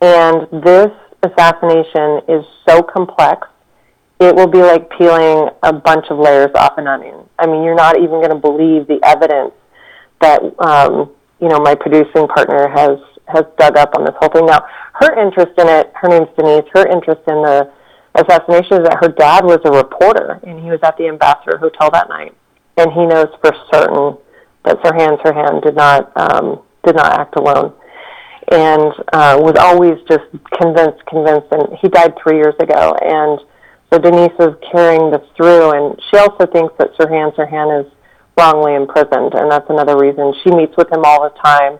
and 0.00 0.46
this 0.62 0.92
assassination 1.24 2.20
is 2.28 2.44
so 2.68 2.82
complex. 2.82 3.48
It 4.20 4.36
will 4.36 4.46
be 4.46 4.60
like 4.60 4.90
peeling 4.98 5.48
a 5.62 5.72
bunch 5.72 6.06
of 6.10 6.18
layers 6.18 6.50
off 6.54 6.76
an 6.76 6.86
onion. 6.86 7.24
I 7.38 7.46
mean, 7.46 7.62
you're 7.62 7.74
not 7.74 7.96
even 7.96 8.20
going 8.20 8.30
to 8.30 8.36
believe 8.36 8.86
the 8.86 9.00
evidence 9.02 9.52
that 10.20 10.42
um, 10.58 11.10
you 11.40 11.48
know 11.48 11.58
my 11.58 11.74
producing 11.74 12.28
partner 12.28 12.68
has 12.68 12.98
has 13.26 13.44
dug 13.58 13.76
up 13.76 13.96
on 13.96 14.04
this 14.04 14.14
whole 14.18 14.28
thing. 14.28 14.46
Now, 14.46 14.60
her 15.00 15.18
interest 15.18 15.52
in 15.58 15.68
it, 15.68 15.90
her 15.94 16.08
name's 16.08 16.28
Denise. 16.36 16.68
Her 16.74 16.86
interest 16.86 17.22
in 17.28 17.42
the 17.42 17.72
assassination 18.14 18.82
is 18.82 18.88
that 18.88 18.98
her 19.00 19.08
dad 19.08 19.44
was 19.44 19.60
a 19.64 19.70
reporter 19.70 20.40
and 20.42 20.60
he 20.60 20.70
was 20.70 20.80
at 20.82 20.96
the 20.98 21.08
Ambassador 21.08 21.56
Hotel 21.56 21.90
that 21.92 22.08
night, 22.08 22.34
and 22.76 22.92
he 22.92 23.06
knows 23.06 23.28
for 23.40 23.52
certain 23.72 24.18
that 24.64 24.76
Sirhan 24.82 25.20
Sirhan 25.22 25.62
did 25.64 25.76
not 25.76 26.12
um, 26.16 26.60
did 26.84 26.96
not 26.96 27.18
act 27.18 27.36
alone, 27.36 27.72
and 28.52 28.92
uh, 29.12 29.38
was 29.40 29.56
always 29.58 29.96
just 30.08 30.28
convinced, 30.60 31.04
convinced. 31.06 31.48
And 31.52 31.78
he 31.80 31.88
died 31.88 32.14
three 32.22 32.36
years 32.36 32.54
ago, 32.60 32.94
and 33.00 33.40
so 33.92 33.98
Denise 33.98 34.32
is 34.38 34.54
carrying 34.70 35.10
this 35.10 35.26
through, 35.36 35.72
and 35.72 36.00
she 36.10 36.16
also 36.16 36.46
thinks 36.46 36.72
that 36.78 36.94
Sirhan 36.96 37.34
Sirhan 37.34 37.84
is 37.84 37.92
wrongly 38.38 38.74
imprisoned, 38.74 39.34
and 39.34 39.50
that's 39.50 39.68
another 39.68 39.98
reason 39.98 40.32
she 40.44 40.50
meets 40.50 40.76
with 40.76 40.90
him 40.92 41.04
all 41.04 41.22
the 41.22 41.36
time. 41.40 41.78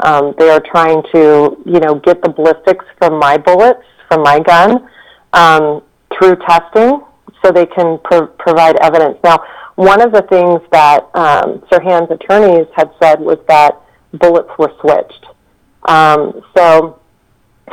Um, 0.00 0.34
they 0.38 0.48
are 0.48 0.60
trying 0.60 1.02
to, 1.12 1.62
you 1.66 1.80
know, 1.80 1.96
get 1.96 2.22
the 2.22 2.30
ballistics 2.30 2.84
from 2.98 3.18
my 3.18 3.36
bullets 3.36 3.82
from 4.08 4.22
my 4.22 4.40
gun 4.40 4.88
um, 5.34 5.82
through 6.16 6.36
testing, 6.48 7.00
so 7.44 7.52
they 7.52 7.66
can 7.66 7.98
pro- 8.02 8.26
provide 8.26 8.76
evidence. 8.80 9.18
Now, 9.22 9.38
one 9.76 10.00
of 10.02 10.12
the 10.12 10.22
things 10.22 10.60
that 10.72 11.08
um, 11.14 11.62
Sirhan's 11.70 12.10
attorneys 12.10 12.66
had 12.74 12.90
said 13.00 13.20
was 13.20 13.38
that 13.48 13.80
bullets 14.14 14.50
were 14.58 14.72
switched. 14.80 15.26
Um, 15.88 16.42
so, 16.56 17.00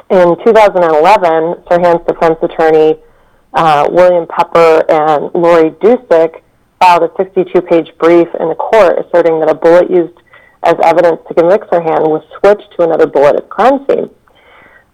in 0.10 0.38
2011, 0.46 1.64
Sirhan's 1.66 2.06
defense 2.08 2.38
attorney 2.42 2.98
uh, 3.54 3.88
William 3.92 4.28
Pepper 4.28 4.84
and 4.90 5.34
Laurie 5.34 5.72
Dusek 5.72 6.42
filed 6.80 7.04
a 7.04 7.10
62-page 7.10 7.98
brief 7.98 8.28
in 8.40 8.50
the 8.50 8.56
court 8.56 8.98
asserting 9.00 9.40
that 9.40 9.50
a 9.50 9.56
bullet 9.56 9.90
used 9.90 10.18
as 10.64 10.76
evidence 10.84 11.22
to 11.28 11.34
convict 11.34 11.70
Sirhan 11.72 12.10
was 12.10 12.24
switched 12.40 12.70
to 12.78 12.84
another 12.84 13.08
bullet 13.08 13.36
at 13.36 13.44
the 13.44 13.50
crime 13.50 13.86
scene. 13.88 14.10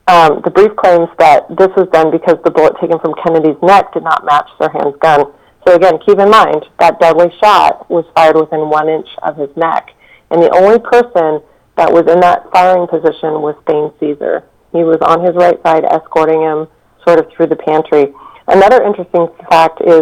Um, 0.07 0.41
the 0.43 0.51
brief 0.51 0.75
claims 0.75 1.09
that 1.17 1.47
this 1.55 1.71
was 1.77 1.87
done 1.91 2.11
because 2.11 2.35
the 2.43 2.51
bullet 2.51 2.75
taken 2.79 2.99
from 2.99 3.15
Kennedy's 3.23 3.59
neck 3.63 3.93
did 3.93 4.03
not 4.03 4.25
match 4.25 4.49
Sirhan's 4.59 4.97
gun. 4.99 5.31
So 5.65 5.75
again, 5.75 5.97
keep 6.05 6.19
in 6.19 6.29
mind 6.29 6.65
that 6.79 6.99
deadly 6.99 7.31
shot 7.39 7.89
was 7.89 8.03
fired 8.13 8.35
within 8.35 8.69
one 8.69 8.89
inch 8.89 9.07
of 9.23 9.37
his 9.37 9.49
neck, 9.55 9.95
and 10.29 10.43
the 10.43 10.51
only 10.51 10.79
person 10.79 11.39
that 11.77 11.91
was 11.91 12.03
in 12.11 12.19
that 12.19 12.51
firing 12.51 12.87
position 12.87 13.39
was 13.39 13.55
Thane 13.65 13.91
Cesar. 13.99 14.43
He 14.73 14.83
was 14.83 14.99
on 15.01 15.23
his 15.23 15.35
right 15.35 15.57
side, 15.63 15.85
escorting 15.85 16.41
him 16.41 16.67
sort 17.07 17.19
of 17.19 17.31
through 17.31 17.47
the 17.47 17.55
pantry. 17.55 18.13
Another 18.47 18.83
interesting 18.83 19.27
fact 19.49 19.81
is 19.81 20.01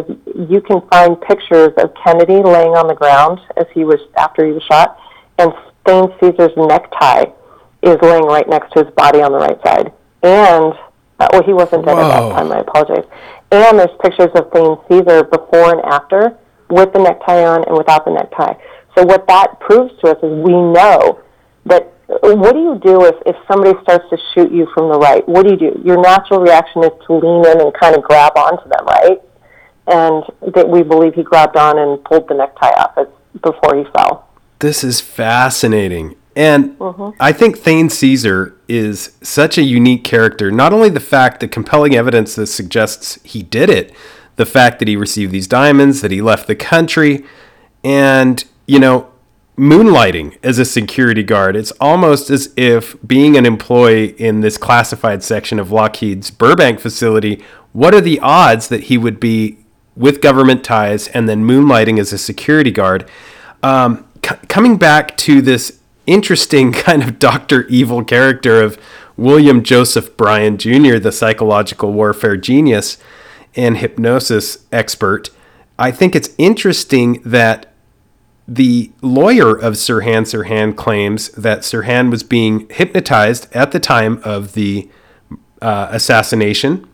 you 0.49 0.61
can 0.61 0.81
find 0.89 1.19
pictures 1.21 1.71
of 1.77 1.93
Kennedy 2.03 2.41
laying 2.41 2.73
on 2.73 2.87
the 2.87 2.95
ground 2.95 3.39
as 3.57 3.65
he 3.73 3.83
was 3.83 3.99
after 4.17 4.45
he 4.45 4.51
was 4.51 4.63
shot, 4.63 4.97
and 5.37 5.53
Thane 5.85 6.09
Cesar's 6.19 6.55
necktie 6.57 7.25
is 7.83 7.97
laying 8.01 8.25
right 8.25 8.47
next 8.47 8.73
to 8.73 8.83
his 8.83 8.93
body 8.93 9.21
on 9.21 9.31
the 9.31 9.37
right 9.37 9.61
side. 9.63 9.91
And 10.23 10.73
uh, 11.19 11.27
well, 11.33 11.43
he 11.43 11.53
wasn't 11.53 11.85
dead 11.85 11.97
at 11.97 12.07
that 12.09 12.31
time. 12.33 12.51
I 12.51 12.59
apologize. 12.59 13.05
And 13.51 13.77
there's 13.77 13.95
pictures 14.01 14.31
of 14.33 14.51
Thane 14.51 14.77
Cesar 14.89 15.23
before 15.23 15.73
and 15.73 15.81
after, 15.85 16.35
with 16.69 16.93
the 16.93 16.99
necktie 16.99 17.43
on 17.43 17.63
and 17.65 17.77
without 17.77 18.05
the 18.05 18.11
necktie. 18.11 18.53
So 18.97 19.05
what 19.05 19.27
that 19.27 19.59
proves 19.59 19.93
to 20.01 20.11
us 20.11 20.17
is 20.23 20.31
we 20.43 20.53
know 20.53 21.21
that 21.65 21.93
what 22.21 22.53
do 22.53 22.59
you 22.59 22.79
do 22.83 23.05
if, 23.05 23.15
if 23.25 23.35
somebody 23.47 23.71
starts 23.83 24.09
to 24.09 24.17
shoot 24.33 24.51
you 24.51 24.67
from 24.73 24.91
the 24.91 24.99
right? 24.99 25.27
What 25.27 25.43
do 25.45 25.51
you 25.51 25.57
do? 25.57 25.81
Your 25.83 26.01
natural 26.01 26.41
reaction 26.41 26.83
is 26.83 26.91
to 27.07 27.13
lean 27.13 27.45
in 27.45 27.61
and 27.61 27.73
kind 27.73 27.95
of 27.95 28.03
grab 28.03 28.33
onto 28.35 28.67
them, 28.69 28.85
right? 28.85 29.21
And 29.87 30.53
that 30.53 30.67
we 30.67 30.83
believe 30.83 31.13
he 31.13 31.23
grabbed 31.23 31.55
on 31.55 31.79
and 31.79 32.03
pulled 32.03 32.27
the 32.27 32.35
necktie 32.35 32.71
off 32.71 33.07
before 33.41 33.75
he 33.77 33.85
fell. 33.95 34.27
This 34.59 34.83
is 34.83 34.99
fascinating. 34.99 36.15
And 36.35 36.77
mm-hmm. 36.77 37.15
I 37.19 37.31
think 37.33 37.57
Thane 37.57 37.89
Cesar 37.89 38.55
is 38.67 39.17
such 39.21 39.57
a 39.57 39.63
unique 39.63 40.03
character. 40.03 40.51
Not 40.51 40.71
only 40.73 40.89
the 40.89 40.99
fact 40.99 41.39
that 41.39 41.49
compelling 41.49 41.95
evidence 41.95 42.35
that 42.35 42.47
suggests 42.47 43.19
he 43.23 43.43
did 43.43 43.69
it, 43.69 43.93
the 44.37 44.45
fact 44.45 44.79
that 44.79 44.87
he 44.87 44.95
received 44.95 45.31
these 45.31 45.47
diamonds, 45.47 46.01
that 46.01 46.11
he 46.11 46.21
left 46.21 46.47
the 46.47 46.55
country, 46.55 47.25
and, 47.83 48.43
you 48.65 48.79
know, 48.79 49.10
moonlighting 49.57 50.37
as 50.43 50.59
a 50.59 50.65
security 50.65 51.23
guard. 51.23 51.55
It's 51.55 51.71
almost 51.79 52.29
as 52.29 52.53
if 52.55 52.95
being 53.05 53.37
an 53.37 53.45
employee 53.45 54.09
in 54.19 54.41
this 54.41 54.57
classified 54.57 55.23
section 55.23 55.59
of 55.59 55.71
Lockheed's 55.71 56.31
Burbank 56.31 56.79
facility, 56.79 57.43
what 57.73 57.93
are 57.93 58.01
the 58.01 58.19
odds 58.19 58.67
that 58.69 58.83
he 58.85 58.97
would 58.97 59.19
be 59.19 59.57
with 59.95 60.21
government 60.21 60.63
ties 60.63 61.07
and 61.09 61.27
then 61.27 61.43
moonlighting 61.43 61.99
as 61.99 62.11
a 62.13 62.17
security 62.17 62.71
guard? 62.71 63.09
Um, 63.61 64.07
c- 64.25 64.35
coming 64.47 64.77
back 64.77 65.15
to 65.17 65.41
this 65.41 65.79
interesting 66.07 66.71
kind 66.73 67.03
of 67.03 67.19
Dr. 67.19 67.67
Evil 67.67 68.03
character 68.03 68.61
of 68.61 68.79
William 69.17 69.63
Joseph 69.63 70.17
Bryan 70.17 70.57
Jr., 70.57 70.97
the 70.97 71.11
psychological 71.11 71.93
warfare 71.93 72.37
genius 72.37 72.97
and 73.55 73.77
hypnosis 73.77 74.65
expert. 74.71 75.29
I 75.77 75.91
think 75.91 76.15
it's 76.15 76.29
interesting 76.37 77.21
that 77.25 77.70
the 78.53 78.91
lawyer 79.01 79.55
of 79.55 79.75
Sirhan 79.75 80.23
Sirhan 80.23 80.75
claims 80.75 81.29
that 81.29 81.59
Sirhan 81.59 82.11
was 82.11 82.21
being 82.21 82.67
hypnotized 82.69 83.47
at 83.55 83.71
the 83.71 83.79
time 83.79 84.19
of 84.25 84.53
the 84.53 84.89
uh, 85.61 85.87
assassination, 85.89 86.85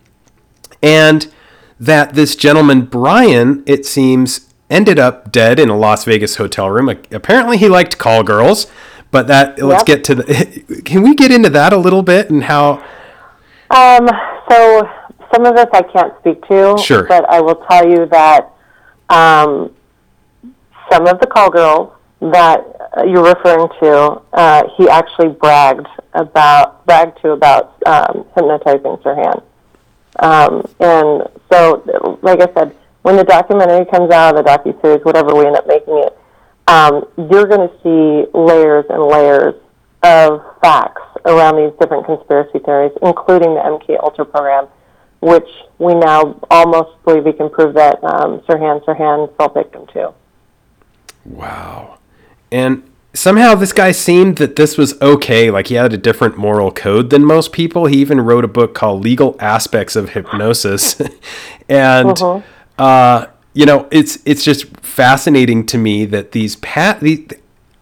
and 0.84 1.34
that 1.80 2.14
this 2.14 2.36
gentleman 2.36 2.82
Bryan, 2.82 3.64
it 3.66 3.88
seems, 3.88 4.54
ended 4.70 5.00
up 5.00 5.32
dead 5.32 5.60
in 5.60 5.70
a 5.70 5.76
Las 5.76 6.06
Vegas 6.06 6.36
hotel 6.36 6.70
room. 6.70 6.90
Apparently, 7.12 7.58
he 7.58 7.68
liked 7.68 7.98
call 7.98 8.22
girls, 8.22 8.68
but 9.10 9.26
that 9.26 9.60
let's 9.60 9.84
get 9.84 10.04
to 10.04 10.16
the. 10.16 10.82
Can 10.86 11.02
we 11.02 11.16
get 11.16 11.32
into 11.32 11.50
that 11.50 11.74
a 11.74 11.78
little 11.78 12.04
bit 12.04 12.30
and 12.30 12.44
how? 12.44 12.86
Um. 13.72 14.08
So 14.48 14.88
some 15.34 15.44
of 15.46 15.56
this 15.56 15.68
I 15.74 15.82
can't 15.82 16.14
speak 16.20 16.48
to. 16.50 16.78
Sure. 16.78 17.08
But 17.08 17.28
I 17.28 17.42
will 17.42 17.66
tell 17.68 17.90
you 17.90 18.06
that 18.06 18.54
um, 19.10 19.74
some 20.92 21.08
of 21.08 21.20
the 21.20 21.28
call 21.28 21.50
girls 21.50 21.94
that 22.22 22.64
you're 23.06 23.24
referring 23.24 23.68
to, 23.82 24.22
uh, 24.34 24.64
he 24.78 24.90
actually 24.90 25.30
bragged 25.30 25.88
about 26.14 26.86
bragged 26.86 27.22
to 27.22 27.32
about 27.32 27.76
um, 27.86 28.26
hypnotizing 28.36 28.98
Sirhan. 29.04 29.44
Um, 30.20 30.66
and 30.80 31.30
so, 31.52 32.20
like 32.24 32.42
I 32.42 32.52
said, 32.54 32.76
when 33.04 33.18
the 33.18 33.24
documentary 33.24 33.86
comes 33.86 34.12
out, 34.12 34.36
the 34.36 34.44
docu 34.44 34.82
series, 34.82 35.04
whatever 35.06 35.36
we 35.36 35.46
end 35.46 35.56
up 35.56 35.68
making 35.68 35.98
it, 35.98 36.18
um, 36.68 37.06
you're 37.30 37.46
going 37.46 37.70
to 37.70 37.74
see 37.84 38.30
layers 38.38 38.86
and 38.90 39.04
layers 39.04 39.56
of 40.04 40.42
facts 40.62 41.02
around 41.26 41.58
these 41.58 41.72
different 41.80 42.06
conspiracy 42.06 42.60
theories, 42.60 42.92
including 43.02 43.54
the 43.54 43.62
MK 43.62 44.02
Ultra 44.02 44.26
program, 44.26 44.68
which 45.22 45.48
we 45.80 45.94
now 45.94 46.40
almost 46.50 47.02
believe 47.04 47.24
we 47.24 47.34
can 47.34 47.50
prove 47.50 47.76
that 47.76 48.04
um, 48.04 48.40
Sirhan 48.42 48.84
Sirhan 48.86 49.36
fell 49.38 49.50
victim 49.50 49.86
to. 49.94 50.14
Wow. 51.28 52.00
And 52.52 52.84
somehow 53.14 53.56
this 53.56 53.74
guy 53.74 53.92
seemed 53.92 54.38
that 54.38 54.56
this 54.56 54.78
was 54.78 55.00
okay. 55.02 55.52
Like 55.52 55.68
he 55.68 55.76
had 55.76 55.94
a 55.94 55.98
different 55.98 56.38
moral 56.38 56.72
code 56.72 57.10
than 57.10 57.26
most 57.26 57.52
people. 57.52 57.86
He 57.86 57.98
even 57.98 58.22
wrote 58.22 58.46
a 58.46 58.48
book 58.48 58.74
called 58.74 59.04
Legal 59.04 59.36
Aspects 59.40 59.96
of 59.96 60.10
Hypnosis. 60.10 61.02
and, 61.70 62.22
uh-huh. 62.22 62.42
uh, 62.78 63.28
you 63.54 63.66
know, 63.66 63.88
it's 63.90 64.20
it's 64.24 64.44
just 64.44 64.68
fascinating 64.86 65.66
to 65.66 65.80
me 65.80 66.06
that 66.06 66.32
these 66.32 66.58
pat 66.58 67.00
the, 67.00 67.28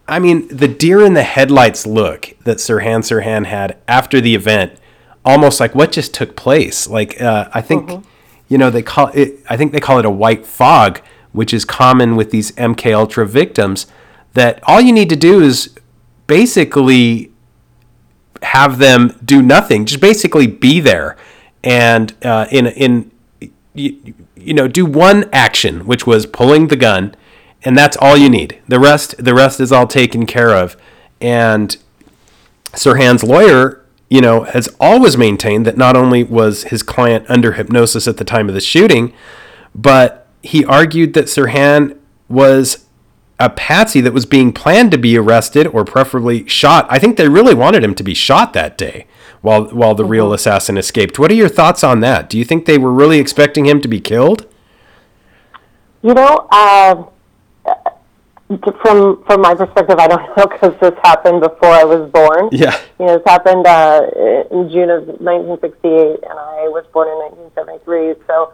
I 0.08 0.18
mean, 0.18 0.48
the 0.48 0.68
deer 0.68 1.04
in 1.04 1.12
the 1.12 1.22
headlights 1.22 1.86
look 1.86 2.34
that 2.44 2.56
Sirhan 2.56 3.00
Sirhan 3.00 3.44
had 3.44 3.76
after 3.86 4.18
the 4.18 4.34
event, 4.34 4.72
almost 5.22 5.60
like 5.60 5.74
what 5.74 5.92
just 5.92 6.14
took 6.14 6.34
place. 6.34 6.88
Like 6.88 7.20
uh, 7.20 7.50
I 7.52 7.60
think, 7.60 7.90
uh-huh. 7.90 8.00
you 8.48 8.56
know, 8.56 8.70
they 8.70 8.82
call 8.82 9.08
it. 9.08 9.40
I 9.50 9.58
think 9.58 9.72
they 9.72 9.80
call 9.80 9.98
it 9.98 10.06
a 10.06 10.10
white 10.10 10.46
fog, 10.46 11.02
which 11.36 11.52
is 11.52 11.64
common 11.64 12.16
with 12.16 12.30
these 12.30 12.50
MK 12.52 12.94
Ultra 12.94 13.26
victims 13.26 13.86
that 14.32 14.58
all 14.64 14.80
you 14.80 14.92
need 14.92 15.10
to 15.10 15.16
do 15.16 15.42
is 15.42 15.74
basically 16.26 17.30
have 18.42 18.78
them 18.78 19.18
do 19.24 19.42
nothing, 19.42 19.84
just 19.84 20.00
basically 20.00 20.46
be 20.46 20.80
there, 20.80 21.16
and 21.62 22.14
uh, 22.24 22.46
in 22.50 22.66
in 22.66 23.10
you, 23.74 24.14
you 24.34 24.54
know 24.54 24.66
do 24.66 24.86
one 24.86 25.28
action, 25.32 25.86
which 25.86 26.06
was 26.06 26.24
pulling 26.26 26.68
the 26.68 26.76
gun, 26.76 27.14
and 27.62 27.76
that's 27.76 27.96
all 27.98 28.16
you 28.16 28.30
need. 28.30 28.60
The 28.66 28.80
rest 28.80 29.22
the 29.22 29.34
rest 29.34 29.60
is 29.60 29.72
all 29.72 29.86
taken 29.86 30.24
care 30.26 30.54
of, 30.54 30.76
and 31.20 31.76
Sirhan's 32.72 33.22
lawyer. 33.22 33.82
You 34.08 34.20
know, 34.20 34.44
has 34.44 34.68
always 34.78 35.16
maintained 35.16 35.66
that 35.66 35.76
not 35.76 35.96
only 35.96 36.22
was 36.22 36.62
his 36.64 36.84
client 36.84 37.28
under 37.28 37.54
hypnosis 37.54 38.06
at 38.06 38.18
the 38.18 38.24
time 38.24 38.48
of 38.48 38.54
the 38.54 38.60
shooting, 38.60 39.12
but 39.74 40.25
he 40.46 40.64
argued 40.64 41.14
that 41.14 41.26
Sirhan 41.26 41.98
was 42.28 42.86
a 43.38 43.50
patsy 43.50 44.00
that 44.00 44.12
was 44.12 44.24
being 44.24 44.52
planned 44.52 44.90
to 44.92 44.98
be 44.98 45.16
arrested 45.18 45.66
or 45.66 45.84
preferably 45.84 46.48
shot. 46.48 46.86
I 46.88 46.98
think 46.98 47.16
they 47.16 47.28
really 47.28 47.54
wanted 47.54 47.84
him 47.84 47.94
to 47.96 48.02
be 48.02 48.14
shot 48.14 48.52
that 48.54 48.78
day 48.78 49.06
while 49.42 49.66
while 49.66 49.94
the 49.94 50.02
mm-hmm. 50.02 50.12
real 50.12 50.32
assassin 50.32 50.78
escaped. 50.78 51.18
What 51.18 51.30
are 51.30 51.34
your 51.34 51.48
thoughts 51.48 51.84
on 51.84 52.00
that? 52.00 52.30
Do 52.30 52.38
you 52.38 52.44
think 52.44 52.64
they 52.64 52.78
were 52.78 52.92
really 52.92 53.18
expecting 53.18 53.66
him 53.66 53.80
to 53.82 53.88
be 53.88 54.00
killed? 54.00 54.46
You 56.02 56.14
know, 56.14 56.46
uh, 56.50 57.04
from 58.82 59.24
from 59.24 59.40
my 59.42 59.54
perspective, 59.54 59.98
I 59.98 60.08
don't 60.08 60.22
know 60.36 60.46
because 60.46 60.74
this 60.80 60.94
happened 61.02 61.40
before 61.40 61.70
I 61.70 61.84
was 61.84 62.10
born. 62.10 62.48
Yeah, 62.52 62.80
you 62.98 63.06
know, 63.06 63.18
this 63.18 63.26
happened 63.26 63.66
uh, 63.66 64.06
in 64.50 64.70
June 64.70 64.90
of 64.90 65.06
1968, 65.20 66.22
and 66.22 66.38
I 66.38 66.68
was 66.68 66.84
born 66.92 67.08
in 67.08 67.18
1973. 67.54 68.24
So, 68.26 68.52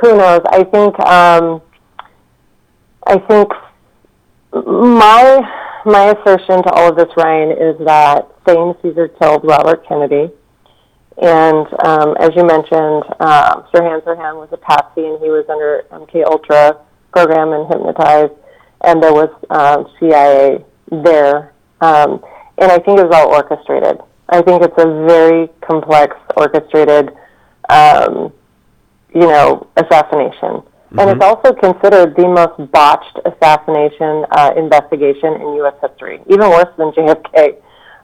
who 0.00 0.16
knows? 0.16 0.40
I 0.50 0.64
think 0.64 0.98
um, 1.00 1.62
I 3.06 3.18
think 3.18 3.50
my 4.52 5.40
my 5.84 6.10
assertion 6.10 6.62
to 6.62 6.70
all 6.72 6.90
of 6.90 6.96
this, 6.96 7.08
Ryan, 7.16 7.50
is 7.52 7.86
that 7.86 8.28
Thane 8.46 8.74
Cesar 8.82 9.08
killed 9.08 9.44
Robert 9.44 9.86
Kennedy. 9.86 10.32
And 11.20 11.66
um, 11.84 12.16
as 12.20 12.30
you 12.34 12.44
mentioned, 12.44 13.04
uh, 13.20 13.62
Sirhan 13.72 14.02
Sirhan 14.02 14.36
was 14.36 14.48
a 14.52 14.56
patsy, 14.56 15.04
and 15.04 15.20
he 15.20 15.28
was 15.28 15.44
under 15.48 15.84
MK 15.92 16.24
Ultra 16.24 16.80
program 17.12 17.52
and 17.52 17.68
hypnotized, 17.68 18.32
and 18.84 19.02
there 19.02 19.12
was 19.12 19.28
um, 19.50 19.86
CIA 20.00 20.64
there. 20.90 21.52
Um, 21.80 22.24
and 22.58 22.70
I 22.70 22.78
think 22.78 22.98
it 22.98 23.06
was 23.06 23.14
all 23.14 23.28
orchestrated. 23.28 23.98
I 24.28 24.40
think 24.40 24.62
it's 24.62 24.78
a 24.78 25.06
very 25.06 25.48
complex, 25.60 26.16
orchestrated, 26.36 27.10
um, 27.68 28.32
you 29.14 29.26
know, 29.26 29.66
assassination. 29.76 30.62
Mm-hmm. 30.92 30.98
And 30.98 31.10
it's 31.10 31.24
also 31.24 31.52
considered 31.54 32.16
the 32.16 32.28
most 32.28 32.70
botched 32.70 33.18
assassination 33.24 34.26
uh, 34.32 34.52
investigation 34.56 35.40
in 35.40 35.54
U.S. 35.64 35.74
history, 35.80 36.20
even 36.28 36.50
worse 36.50 36.72
than 36.76 36.92
JFK. 36.92 37.56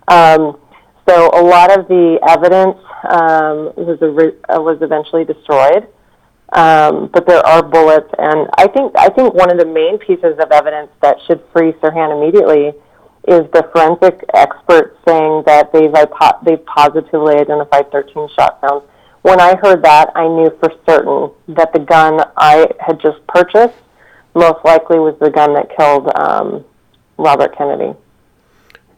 Um, 0.09 0.59
so 1.09 1.30
a 1.32 1.42
lot 1.42 1.76
of 1.76 1.88
the 1.88 2.18
evidence 2.28 2.76
um, 3.09 3.72
was, 3.76 3.98
uh, 4.00 4.61
was 4.61 4.78
eventually 4.80 5.24
destroyed, 5.24 5.88
um, 6.52 7.11
but 7.12 7.26
there 7.26 7.44
are 7.44 7.62
bullets, 7.62 8.09
and 8.18 8.48
I 8.56 8.68
think 8.68 8.92
I 8.96 9.09
think 9.11 9.34
one 9.34 9.50
of 9.50 9.59
the 9.59 9.66
main 9.66 9.98
pieces 9.98 10.36
of 10.40 10.50
evidence 10.50 10.88
that 11.02 11.16
should 11.26 11.44
free 11.52 11.72
Sirhan 11.80 12.12
immediately 12.16 12.72
is 13.28 13.44
the 13.52 13.68
forensic 13.72 14.24
experts 14.32 14.96
saying 15.06 15.42
that 15.44 15.72
they've 15.72 15.92
they've 16.44 16.64
positively 16.64 17.36
identified 17.36 17.92
13 17.92 18.28
shot 18.36 18.59
sounds 18.64 18.84
when 19.29 19.41
I 19.41 19.57
heard 19.57 19.83
that, 19.83 20.11
I 20.14 20.26
knew 20.26 20.51
for 20.59 20.72
certain 20.87 21.31
that 21.55 21.72
the 21.72 21.81
gun 21.81 22.20
I 22.37 22.70
had 22.81 22.99
just 23.01 23.24
purchased 23.26 23.76
most 24.35 24.64
likely 24.64 24.99
was 24.99 25.16
the 25.20 25.31
gun 25.31 25.53
that 25.55 25.68
killed 25.76 26.11
um, 26.14 26.64
Robert 27.18 27.57
Kennedy. 27.57 27.99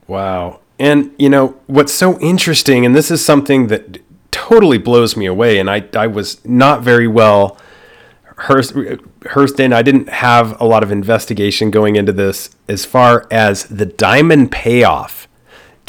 Wow. 0.06 0.60
And, 0.78 1.12
you 1.18 1.28
know, 1.28 1.58
what's 1.66 1.92
so 1.92 2.18
interesting, 2.20 2.86
and 2.86 2.94
this 2.94 3.10
is 3.10 3.24
something 3.24 3.66
that 3.68 3.98
totally 4.30 4.78
blows 4.78 5.16
me 5.16 5.26
away, 5.26 5.58
and 5.58 5.68
I, 5.68 5.84
I 5.94 6.06
was 6.06 6.44
not 6.44 6.82
very 6.82 7.08
well 7.08 7.58
Hurston, 8.40 9.72
I 9.74 9.82
didn't 9.82 10.08
have 10.08 10.58
a 10.60 10.64
lot 10.64 10.82
of 10.82 10.90
investigation 10.90 11.70
going 11.70 11.96
into 11.96 12.12
this 12.12 12.50
as 12.68 12.86
far 12.86 13.26
as 13.30 13.64
the 13.64 13.84
diamond 13.84 14.50
payoff 14.50 15.28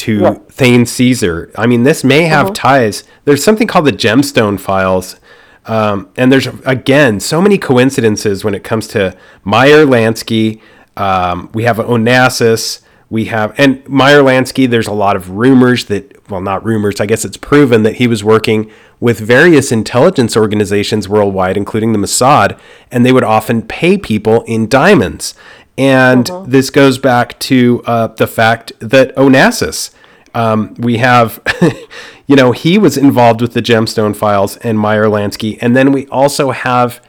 to 0.02 0.20
yeah. 0.20 0.34
Thane 0.49 0.86
Cesar. 0.86 1.52
I 1.56 1.68
mean, 1.68 1.84
this 1.84 2.04
may 2.04 2.24
have 2.24 2.47
uh-huh. 2.47 2.54
ties. 2.56 3.04
There's 3.26 3.43
something 3.43 3.68
called 3.68 3.86
the 3.86 3.91
Gemstone 3.91 4.60
Files. 4.60 5.20
Um, 5.66 6.10
and 6.18 6.32
there's, 6.32 6.47
again, 6.66 7.20
so 7.20 7.41
many 7.41 7.58
coincidences 7.58 8.43
when 8.43 8.56
it 8.56 8.64
comes 8.64 8.88
to 8.89 9.16
Meyer 9.43 9.86
Lansky. 9.86 10.60
Um, 10.97 11.49
we 11.54 11.64
have 11.64 11.78
Onassis. 11.78 12.82
We 13.12 13.26
have, 13.26 13.54
and 13.60 13.88
Meyer 13.88 14.22
Lansky, 14.22 14.70
there's 14.70 14.88
a 14.88 14.93
lot 14.93 15.16
of 15.18 15.32
rumors 15.32 15.86
that, 15.86 16.30
well, 16.30 16.39
not 16.39 16.64
rumors, 16.64 17.02
I 17.02 17.06
guess 17.06 17.26
it's 17.26 17.36
proven 17.36 17.84
that 17.84 17.95
he 17.95 18.08
was 18.08 18.24
working 18.24 18.72
with 19.02 19.20
various 19.20 19.72
intelligence 19.72 20.38
organizations 20.38 21.10
worldwide, 21.10 21.58
including 21.58 21.91
the 21.91 21.99
Mossad, 21.99 22.58
and 22.89 23.06
they 23.06 23.12
would 23.12 23.26
often 23.26 23.64
pay 23.64 23.97
people 23.97 24.43
in 24.43 24.70
diamonds. 24.70 25.36
And 25.82 26.25
mm-hmm. 26.25 26.51
this 26.51 26.69
goes 26.69 26.99
back 26.99 27.39
to 27.39 27.82
uh, 27.88 28.07
the 28.07 28.27
fact 28.27 28.71
that 28.79 29.15
Onassis, 29.15 29.91
um, 30.36 30.75
we 30.75 30.97
have, 30.97 31.41
you 32.27 32.36
know, 32.36 32.51
he 32.51 32.77
was 32.77 32.97
involved 32.97 33.41
with 33.41 33.53
the 33.53 33.63
Gemstone 33.63 34.15
Files 34.15 34.57
and 34.57 34.77
Meyer 34.77 35.05
Lansky. 35.05 35.57
And 35.59 35.75
then 35.75 35.91
we 35.91 36.05
also 36.07 36.51
have, 36.51 37.03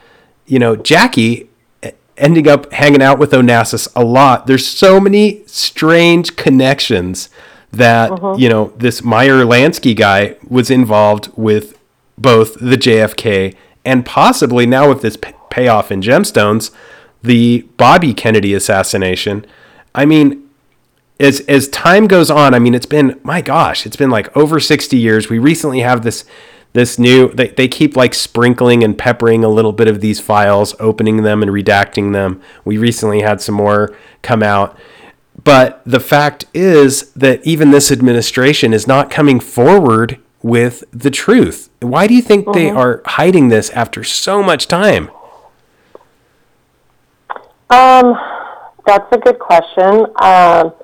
you 0.47 0.59
know, 0.59 0.75
Jackie 0.75 1.51
ending 2.17 2.49
up 2.49 2.73
hanging 2.73 3.03
out 3.03 3.19
with 3.19 3.33
Onassis 3.33 3.89
a 3.95 4.03
lot. 4.03 4.47
There's 4.47 4.67
so 4.67 4.99
many 4.99 5.43
strange 5.45 6.37
connections 6.37 7.29
that, 7.73 8.11
mm-hmm. 8.11 8.41
you 8.41 8.49
know, 8.49 8.73
this 8.79 9.05
Meyer 9.05 9.45
Lansky 9.45 9.95
guy 9.95 10.37
was 10.49 10.71
involved 10.71 11.31
with 11.37 11.79
both 12.17 12.55
the 12.55 12.77
JFK 12.77 13.55
and 13.85 14.07
possibly 14.07 14.65
now 14.65 14.89
with 14.89 15.03
this 15.03 15.19
payoff 15.51 15.93
in 15.93 16.01
gemstones 16.01 16.71
the 17.23 17.63
Bobby 17.77 18.13
Kennedy 18.15 18.55
assassination. 18.55 19.47
I 19.95 20.05
mean, 20.05 20.49
as 21.21 21.41
as 21.41 21.69
time 21.69 22.07
goes 22.07 22.31
on, 22.31 22.55
I 22.55 22.59
mean, 22.59 22.75
it's 22.75 22.87
been 22.87 23.19
my 23.23 23.41
gosh, 23.41 23.87
it's 23.87 23.97
been 23.97 24.11
like 24.11 24.35
over 24.37 24.59
60 24.59 24.97
years. 24.97 25.29
We 25.29 25.39
recently 25.39 25.81
have 25.81 26.03
this 26.03 26.25
this 26.73 26.99
new 26.99 27.29
they, 27.33 27.49
they 27.49 27.69
keep 27.69 27.97
like 27.97 28.15
sprinkling 28.15 28.83
and 28.83 28.97
peppering 28.97 29.45
a 29.45 29.49
little 29.49 29.73
bit 29.73 29.89
of 29.89 30.01
these 30.01 30.21
files 30.21 30.75
opening 30.81 31.23
them 31.23 31.43
and 31.43 31.51
redacting 31.51 32.13
them. 32.13 32.41
We 32.65 32.79
recently 32.79 33.21
had 33.21 33.41
some 33.41 33.55
more 33.55 33.97
come 34.23 34.43
out. 34.43 34.77
But 35.45 35.83
the 35.85 36.01
fact 36.01 36.45
is 36.53 37.11
that 37.13 37.45
even 37.45 37.71
this 37.71 37.91
administration 37.91 38.73
is 38.73 38.87
not 38.87 39.11
coming 39.11 39.41
forward 39.41 40.19
with 40.43 40.85
the 40.93 41.11
truth. 41.11 41.71
Why 41.81 42.07
do 42.07 42.15
you 42.15 42.23
think 42.23 42.53
they 42.53 42.71
uh-huh. 42.71 42.79
are 42.79 43.03
hiding 43.07 43.49
this 43.49 43.71
after 43.71 44.05
so 44.05 44.43
much 44.43 44.69
time 44.69 45.11
Um, 47.73 48.19
that's 48.85 49.11
a 49.13 49.19
good 49.19 49.39
question. 49.39 50.05
Um, 50.21 50.75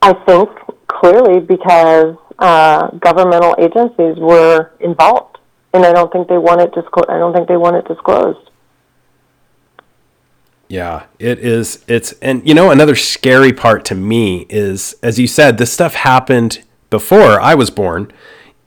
I 0.00 0.12
think 0.26 0.48
clearly 0.86 1.40
because 1.40 2.16
uh, 2.38 2.88
governmental 2.98 3.56
agencies 3.58 4.16
were 4.16 4.70
involved, 4.78 5.38
and 5.74 5.84
I 5.84 5.92
don't 5.92 6.12
think 6.12 6.28
they 6.28 6.38
want 6.38 6.60
it 6.60 6.72
disclosed. 6.72 7.10
I 7.10 7.18
don't 7.18 7.34
think 7.34 7.48
they 7.48 7.56
want 7.56 7.76
it 7.76 7.88
disclosed. 7.88 8.48
Yeah, 10.68 11.06
it 11.18 11.40
is. 11.40 11.84
It's 11.88 12.12
and 12.22 12.46
you 12.46 12.54
know 12.54 12.70
another 12.70 12.94
scary 12.94 13.52
part 13.52 13.84
to 13.86 13.96
me 13.96 14.46
is 14.48 14.94
as 15.02 15.18
you 15.18 15.26
said, 15.26 15.58
this 15.58 15.72
stuff 15.72 15.94
happened 15.94 16.62
before 16.90 17.40
I 17.40 17.56
was 17.56 17.70
born. 17.70 18.12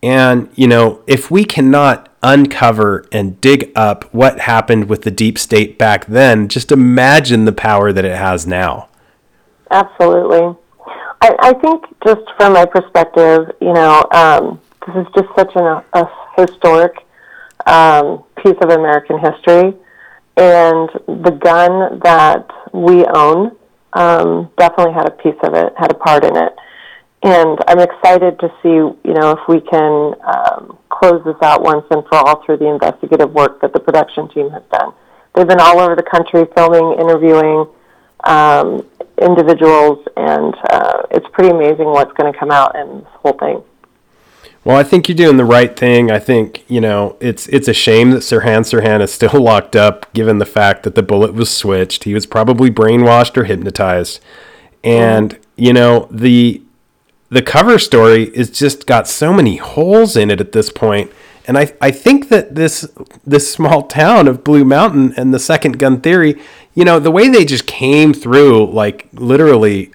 And 0.02 0.50
you 0.56 0.68
know, 0.68 1.02
if 1.08 1.32
we 1.32 1.46
cannot 1.46 2.13
uncover 2.24 3.06
and 3.12 3.40
dig 3.42 3.72
up 3.76 4.06
what 4.14 4.40
happened 4.40 4.90
with 4.90 5.04
the 5.04 5.12
deep 5.12 5.38
state 5.38 5.78
back 5.78 6.06
then, 6.06 6.48
just 6.48 6.72
imagine 6.72 7.46
the 7.46 7.52
power 7.52 7.92
that 7.92 8.06
it 8.06 8.16
has 8.16 8.48
now. 8.48 8.88
Absolutely. 9.70 10.58
I, 11.22 11.36
I 11.40 11.54
think 11.54 11.86
just 12.06 12.22
from 12.38 12.54
my 12.54 12.66
perspective, 12.66 13.52
you 13.62 13.74
know, 13.74 14.04
um, 14.12 14.62
this 14.88 14.96
is 14.96 15.08
just 15.16 15.30
such 15.38 15.52
an, 15.56 15.84
a 15.94 16.10
historic 16.38 16.94
um, 17.66 18.24
piece 18.38 18.58
of 18.62 18.70
American 18.70 19.20
history, 19.20 19.74
and 20.36 20.90
the 21.08 21.38
gun 21.42 22.00
that 22.04 22.50
we 22.74 23.06
own 23.06 23.56
um, 23.94 24.50
definitely 24.58 24.94
had 24.94 25.08
a 25.08 25.12
piece 25.12 25.40
of 25.44 25.54
it, 25.54 25.74
had 25.78 25.92
a 25.92 25.96
part 25.96 26.26
in 26.26 26.36
it. 26.36 26.54
And 27.24 27.58
I'm 27.68 27.80
excited 27.80 28.38
to 28.40 28.52
see, 28.62 28.70
you 28.70 29.14
know, 29.14 29.32
if 29.32 29.40
we 29.48 29.62
can 29.62 30.16
um, 30.28 30.78
close 31.04 31.22
this 31.26 31.36
out 31.42 31.62
once 31.62 31.86
and 31.92 32.02
for 32.08 32.16
all 32.16 32.42
through 32.46 32.56
the 32.56 32.68
investigative 32.68 33.30
work 33.34 33.60
that 33.60 33.74
the 33.74 33.80
production 33.80 34.30
team 34.30 34.50
has 34.52 34.64
done. 34.72 34.94
They've 35.36 35.48
been 35.48 35.60
all 35.60 35.80
over 35.80 35.96
the 35.96 36.04
country 36.04 36.46
filming, 36.56 36.98
interviewing 36.98 37.68
um, 38.24 38.88
individuals, 39.22 40.00
and 40.16 40.56
uh, 40.70 41.02
it's 41.12 41.28
pretty 41.34 41.50
amazing 41.50 41.88
what's 41.88 42.14
going 42.14 42.32
to 42.32 42.40
come 42.40 42.52
out 42.52 42.76
in 42.78 43.00
this 43.00 43.08
whole 43.16 43.34
thing. 43.34 43.62
Well, 44.64 44.78
I 44.78 44.84
think 44.84 45.10
you're 45.10 45.18
doing 45.18 45.36
the 45.36 45.44
right 45.44 45.76
thing. 45.76 46.10
I 46.10 46.20
think 46.20 46.64
you 46.70 46.80
know 46.80 47.18
it's 47.20 47.48
it's 47.48 47.68
a 47.68 47.74
shame 47.74 48.12
that 48.12 48.20
Sirhan 48.20 48.62
Sirhan 48.62 49.02
is 49.02 49.12
still 49.12 49.42
locked 49.42 49.76
up, 49.76 50.12
given 50.14 50.38
the 50.38 50.46
fact 50.46 50.84
that 50.84 50.96
the 50.96 51.04
bullet 51.04 51.34
was 51.34 51.50
switched. 51.50 52.06
He 52.06 52.14
was 52.14 52.26
probably 52.26 52.70
brainwashed 52.70 53.36
or 53.36 53.44
hypnotized, 53.44 54.22
and 54.86 55.38
you 55.58 55.74
know 55.74 56.08
the 56.10 56.63
the 57.34 57.42
cover 57.42 57.80
story 57.80 58.26
is 58.36 58.52
just 58.52 58.86
got 58.86 59.08
so 59.08 59.34
many 59.34 59.58
holes 59.58 60.16
in 60.16 60.30
it 60.30 60.40
at 60.40 60.52
this 60.52 60.70
point. 60.70 61.12
And 61.48 61.58
I, 61.58 61.74
I 61.82 61.90
think 61.90 62.30
that 62.30 62.56
this 62.56 62.88
this 63.26 63.52
small 63.52 63.84
town 63.88 64.28
of 64.28 64.44
Blue 64.44 64.64
Mountain 64.64 65.14
and 65.18 65.34
the 65.34 65.40
second 65.40 65.80
gun 65.80 66.00
theory, 66.00 66.40
you 66.76 66.86
know, 66.86 67.00
the 67.00 67.12
way 67.12 67.28
they 67.30 67.44
just 67.44 67.66
came 67.66 68.14
through 68.14 68.72
like 68.72 69.08
literally 69.14 69.92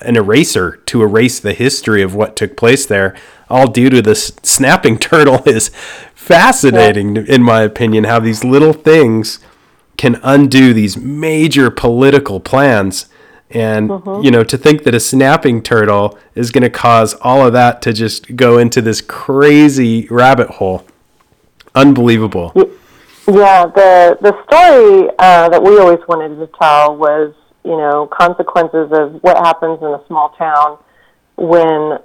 an 0.00 0.16
eraser 0.16 0.76
to 0.86 1.02
erase 1.02 1.38
the 1.38 1.52
history 1.52 2.02
of 2.02 2.14
what 2.14 2.34
took 2.34 2.56
place 2.56 2.86
there, 2.86 3.14
all 3.48 3.70
due 3.70 3.90
to 3.90 4.02
this 4.02 4.32
snapping 4.42 4.98
turtle 5.10 5.42
is 5.46 5.70
fascinating 6.14 7.16
in 7.16 7.42
my 7.42 7.62
opinion, 7.62 8.04
how 8.04 8.18
these 8.18 8.44
little 8.44 8.72
things 8.72 9.38
can 9.96 10.18
undo 10.22 10.72
these 10.74 10.96
major 10.96 11.70
political 11.70 12.40
plans. 12.40 13.06
And 13.52 13.90
you 14.24 14.30
know, 14.30 14.44
to 14.44 14.56
think 14.56 14.84
that 14.84 14.94
a 14.94 15.00
snapping 15.00 15.62
turtle 15.62 16.16
is 16.34 16.50
going 16.52 16.62
to 16.62 16.70
cause 16.70 17.14
all 17.14 17.44
of 17.44 17.52
that 17.52 17.82
to 17.82 17.92
just 17.92 18.36
go 18.36 18.58
into 18.58 18.80
this 18.80 19.00
crazy 19.00 20.06
rabbit 20.08 20.48
hole, 20.48 20.84
unbelievable. 21.74 22.52
Yeah, 23.26 23.66
the 23.66 24.18
the 24.20 24.32
story 24.44 25.10
uh, 25.18 25.48
that 25.48 25.62
we 25.62 25.78
always 25.78 26.00
wanted 26.08 26.36
to 26.36 26.48
tell 26.60 26.96
was, 26.96 27.34
you 27.64 27.76
know, 27.76 28.08
consequences 28.10 28.90
of 28.92 29.22
what 29.22 29.36
happens 29.36 29.80
in 29.82 29.88
a 29.88 30.02
small 30.06 30.30
town 30.30 30.78
when, 31.36 31.98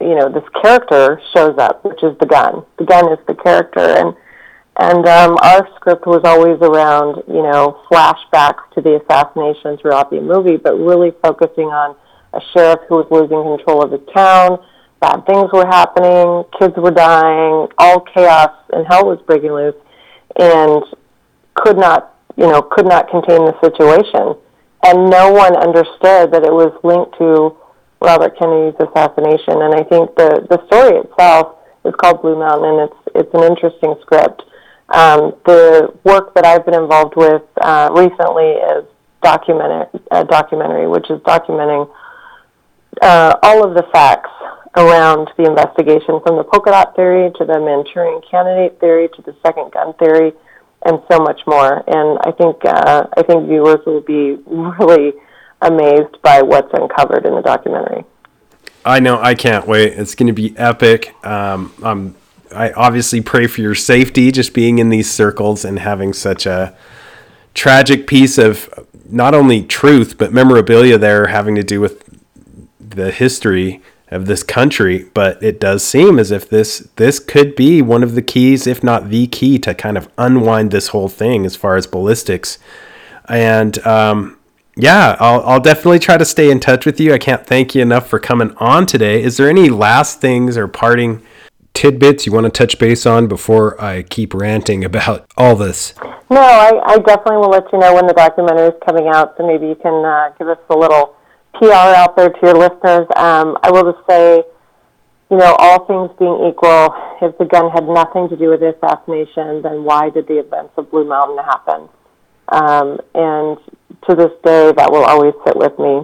you 0.00 0.14
know, 0.14 0.28
this 0.32 0.44
character 0.62 1.20
shows 1.34 1.56
up, 1.58 1.84
which 1.84 2.02
is 2.02 2.16
the 2.18 2.26
gun. 2.26 2.64
The 2.78 2.84
gun 2.84 3.12
is 3.12 3.18
the 3.26 3.34
character, 3.34 3.80
and 3.80 4.14
and 4.78 5.06
um, 5.08 5.36
our 5.42 5.68
script 5.74 6.06
was 6.06 6.20
always 6.24 6.58
around, 6.62 7.24
you 7.26 7.42
know, 7.42 7.82
flashbacks 7.90 8.62
to 8.74 8.80
the 8.80 9.02
assassination 9.02 9.76
throughout 9.78 10.10
the 10.10 10.20
movie, 10.20 10.56
but 10.56 10.78
really 10.78 11.10
focusing 11.20 11.66
on 11.66 11.96
a 12.32 12.40
sheriff 12.54 12.80
who 12.88 12.96
was 12.96 13.08
losing 13.10 13.42
control 13.42 13.82
of 13.82 13.90
his 13.90 14.06
town. 14.14 14.62
Bad 15.00 15.26
things 15.26 15.50
were 15.52 15.66
happening, 15.66 16.44
kids 16.58 16.74
were 16.76 16.92
dying, 16.92 17.66
all 17.78 18.00
chaos 18.14 18.54
and 18.72 18.86
hell 18.86 19.06
was 19.06 19.18
breaking 19.26 19.52
loose, 19.52 19.74
and 20.38 20.82
could 21.54 21.76
not, 21.76 22.14
you 22.36 22.46
know, 22.46 22.62
could 22.62 22.86
not 22.86 23.10
contain 23.10 23.46
the 23.46 23.58
situation. 23.60 24.38
And 24.86 25.10
no 25.10 25.32
one 25.32 25.56
understood 25.56 26.30
that 26.30 26.44
it 26.46 26.54
was 26.54 26.70
linked 26.84 27.18
to 27.18 27.56
Robert 28.00 28.38
Kennedy's 28.38 28.78
assassination. 28.78 29.58
And 29.58 29.74
I 29.74 29.82
think 29.82 30.14
the 30.14 30.46
the 30.46 30.62
story 30.70 31.02
itself 31.02 31.58
is 31.84 31.94
called 31.98 32.22
Blue 32.22 32.38
Mountain, 32.38 32.78
and 32.78 32.80
it's 32.86 33.26
it's 33.26 33.34
an 33.34 33.42
interesting 33.42 33.94
script. 34.02 34.42
Um, 34.90 35.34
the 35.44 35.92
work 36.04 36.34
that 36.34 36.46
I've 36.46 36.64
been 36.64 36.74
involved 36.74 37.14
with 37.16 37.42
uh, 37.60 37.90
recently 37.92 38.52
is 38.52 38.84
documentary, 39.22 40.00
documentary, 40.10 40.88
which 40.88 41.10
is 41.10 41.20
documenting 41.20 41.90
uh, 43.02 43.34
all 43.42 43.64
of 43.66 43.74
the 43.74 43.82
facts 43.92 44.30
around 44.76 45.28
the 45.36 45.44
investigation, 45.44 46.20
from 46.24 46.36
the 46.36 46.44
polka 46.44 46.70
dot 46.70 46.96
theory 46.96 47.30
to 47.36 47.44
the 47.44 47.58
Manchurian 47.60 48.20
candidate 48.30 48.78
theory 48.80 49.08
to 49.16 49.22
the 49.22 49.34
second 49.44 49.72
gun 49.72 49.92
theory, 49.94 50.32
and 50.86 51.02
so 51.10 51.18
much 51.18 51.40
more. 51.46 51.82
And 51.86 52.18
I 52.24 52.30
think 52.32 52.64
uh, 52.64 53.06
I 53.16 53.22
think 53.22 53.48
viewers 53.48 53.84
will 53.84 54.00
be 54.00 54.38
really 54.46 55.12
amazed 55.60 56.22
by 56.22 56.42
what's 56.42 56.72
uncovered 56.72 57.26
in 57.26 57.34
the 57.34 57.42
documentary. 57.42 58.04
I 58.84 59.00
know. 59.00 59.18
I 59.20 59.34
can't 59.34 59.66
wait. 59.66 59.94
It's 59.94 60.14
going 60.14 60.28
to 60.28 60.32
be 60.32 60.56
epic. 60.56 61.14
Um, 61.26 61.74
I'm, 61.82 62.14
I 62.54 62.72
obviously 62.72 63.20
pray 63.20 63.46
for 63.46 63.60
your 63.60 63.74
safety, 63.74 64.30
just 64.32 64.54
being 64.54 64.78
in 64.78 64.88
these 64.88 65.10
circles 65.10 65.64
and 65.64 65.78
having 65.78 66.12
such 66.12 66.46
a 66.46 66.76
tragic 67.54 68.06
piece 68.06 68.38
of 68.38 68.68
not 69.10 69.34
only 69.34 69.62
truth 69.62 70.16
but 70.18 70.32
memorabilia 70.32 70.98
there, 70.98 71.28
having 71.28 71.54
to 71.56 71.62
do 71.62 71.80
with 71.80 72.04
the 72.78 73.10
history 73.10 73.82
of 74.10 74.26
this 74.26 74.42
country. 74.42 75.10
But 75.14 75.42
it 75.42 75.60
does 75.60 75.84
seem 75.84 76.18
as 76.18 76.30
if 76.30 76.48
this 76.48 76.88
this 76.96 77.18
could 77.18 77.54
be 77.54 77.82
one 77.82 78.02
of 78.02 78.14
the 78.14 78.22
keys, 78.22 78.66
if 78.66 78.82
not 78.82 79.10
the 79.10 79.26
key, 79.26 79.58
to 79.60 79.74
kind 79.74 79.98
of 79.98 80.08
unwind 80.16 80.70
this 80.70 80.88
whole 80.88 81.08
thing 81.08 81.44
as 81.44 81.56
far 81.56 81.76
as 81.76 81.86
ballistics. 81.86 82.58
And 83.28 83.84
um, 83.86 84.38
yeah, 84.76 85.16
I'll, 85.18 85.42
I'll 85.42 85.60
definitely 85.60 85.98
try 85.98 86.16
to 86.16 86.24
stay 86.24 86.50
in 86.50 86.60
touch 86.60 86.86
with 86.86 87.00
you. 87.00 87.12
I 87.12 87.18
can't 87.18 87.44
thank 87.46 87.74
you 87.74 87.82
enough 87.82 88.08
for 88.08 88.18
coming 88.18 88.54
on 88.58 88.86
today. 88.86 89.22
Is 89.22 89.36
there 89.36 89.50
any 89.50 89.68
last 89.68 90.20
things 90.20 90.56
or 90.56 90.68
parting 90.68 91.20
tidbits 91.74 92.26
you 92.26 92.32
want 92.32 92.44
to 92.44 92.50
touch 92.50 92.78
base 92.78 93.06
on 93.06 93.26
before 93.26 93.80
I 93.80 94.02
keep 94.02 94.34
ranting 94.34 94.84
about 94.84 95.26
all 95.36 95.56
this? 95.56 95.94
No, 96.30 96.40
I, 96.40 96.72
I 96.84 96.98
definitely 96.98 97.38
will 97.38 97.50
let 97.50 97.72
you 97.72 97.78
know 97.78 97.94
when 97.94 98.06
the 98.06 98.12
documentary 98.12 98.68
is 98.68 98.74
coming 98.86 99.08
out, 99.08 99.34
so 99.36 99.46
maybe 99.46 99.66
you 99.66 99.76
can 99.76 100.04
uh, 100.04 100.30
give 100.38 100.48
us 100.48 100.58
a 100.70 100.76
little 100.76 101.16
PR 101.54 101.74
out 101.74 102.16
there 102.16 102.30
to 102.30 102.38
your 102.42 102.54
listeners. 102.54 103.06
Um, 103.16 103.56
I 103.62 103.70
will 103.70 103.92
just 103.92 104.06
say, 104.08 104.42
you 105.30 105.36
know, 105.36 105.54
all 105.58 105.84
things 105.86 106.10
being 106.18 106.50
equal, 106.50 106.94
if 107.22 107.36
the 107.38 107.44
gun 107.44 107.70
had 107.70 107.86
nothing 107.88 108.28
to 108.28 108.36
do 108.36 108.50
with 108.50 108.60
the 108.60 108.74
assassination, 108.76 109.62
then 109.62 109.84
why 109.84 110.10
did 110.10 110.26
the 110.26 110.38
events 110.38 110.72
of 110.76 110.90
Blue 110.90 111.06
Mountain 111.06 111.38
happen? 111.44 111.88
Um, 112.48 112.98
and 113.14 113.58
to 114.08 114.14
this 114.14 114.32
day, 114.44 114.72
that 114.72 114.90
will 114.90 115.04
always 115.04 115.34
sit 115.46 115.56
with 115.56 115.78
me. 115.78 116.02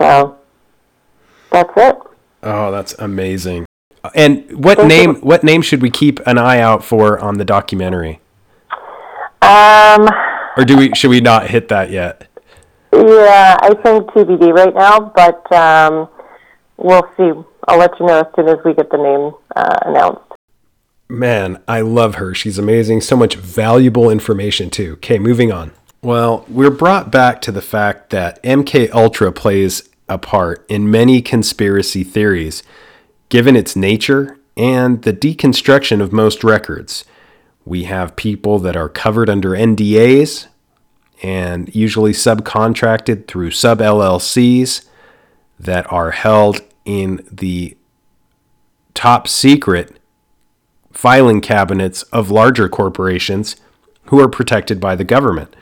So 0.00 0.38
that's 1.50 1.72
it. 1.76 1.96
Oh, 2.42 2.72
that's 2.72 2.94
amazing. 2.98 3.66
And 4.14 4.50
what 4.64 4.84
name 4.86 5.16
what 5.16 5.44
name 5.44 5.62
should 5.62 5.80
we 5.80 5.90
keep 5.90 6.18
an 6.26 6.38
eye 6.38 6.58
out 6.58 6.84
for 6.84 7.18
on 7.18 7.38
the 7.38 7.44
documentary? 7.44 8.20
Um, 9.40 10.08
Or 10.56 10.64
do 10.64 10.76
we 10.76 10.94
should 10.94 11.10
we 11.10 11.20
not 11.20 11.48
hit 11.50 11.68
that 11.68 11.90
yet? 11.90 12.28
yeah, 12.92 13.56
I 13.62 13.74
think 13.74 14.10
TBD 14.10 14.52
right 14.52 14.74
now, 14.74 15.00
but 15.14 15.50
um, 15.52 16.08
we'll 16.76 17.08
see. 17.16 17.32
I'll 17.68 17.78
let 17.78 17.98
you 17.98 18.06
know 18.06 18.20
as 18.20 18.26
soon 18.36 18.48
as 18.48 18.58
we 18.64 18.74
get 18.74 18.90
the 18.90 18.98
name 18.98 19.32
uh, 19.56 19.76
announced. 19.86 20.20
Man, 21.08 21.62
I 21.68 21.80
love 21.80 22.16
her. 22.16 22.34
She's 22.34 22.58
amazing. 22.58 23.02
So 23.02 23.16
much 23.16 23.34
valuable 23.36 24.10
information 24.10 24.68
too. 24.70 24.94
Okay, 24.94 25.18
moving 25.18 25.52
on. 25.52 25.72
Well, 26.02 26.44
we're 26.48 26.70
brought 26.70 27.12
back 27.12 27.40
to 27.42 27.52
the 27.52 27.62
fact 27.62 28.10
that 28.10 28.42
MK 28.42 28.90
Ultra 28.92 29.30
plays 29.30 29.88
a 30.08 30.18
part 30.18 30.64
in 30.68 30.90
many 30.90 31.22
conspiracy 31.22 32.02
theories, 32.02 32.62
given 33.32 33.56
its 33.56 33.74
nature 33.74 34.38
and 34.58 35.04
the 35.04 35.12
deconstruction 35.12 36.02
of 36.02 36.12
most 36.12 36.44
records. 36.44 37.06
We 37.64 37.84
have 37.84 38.14
people 38.14 38.58
that 38.58 38.76
are 38.76 38.90
covered 38.90 39.30
under 39.30 39.52
NDAs 39.52 40.48
and 41.22 41.74
usually 41.74 42.12
subcontracted 42.12 43.26
through 43.26 43.52
sub 43.52 43.78
LLCs 43.78 44.86
that 45.58 45.90
are 45.90 46.10
held 46.10 46.60
in 46.84 47.26
the 47.32 47.74
top 48.92 49.26
secret 49.26 49.96
filing 50.92 51.40
cabinets 51.40 52.02
of 52.12 52.30
larger 52.30 52.68
corporations 52.68 53.56
who 54.08 54.20
are 54.20 54.28
protected 54.28 54.78
by 54.78 54.94
the 54.94 55.04
government. 55.04 55.56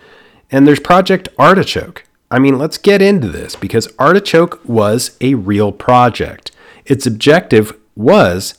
And 0.51 0.67
there's 0.67 0.81
Project 0.81 1.29
Artichoke. 1.39 2.03
I 2.33 2.41
mean, 2.41 2.59
let's 2.59 2.79
get 2.79 3.01
into 3.01 3.29
this 3.29 3.55
because 3.55 3.87
Artichoke 3.97 4.61
was 4.65 5.17
a 5.21 5.35
real 5.35 5.71
project. 5.71 6.51
Its 6.85 7.07
objective 7.07 7.77
was 7.95 8.55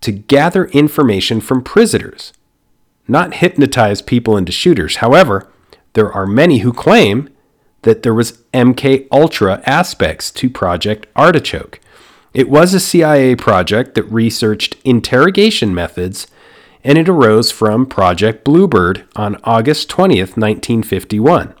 to 0.00 0.12
gather 0.12 0.66
information 0.66 1.40
from 1.40 1.62
prisoners, 1.62 2.32
not 3.08 3.34
hypnotize 3.34 4.02
people 4.02 4.36
into 4.36 4.52
shooters. 4.52 4.96
However, 4.96 5.50
there 5.94 6.12
are 6.12 6.26
many 6.26 6.58
who 6.58 6.72
claim 6.72 7.30
that 7.82 8.02
there 8.02 8.14
was 8.14 8.42
MK 8.52 9.06
Ultra 9.12 9.62
aspects 9.64 10.30
to 10.32 10.50
Project 10.50 11.06
Artichoke. 11.14 11.80
It 12.32 12.48
was 12.48 12.74
a 12.74 12.80
CIA 12.80 13.36
project 13.36 13.94
that 13.94 14.04
researched 14.04 14.76
interrogation 14.84 15.74
methods 15.74 16.26
and 16.82 16.98
it 16.98 17.08
arose 17.08 17.50
from 17.50 17.86
Project 17.86 18.44
Bluebird 18.44 19.04
on 19.16 19.36
August 19.44 19.88
20th, 19.88 20.36
1951. 20.36 21.54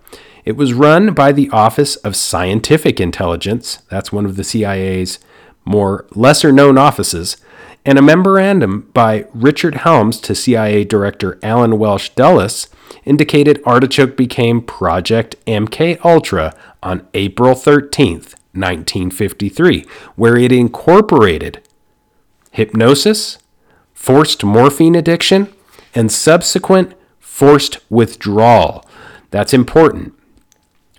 It 0.44 0.58
was 0.58 0.74
run 0.74 1.14
by 1.14 1.32
the 1.32 1.48
Office 1.50 1.96
of 1.96 2.14
Scientific 2.14 3.00
Intelligence, 3.00 3.78
that's 3.88 4.12
one 4.12 4.26
of 4.26 4.36
the 4.36 4.44
CIA's 4.44 5.18
more 5.64 6.06
lesser 6.14 6.52
known 6.52 6.76
offices, 6.76 7.38
and 7.86 7.98
a 7.98 8.02
memorandum 8.02 8.90
by 8.92 9.24
Richard 9.32 9.76
Helms 9.76 10.20
to 10.20 10.34
CIA 10.34 10.84
Director 10.84 11.38
Allen 11.42 11.78
Welsh 11.78 12.10
Dulles 12.10 12.68
indicated 13.06 13.62
Artichoke 13.64 14.18
became 14.18 14.60
Project 14.60 15.36
MK 15.46 16.04
Ultra 16.04 16.54
on 16.82 17.06
April 17.14 17.54
13th, 17.54 18.34
1953, 18.52 19.86
where 20.14 20.36
it 20.36 20.52
incorporated 20.52 21.62
hypnosis, 22.50 23.38
forced 23.94 24.44
morphine 24.44 24.94
addiction, 24.94 25.48
and 25.94 26.12
subsequent 26.12 26.92
forced 27.18 27.78
withdrawal. 27.90 28.84
That's 29.30 29.54
important 29.54 30.13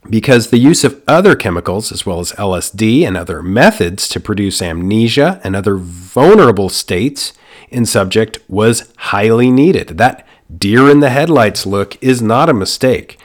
because 0.10 0.50
the 0.50 0.58
use 0.58 0.84
of 0.84 1.02
other 1.08 1.36
chemicals, 1.36 1.92
as 1.92 2.06
well 2.06 2.20
as 2.20 2.32
LSD 2.34 3.06
and 3.06 3.18
other 3.18 3.42
methods 3.42 4.08
to 4.10 4.20
produce 4.20 4.62
amnesia 4.62 5.42
and 5.44 5.56
other 5.56 5.76
vulnerable 5.78 6.70
states 6.70 7.34
in 7.70 7.86
subject, 7.86 8.38
was 8.48 8.92
highly 8.98 9.50
needed. 9.50 9.98
That 9.98 10.26
deer 10.56 10.90
in 10.90 11.00
the 11.00 11.10
headlights 11.10 11.66
look 11.66 12.02
is 12.04 12.22
not 12.22 12.50
a 12.50 12.54
mistake. 12.54 13.20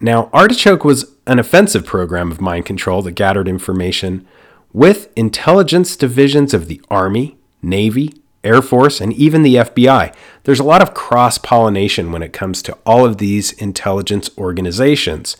Now, 0.00 0.28
Artichoke 0.32 0.84
was 0.84 1.12
an 1.26 1.38
offensive 1.38 1.86
program 1.86 2.30
of 2.30 2.40
mind 2.40 2.66
control 2.66 3.02
that 3.02 3.12
gathered 3.12 3.48
information 3.48 4.26
with 4.72 5.10
intelligence 5.16 5.96
divisions 5.96 6.52
of 6.52 6.66
the 6.66 6.80
Army, 6.90 7.36
Navy, 7.62 8.12
Air 8.42 8.60
Force, 8.60 9.00
and 9.00 9.12
even 9.14 9.42
the 9.42 9.54
FBI. 9.54 10.14
There's 10.42 10.60
a 10.60 10.64
lot 10.64 10.82
of 10.82 10.92
cross 10.92 11.38
pollination 11.38 12.12
when 12.12 12.22
it 12.22 12.32
comes 12.32 12.60
to 12.62 12.76
all 12.84 13.06
of 13.06 13.18
these 13.18 13.52
intelligence 13.52 14.28
organizations. 14.36 15.36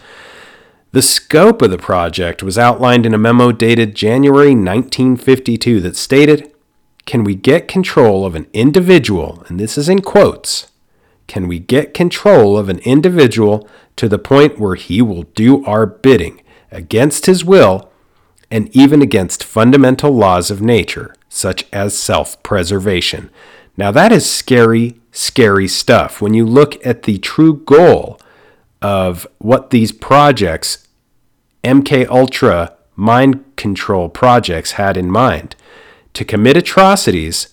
The 0.95 1.03
scope 1.03 1.61
of 1.61 1.73
the 1.73 1.77
project 1.77 2.41
was 2.41 2.57
outlined 2.57 3.05
in 3.05 3.15
a 3.15 3.19
memo 3.19 3.51
dated 3.51 3.97
January 3.97 4.51
1952 4.51 5.81
that 5.81 5.97
stated 5.97 6.55
Can 7.05 7.25
we 7.25 7.35
get 7.35 7.67
control 7.67 8.25
of 8.25 8.37
an 8.37 8.47
individual, 8.53 9.43
and 9.49 9.59
this 9.59 9.77
is 9.77 9.89
in 9.89 10.03
quotes, 10.03 10.69
can 11.27 11.49
we 11.49 11.59
get 11.59 11.95
control 11.95 12.57
of 12.57 12.69
an 12.69 12.79
individual 12.85 13.69
to 13.97 14.09
the 14.09 14.21
point 14.21 14.61
where 14.61 14.77
he 14.77 15.03
will 15.03 15.25
do 15.35 15.65
our 15.65 15.85
bidding 15.85 16.41
against 16.71 17.27
his 17.27 17.45
will 17.45 17.91
and 18.49 18.69
even 18.71 19.03
against 19.03 19.43
fundamental 19.43 20.13
laws 20.13 20.49
of 20.49 20.63
nature? 20.63 21.13
such 21.29 21.67
as 21.73 21.99
self 21.99 22.41
preservation. 22.45 23.29
Now, 23.77 23.91
that 23.91 24.13
is 24.13 24.31
scary, 24.31 25.01
scary 25.11 25.67
stuff. 25.67 26.23
When 26.23 26.35
you 26.35 26.47
look 26.47 26.87
at 26.87 27.03
the 27.03 27.19
true 27.19 27.57
goal 27.65 28.21
of 28.81 29.27
what 29.39 29.71
these 29.71 29.91
projects, 29.91 30.84
MK 31.65 32.07
Ultra 32.09 32.77
mind 32.97 33.45
control 33.57 34.09
projects, 34.09 34.73
had 34.73 34.97
in 34.97 35.11
mind 35.11 35.57
to 36.13 36.25
commit 36.25 36.57
atrocities, 36.57 37.49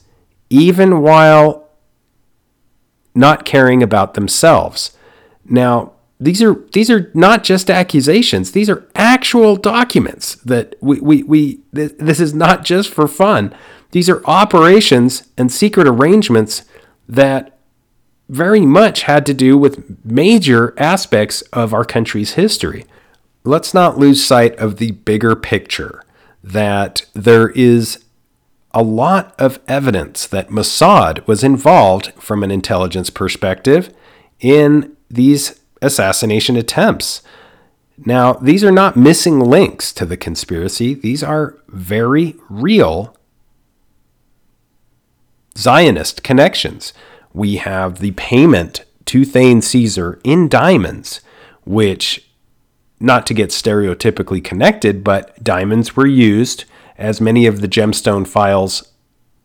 even 0.50 1.02
while 1.02 1.70
not 3.16 3.46
caring 3.46 3.82
about 3.82 4.14
themselves. 4.14 4.96
Now, 5.46 5.94
these 6.20 6.44
are 6.44 6.54
these 6.72 6.92
are 6.92 7.10
not 7.16 7.44
just 7.44 7.70
accusations; 7.70 8.52
these 8.52 8.70
are 8.70 8.88
actual 8.94 9.56
documents 9.56 10.36
that 10.36 10.76
we 10.80 11.00
we, 11.00 11.24
we 11.24 11.60
this 11.72 12.20
is 12.20 12.34
not 12.34 12.64
just 12.64 12.90
for 12.90 13.08
fun. 13.08 13.56
These 13.92 14.10
are 14.10 14.24
operations 14.26 15.24
and 15.38 15.52
secret 15.52 15.88
arrangements 15.88 16.64
that 17.10 17.58
very 18.30 18.62
much 18.62 19.04
had 19.04 19.26
to 19.26 19.34
do 19.34 19.58
with 19.58 20.06
major 20.06 20.74
aspects 20.78 21.42
of 21.54 21.74
our 21.74 21.84
country's 21.84 22.34
history. 22.34 22.86
Let's 23.44 23.74
not 23.74 23.98
lose 23.98 24.24
sight 24.24 24.56
of 24.58 24.78
the 24.78 24.92
bigger 24.92 25.36
picture 25.36 26.04
that 26.44 27.06
there 27.14 27.50
is 27.50 28.04
a 28.74 28.84
lot 28.84 29.36
of 29.40 29.60
evidence 29.68 30.28
that 30.28 30.50
Mossad 30.50 31.26
was 31.28 31.44
involved 31.44 32.14
from 32.14 32.44
an 32.44 32.52
intelligence 32.52 33.10
perspective 33.10 33.94
in 34.40 34.96
these 35.10 35.60
assassination 35.82 36.56
attempts. 36.56 37.22
Now, 38.06 38.34
these 38.34 38.64
are 38.64 38.72
not 38.72 38.96
missing 38.96 39.40
links 39.40 39.92
to 39.94 40.06
the 40.06 40.18
conspiracy, 40.18 40.94
these 40.94 41.24
are 41.24 41.58
very 41.68 42.36
real 42.50 43.16
Zionist 45.58 46.24
connections. 46.24 46.94
We 47.34 47.58
have 47.58 48.00
the 48.00 48.12
payment 48.12 48.86
to 49.06 49.26
Thane 49.26 49.62
Cesar 49.62 50.20
in 50.24 50.48
diamonds, 50.48 51.22
which, 51.66 52.31
not 53.02 53.26
to 53.28 53.34
get 53.34 53.50
stereotypically 53.50 54.44
connected, 54.44 55.04
but 55.04 55.44
diamonds 55.44 55.96
were 55.96 56.08
used, 56.08 56.66
as 56.98 57.20
many 57.20 57.46
of 57.46 57.62
the 57.62 57.68
gemstone 57.68 58.28
files 58.28 58.92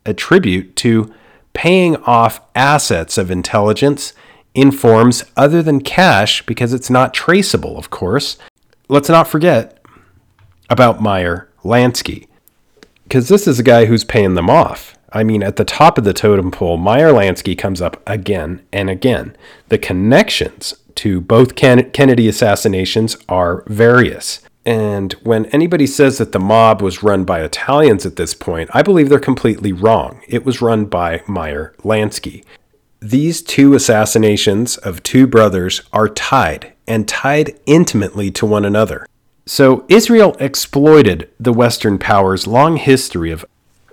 attribute, 0.05 0.75
to 0.77 1.13
paying 1.53 1.95
off 1.97 2.39
assets 2.55 3.17
of 3.17 3.31
intelligence 3.31 4.13
in 4.53 4.71
forms 4.71 5.23
other 5.35 5.61
than 5.61 5.81
cash 5.81 6.45
because 6.45 6.73
it's 6.73 6.89
not 6.89 7.13
traceable, 7.13 7.77
of 7.77 7.89
course. 7.89 8.37
Let's 8.89 9.09
not 9.09 9.27
forget 9.27 9.79
about 10.69 11.01
Meyer 11.01 11.49
Lansky, 11.63 12.27
because 13.03 13.27
this 13.27 13.47
is 13.47 13.59
a 13.59 13.63
guy 13.63 13.85
who's 13.85 14.03
paying 14.03 14.35
them 14.35 14.49
off. 14.49 14.95
I 15.11 15.23
mean, 15.23 15.41
at 15.41 15.55
the 15.55 15.65
top 15.65 15.97
of 15.97 16.03
the 16.03 16.13
totem 16.13 16.51
pole, 16.51 16.77
Meyer 16.77 17.11
Lansky 17.11 17.57
comes 17.57 17.81
up 17.81 18.01
again 18.05 18.61
and 18.73 18.89
again. 18.89 19.35
The 19.69 19.77
connections 19.77 20.75
to 20.97 21.21
both 21.21 21.55
Kennedy 21.55 22.27
assassinations 22.27 23.17
are 23.27 23.63
various. 23.67 24.41
And 24.65 25.13
when 25.23 25.45
anybody 25.47 25.87
says 25.87 26.17
that 26.17 26.33
the 26.33 26.39
mob 26.39 26.81
was 26.81 27.01
run 27.01 27.23
by 27.23 27.41
Italians 27.41 28.05
at 28.05 28.17
this 28.17 28.33
point, 28.33 28.69
I 28.73 28.81
believe 28.81 29.07
they're 29.07 29.19
completely 29.19 29.71
wrong. 29.71 30.21
It 30.27 30.45
was 30.45 30.61
run 30.61 30.85
by 30.85 31.23
Meyer 31.25 31.73
Lansky. 31.83 32.43
These 32.99 33.41
two 33.41 33.75
assassinations 33.75 34.75
of 34.75 35.03
two 35.03 35.25
brothers 35.25 35.83
are 35.93 36.09
tied, 36.09 36.73
and 36.85 37.07
tied 37.07 37.57
intimately 37.65 38.29
to 38.31 38.45
one 38.45 38.65
another. 38.65 39.07
So 39.45 39.85
Israel 39.87 40.35
exploited 40.39 41.29
the 41.39 41.53
Western 41.53 41.97
powers' 41.97 42.47
long 42.47 42.75
history 42.75 43.31
of 43.31 43.45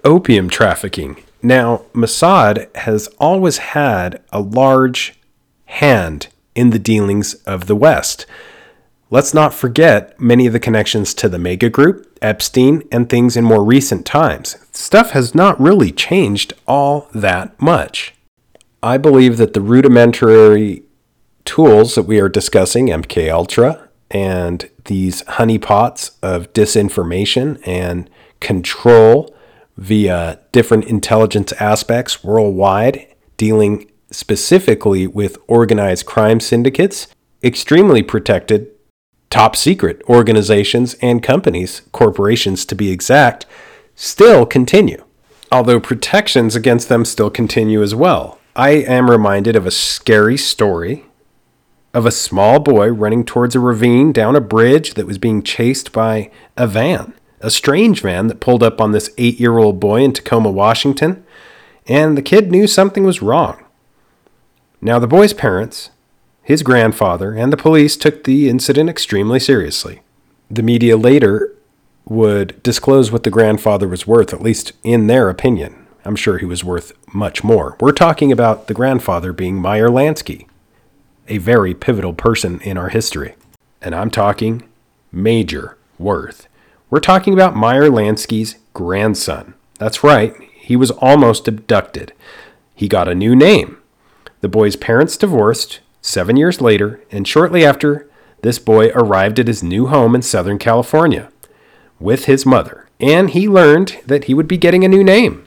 opium 0.02 0.48
trafficking. 0.50 1.22
Now, 1.40 1.82
Mossad 1.92 2.74
has 2.74 3.06
always 3.20 3.58
had 3.58 4.22
a 4.32 4.40
large 4.40 5.14
hand 5.66 6.28
in 6.54 6.70
the 6.70 6.78
dealings 6.78 7.34
of 7.44 7.66
the 7.66 7.76
West. 7.76 8.26
Let's 9.10 9.34
not 9.34 9.54
forget 9.54 10.18
many 10.18 10.46
of 10.46 10.52
the 10.52 10.60
connections 10.60 11.14
to 11.14 11.28
the 11.28 11.38
Mega 11.38 11.68
Group, 11.68 12.18
Epstein, 12.20 12.82
and 12.90 13.08
things 13.08 13.36
in 13.36 13.44
more 13.44 13.62
recent 13.62 14.04
times. 14.06 14.56
Stuff 14.72 15.10
has 15.10 15.34
not 15.34 15.60
really 15.60 15.92
changed 15.92 16.52
all 16.66 17.08
that 17.14 17.60
much. 17.60 18.14
I 18.82 18.98
believe 18.98 19.36
that 19.36 19.52
the 19.52 19.60
rudimentary 19.60 20.82
tools 21.44 21.94
that 21.94 22.02
we 22.02 22.18
are 22.18 22.28
discussing, 22.28 22.88
MK 22.88 23.30
Ultra, 23.30 23.88
and 24.10 24.68
these 24.86 25.22
honeypots 25.22 26.12
of 26.22 26.52
disinformation 26.52 27.60
and 27.66 28.08
control 28.40 29.34
via 29.76 30.40
different 30.52 30.84
intelligence 30.84 31.52
aspects 31.54 32.22
worldwide, 32.22 33.06
dealing 33.36 33.90
specifically 34.10 35.06
with 35.06 35.38
organized 35.46 36.06
crime 36.06 36.40
syndicates, 36.40 37.08
extremely 37.42 38.02
protected, 38.02 38.70
top 39.30 39.56
secret 39.56 40.02
organizations 40.08 40.94
and 41.02 41.22
companies, 41.22 41.82
corporations 41.92 42.64
to 42.66 42.74
be 42.74 42.90
exact, 42.90 43.46
still 43.94 44.46
continue. 44.46 45.04
although 45.52 45.78
protections 45.78 46.56
against 46.56 46.88
them 46.88 47.04
still 47.04 47.30
continue 47.30 47.80
as 47.82 47.94
well. 47.94 48.38
I 48.56 48.70
am 48.70 49.08
reminded 49.10 49.54
of 49.54 49.66
a 49.66 49.70
scary 49.70 50.36
story 50.36 51.04
of 51.92 52.06
a 52.06 52.10
small 52.10 52.58
boy 52.58 52.88
running 52.88 53.24
towards 53.24 53.54
a 53.54 53.60
ravine 53.60 54.10
down 54.12 54.34
a 54.34 54.40
bridge 54.40 54.94
that 54.94 55.06
was 55.06 55.16
being 55.16 55.42
chased 55.42 55.92
by 55.92 56.30
a 56.56 56.66
van, 56.66 57.14
a 57.40 57.50
strange 57.50 58.00
van 58.00 58.26
that 58.26 58.40
pulled 58.40 58.64
up 58.64 58.80
on 58.80 58.90
this 58.90 59.10
eight 59.16 59.38
year 59.38 59.58
old 59.58 59.78
boy 59.78 60.02
in 60.02 60.12
Tacoma, 60.12 60.50
Washington, 60.50 61.24
and 61.86 62.18
the 62.18 62.22
kid 62.22 62.50
knew 62.50 62.66
something 62.66 63.04
was 63.04 63.22
wrong. 63.22 63.63
Now, 64.84 64.98
the 64.98 65.06
boy's 65.06 65.32
parents, 65.32 65.88
his 66.42 66.62
grandfather, 66.62 67.32
and 67.32 67.50
the 67.50 67.56
police 67.56 67.96
took 67.96 68.24
the 68.24 68.50
incident 68.50 68.90
extremely 68.90 69.40
seriously. 69.40 70.02
The 70.50 70.62
media 70.62 70.98
later 70.98 71.54
would 72.04 72.62
disclose 72.62 73.10
what 73.10 73.22
the 73.22 73.30
grandfather 73.30 73.88
was 73.88 74.06
worth, 74.06 74.34
at 74.34 74.42
least 74.42 74.72
in 74.82 75.06
their 75.06 75.30
opinion. 75.30 75.86
I'm 76.04 76.16
sure 76.16 76.36
he 76.36 76.44
was 76.44 76.62
worth 76.62 76.92
much 77.14 77.42
more. 77.42 77.78
We're 77.80 77.92
talking 77.92 78.30
about 78.30 78.66
the 78.66 78.74
grandfather 78.74 79.32
being 79.32 79.56
Meyer 79.56 79.88
Lansky, 79.88 80.46
a 81.28 81.38
very 81.38 81.72
pivotal 81.72 82.12
person 82.12 82.60
in 82.60 82.76
our 82.76 82.90
history. 82.90 83.36
And 83.80 83.94
I'm 83.94 84.10
talking 84.10 84.68
major 85.10 85.78
worth. 85.98 86.46
We're 86.90 87.00
talking 87.00 87.32
about 87.32 87.56
Meyer 87.56 87.88
Lansky's 87.88 88.56
grandson. 88.74 89.54
That's 89.78 90.04
right, 90.04 90.34
he 90.54 90.76
was 90.76 90.90
almost 90.90 91.48
abducted. 91.48 92.12
He 92.74 92.86
got 92.86 93.08
a 93.08 93.14
new 93.14 93.34
name. 93.34 93.78
The 94.44 94.48
boy's 94.48 94.76
parents 94.76 95.16
divorced 95.16 95.80
seven 96.02 96.36
years 96.36 96.60
later, 96.60 97.00
and 97.10 97.26
shortly 97.26 97.64
after, 97.64 98.06
this 98.42 98.58
boy 98.58 98.88
arrived 98.88 99.38
at 99.38 99.46
his 99.46 99.62
new 99.62 99.86
home 99.86 100.14
in 100.14 100.20
Southern 100.20 100.58
California 100.58 101.30
with 101.98 102.26
his 102.26 102.44
mother, 102.44 102.86
and 103.00 103.30
he 103.30 103.48
learned 103.48 103.96
that 104.04 104.24
he 104.24 104.34
would 104.34 104.46
be 104.46 104.58
getting 104.58 104.84
a 104.84 104.88
new 104.88 105.02
name, 105.02 105.46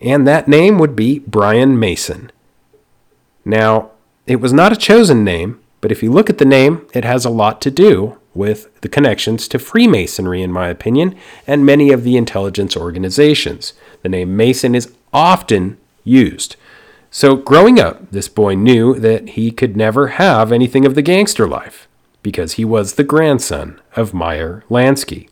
and 0.00 0.26
that 0.26 0.48
name 0.48 0.78
would 0.78 0.96
be 0.96 1.18
Brian 1.18 1.78
Mason. 1.78 2.32
Now, 3.44 3.90
it 4.26 4.40
was 4.40 4.54
not 4.54 4.72
a 4.72 4.76
chosen 4.76 5.22
name, 5.22 5.60
but 5.82 5.92
if 5.92 6.02
you 6.02 6.10
look 6.10 6.30
at 6.30 6.38
the 6.38 6.46
name, 6.46 6.86
it 6.94 7.04
has 7.04 7.26
a 7.26 7.28
lot 7.30 7.60
to 7.60 7.70
do 7.70 8.16
with 8.32 8.80
the 8.80 8.88
connections 8.88 9.48
to 9.48 9.58
Freemasonry, 9.58 10.40
in 10.40 10.50
my 10.50 10.68
opinion, 10.68 11.14
and 11.46 11.66
many 11.66 11.92
of 11.92 12.04
the 12.04 12.16
intelligence 12.16 12.74
organizations. 12.74 13.74
The 14.00 14.08
name 14.08 14.34
Mason 14.34 14.74
is 14.74 14.90
often 15.12 15.76
used. 16.04 16.56
So, 17.10 17.36
growing 17.36 17.80
up, 17.80 18.10
this 18.12 18.28
boy 18.28 18.54
knew 18.54 18.94
that 18.94 19.30
he 19.30 19.50
could 19.50 19.76
never 19.76 20.08
have 20.08 20.52
anything 20.52 20.86
of 20.86 20.94
the 20.94 21.02
gangster 21.02 21.48
life 21.48 21.88
because 22.22 22.52
he 22.52 22.64
was 22.64 22.94
the 22.94 23.04
grandson 23.04 23.80
of 23.96 24.14
Meyer 24.14 24.62
Lansky. 24.70 25.28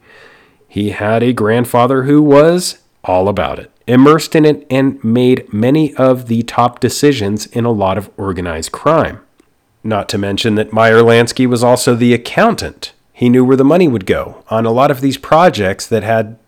He 0.66 0.90
had 0.90 1.22
a 1.22 1.32
grandfather 1.32 2.02
who 2.02 2.20
was 2.20 2.78
all 3.04 3.28
about 3.28 3.60
it, 3.60 3.70
immersed 3.86 4.34
in 4.34 4.44
it, 4.44 4.66
and 4.68 5.02
made 5.04 5.52
many 5.52 5.94
of 5.94 6.26
the 6.26 6.42
top 6.42 6.80
decisions 6.80 7.46
in 7.46 7.64
a 7.64 7.70
lot 7.70 7.96
of 7.96 8.10
organized 8.16 8.72
crime. 8.72 9.20
Not 9.84 10.08
to 10.10 10.18
mention 10.18 10.56
that 10.56 10.72
Meyer 10.72 11.00
Lansky 11.00 11.46
was 11.46 11.62
also 11.62 11.94
the 11.94 12.12
accountant. 12.12 12.92
He 13.12 13.28
knew 13.28 13.44
where 13.44 13.56
the 13.56 13.64
money 13.64 13.86
would 13.86 14.04
go 14.04 14.44
on 14.48 14.66
a 14.66 14.72
lot 14.72 14.90
of 14.90 15.00
these 15.00 15.16
projects 15.16 15.86
that 15.86 16.02
had 16.02 16.38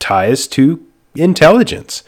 ties 0.00 0.46
to 0.48 0.84
intelligence, 1.14 2.02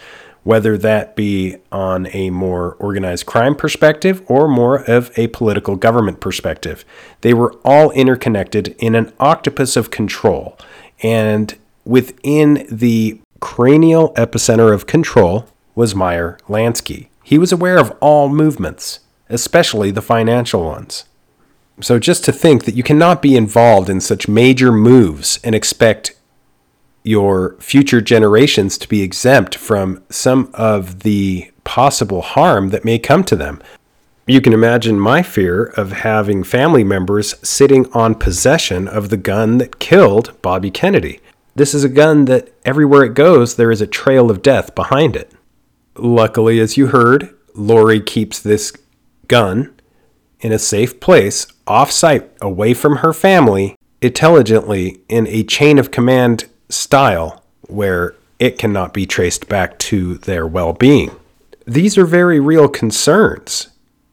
whether 0.44 0.76
that 0.76 1.14
be 1.14 1.56
on 1.70 2.06
a 2.08 2.30
more 2.30 2.74
organized 2.74 3.26
crime 3.26 3.54
perspective 3.54 4.22
or 4.26 4.48
more 4.48 4.82
of 4.90 5.16
a 5.16 5.28
political 5.28 5.76
government 5.76 6.20
perspective. 6.20 6.84
They 7.20 7.32
were 7.32 7.54
all 7.64 7.90
interconnected 7.92 8.74
in 8.78 8.94
an 8.94 9.12
octopus 9.20 9.76
of 9.76 9.90
control. 9.90 10.58
And 11.02 11.56
within 11.84 12.66
the 12.70 13.20
cranial 13.40 14.12
epicenter 14.14 14.72
of 14.72 14.86
control 14.86 15.48
was 15.74 15.94
Meyer 15.94 16.38
Lansky. 16.48 17.08
He 17.22 17.38
was 17.38 17.52
aware 17.52 17.78
of 17.78 17.96
all 18.00 18.28
movements, 18.28 19.00
especially 19.28 19.90
the 19.90 20.02
financial 20.02 20.64
ones. 20.64 21.04
So 21.80 21.98
just 21.98 22.24
to 22.24 22.32
think 22.32 22.64
that 22.64 22.74
you 22.74 22.82
cannot 22.82 23.22
be 23.22 23.36
involved 23.36 23.88
in 23.88 24.00
such 24.00 24.28
major 24.28 24.70
moves 24.70 25.40
and 25.42 25.54
expect 25.54 26.14
your 27.02 27.56
future 27.58 28.00
generations 28.00 28.78
to 28.78 28.88
be 28.88 29.02
exempt 29.02 29.54
from 29.54 30.02
some 30.08 30.50
of 30.54 31.00
the 31.00 31.50
possible 31.64 32.22
harm 32.22 32.70
that 32.70 32.84
may 32.84 32.98
come 32.98 33.24
to 33.24 33.36
them. 33.36 33.62
You 34.26 34.40
can 34.40 34.52
imagine 34.52 35.00
my 35.00 35.22
fear 35.22 35.64
of 35.64 35.92
having 35.92 36.44
family 36.44 36.84
members 36.84 37.34
sitting 37.46 37.90
on 37.92 38.14
possession 38.14 38.86
of 38.86 39.08
the 39.08 39.16
gun 39.16 39.58
that 39.58 39.80
killed 39.80 40.40
Bobby 40.42 40.70
Kennedy. 40.70 41.20
This 41.56 41.74
is 41.74 41.82
a 41.82 41.88
gun 41.88 42.26
that 42.26 42.52
everywhere 42.64 43.02
it 43.02 43.14
goes, 43.14 43.56
there 43.56 43.72
is 43.72 43.80
a 43.80 43.86
trail 43.86 44.30
of 44.30 44.40
death 44.40 44.74
behind 44.74 45.16
it. 45.16 45.32
Luckily, 45.96 46.60
as 46.60 46.76
you 46.76 46.86
heard, 46.88 47.34
Laurie 47.54 48.00
keeps 48.00 48.40
this 48.40 48.72
gun 49.26 49.74
in 50.40 50.52
a 50.52 50.58
safe 50.58 51.00
place, 51.00 51.46
off 51.66 51.90
site, 51.90 52.30
away 52.40 52.74
from 52.74 52.96
her 52.96 53.12
family, 53.12 53.76
intelligently 54.00 55.00
in 55.08 55.26
a 55.26 55.42
chain 55.44 55.78
of 55.78 55.90
command 55.90 56.44
style 56.72 57.42
where 57.68 58.14
it 58.38 58.58
cannot 58.58 58.92
be 58.92 59.06
traced 59.06 59.48
back 59.48 59.78
to 59.78 60.18
their 60.18 60.46
well 60.46 60.72
being. 60.72 61.10
These 61.66 61.96
are 61.96 62.06
very 62.06 62.40
real 62.40 62.68
concerns 62.68 63.68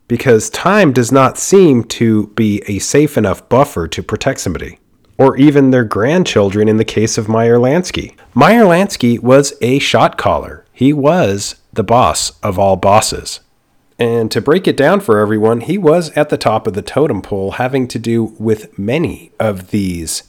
because 0.07 0.49
time 0.49 0.91
does 0.91 1.11
not 1.11 1.37
seem 1.37 1.83
to 1.83 2.27
be 2.27 2.61
a 2.67 2.79
safe 2.79 3.17
enough 3.17 3.47
buffer 3.49 3.87
to 3.87 4.03
protect 4.03 4.39
somebody, 4.39 4.79
or 5.17 5.37
even 5.37 5.71
their 5.71 5.83
grandchildren 5.83 6.67
in 6.67 6.77
the 6.77 6.85
case 6.85 7.17
of 7.17 7.29
Meyer 7.29 7.57
Lansky. 7.57 8.15
Meyer 8.33 8.63
Lansky 8.63 9.19
was 9.19 9.53
a 9.61 9.79
shot 9.79 10.17
caller, 10.17 10.65
he 10.71 10.93
was 10.93 11.55
the 11.73 11.83
boss 11.83 12.39
of 12.41 12.57
all 12.57 12.75
bosses. 12.75 13.39
And 13.97 14.31
to 14.31 14.41
break 14.41 14.67
it 14.67 14.77
down 14.77 15.01
for 15.01 15.19
everyone, 15.19 15.61
he 15.61 15.77
was 15.77 16.09
at 16.11 16.29
the 16.29 16.37
top 16.37 16.67
of 16.67 16.73
the 16.73 16.81
totem 16.81 17.21
pole, 17.21 17.51
having 17.51 17.87
to 17.89 17.99
do 17.99 18.23
with 18.39 18.79
many 18.79 19.31
of 19.39 19.71
these 19.71 20.23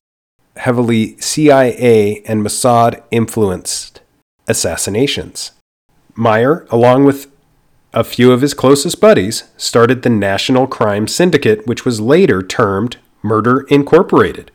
heavily 0.60 1.16
CIA 1.18 2.22
and 2.26 2.42
Mossad 2.42 3.02
influenced 3.10 4.00
assassinations. 4.46 5.52
Meyer, 6.14 6.66
along 6.70 7.04
with 7.04 7.28
a 7.92 8.04
few 8.04 8.30
of 8.30 8.42
his 8.42 8.54
closest 8.54 9.00
buddies, 9.00 9.44
started 9.56 10.02
the 10.02 10.10
National 10.10 10.66
Crime 10.66 11.08
Syndicate, 11.08 11.66
which 11.66 11.84
was 11.84 12.00
later 12.00 12.42
termed 12.42 12.98
Murder 13.22 13.62
Incorporated. 13.68 14.50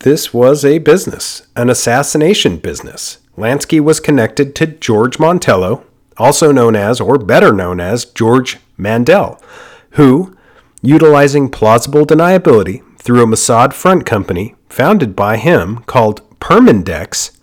This 0.00 0.32
was 0.32 0.64
a 0.64 0.78
business, 0.78 1.42
an 1.56 1.68
assassination 1.68 2.56
business. 2.56 3.18
Lansky 3.36 3.80
was 3.80 4.00
connected 4.00 4.54
to 4.54 4.66
George 4.66 5.18
Mantello, 5.18 5.84
also 6.16 6.52
known 6.52 6.76
as, 6.76 7.00
or 7.00 7.18
better 7.18 7.52
known 7.52 7.80
as, 7.80 8.04
George 8.04 8.58
Mandel, 8.76 9.40
who, 9.90 10.36
utilizing 10.82 11.50
plausible 11.50 12.04
deniability 12.04 12.82
through 12.98 13.22
a 13.22 13.26
Mossad 13.26 13.72
front 13.72 14.06
company, 14.06 14.54
founded 14.72 15.14
by 15.14 15.36
him 15.36 15.80
called 15.80 16.22
Permindex, 16.40 17.36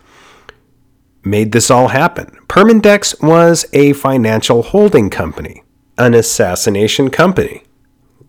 made 1.23 1.51
this 1.51 1.69
all 1.69 1.89
happen. 1.89 2.35
Permindex 2.47 3.21
was 3.21 3.67
a 3.71 3.93
financial 3.93 4.63
holding 4.63 5.11
company, 5.11 5.61
an 5.95 6.15
assassination 6.15 7.11
company, 7.11 7.61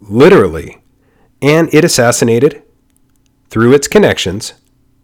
literally, 0.03 0.83
and 1.41 1.73
it 1.73 1.83
assassinated, 1.83 2.63
through 3.49 3.73
its 3.73 3.89
connections, 3.89 4.53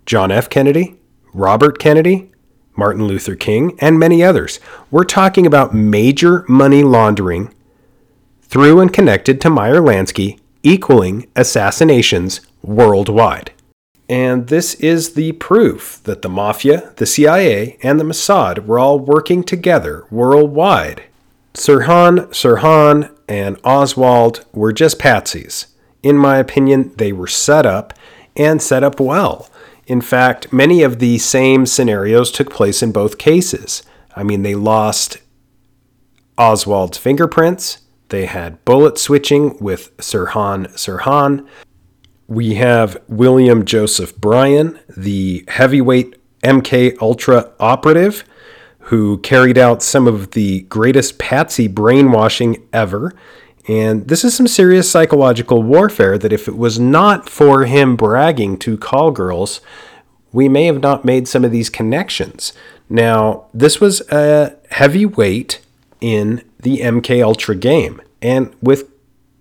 John 0.05 0.31
F. 0.31 0.51
Kennedy, 0.51 0.97
Robert 1.33 1.79
Kennedy, 1.79 2.31
Martin 2.77 3.05
Luther 3.07 3.35
King, 3.35 3.79
and 3.81 3.99
many 3.99 4.23
others. 4.23 4.61
We're 4.91 5.05
talking 5.05 5.47
about 5.47 5.75
major 5.75 6.45
money 6.49 6.83
laundering 6.83 7.53
through 8.43 8.79
and 8.81 8.93
connected 8.93 9.41
to 9.41 9.51
Meyer 9.51 9.81
Lansky, 9.81 10.39
equaling 10.63 11.29
assassinations 11.35 12.43
worldwide. 12.63 13.53
And 14.09 14.49
this 14.49 14.75
is 14.75 15.15
the 15.15 15.33
proof 15.33 16.01
that 16.05 16.23
the 16.23 16.29
Mafia, 16.29 16.93
the 16.97 17.07
CIA, 17.07 17.77
and 17.83 17.99
the 17.99 18.05
Mossad 18.05 18.67
were 18.67 18.79
all 18.79 18.99
working 18.99 19.43
together 19.43 20.05
worldwide. 20.11 21.05
Sirhan, 21.55 22.29
Sirhan, 22.29 23.11
and 23.29 23.59
Oswald 23.65 24.45
were 24.53 24.73
just 24.73 24.99
patsies. 24.99 25.67
In 26.03 26.17
my 26.17 26.39
opinion, 26.39 26.93
they 26.97 27.13
were 27.13 27.27
set 27.27 27.67
up 27.67 27.95
and 28.37 28.63
set 28.63 28.85
up 28.85 29.01
well. 29.01 29.49
In 29.87 30.01
fact, 30.01 30.53
many 30.53 30.83
of 30.83 30.99
the 30.99 31.19
same 31.19 31.67
scenarios 31.67 32.31
took 32.31 32.51
place 32.51 32.83
in 32.83 32.93
both 32.93 33.19
cases. 33.19 33.83
I 34.15 34.23
mean, 34.23 34.43
they 34.43 34.55
lost 34.55 35.19
Oswald's 36.39 36.99
fingerprints, 36.99 37.79
they 38.09 38.27
had 38.27 38.65
bullet 38.65 38.99
switching 38.99 39.57
with 39.59 39.97
Sirhan 39.97 40.69
Sirhan, 40.75 41.47
we 42.29 42.55
have 42.55 42.97
William 43.09 43.65
Joseph 43.65 44.17
Bryan, 44.17 44.79
the 44.97 45.45
heavyweight 45.49 46.17
MK 46.43 47.01
Ultra 47.01 47.53
operative, 47.61 48.25
who 48.81 49.19
carried 49.19 49.59
out 49.59 49.83
some 49.83 50.07
of 50.07 50.33
the 50.33 50.61
greatest 50.63 51.19
patsy 51.19 51.69
brainwashing 51.69 52.67
ever. 52.73 53.13
And 53.69 54.07
this 54.07 54.25
is 54.25 54.37
some 54.37 54.47
serious 54.47 54.91
psychological 54.91 55.63
warfare 55.63 56.19
that 56.19 56.33
if 56.33 56.47
it 56.47 56.57
was 56.57 56.79
not 56.79 57.29
for 57.29 57.65
him 57.65 57.97
bragging 57.97 58.59
to 58.59 58.79
call 58.79 59.11
girls, 59.11 59.61
we 60.33 60.49
may 60.49 60.67
have 60.67 60.81
not 60.81 61.05
made 61.05 61.27
some 61.27 61.45
of 61.45 61.51
these 61.51 61.71
connections. 61.71 62.53
Now, 62.89 63.47
this 63.53 63.81
was 63.81 64.03
a 64.11 64.57
heavyweight 64.71 65.61
in 66.01 66.45
the 66.61 66.79
MK 66.79 67.25
Ultra 67.25 67.57
game 67.57 68.01
and 68.23 68.55
with 68.63 68.89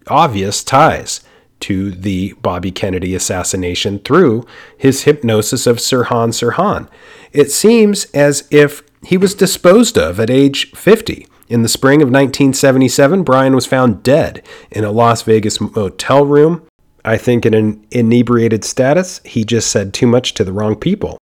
obvious 0.08 0.64
ties 0.64 1.22
to 1.62 1.92
the 1.92 2.34
Bobby 2.42 2.72
Kennedy 2.72 3.16
assassination 3.16 4.00
through 4.00 4.46
his 4.78 5.04
hypnosis 5.04 5.66
of 5.68 5.78
Sirhan 5.78 6.30
Sirhan. 6.30 6.88
It 7.32 7.52
seems 7.52 8.06
as 8.14 8.48
if 8.52 8.84
he 9.06 9.18
was 9.18 9.36
disposed 9.36 9.98
of 9.98 10.20
at 10.20 10.30
age 10.30 10.72
50. 10.72 11.28
In 11.48 11.62
the 11.62 11.70
spring 11.70 12.02
of 12.02 12.08
1977, 12.08 13.24
Bryan 13.24 13.54
was 13.54 13.68
found 13.68 14.02
dead 14.02 14.42
in 14.72 14.84
a 14.84 14.92
Las 14.92 15.22
Vegas 15.22 15.62
motel 15.62 16.26
room. 16.26 16.64
I 17.04 17.18
think 17.18 17.46
in 17.46 17.54
an 17.54 17.86
inebriated 17.92 18.64
status, 18.64 19.22
he 19.24 19.44
just 19.44 19.70
said 19.70 19.94
too 19.94 20.08
much 20.08 20.34
to 20.36 20.44
the 20.44 20.54
wrong 20.54 20.76
people. 20.76 21.20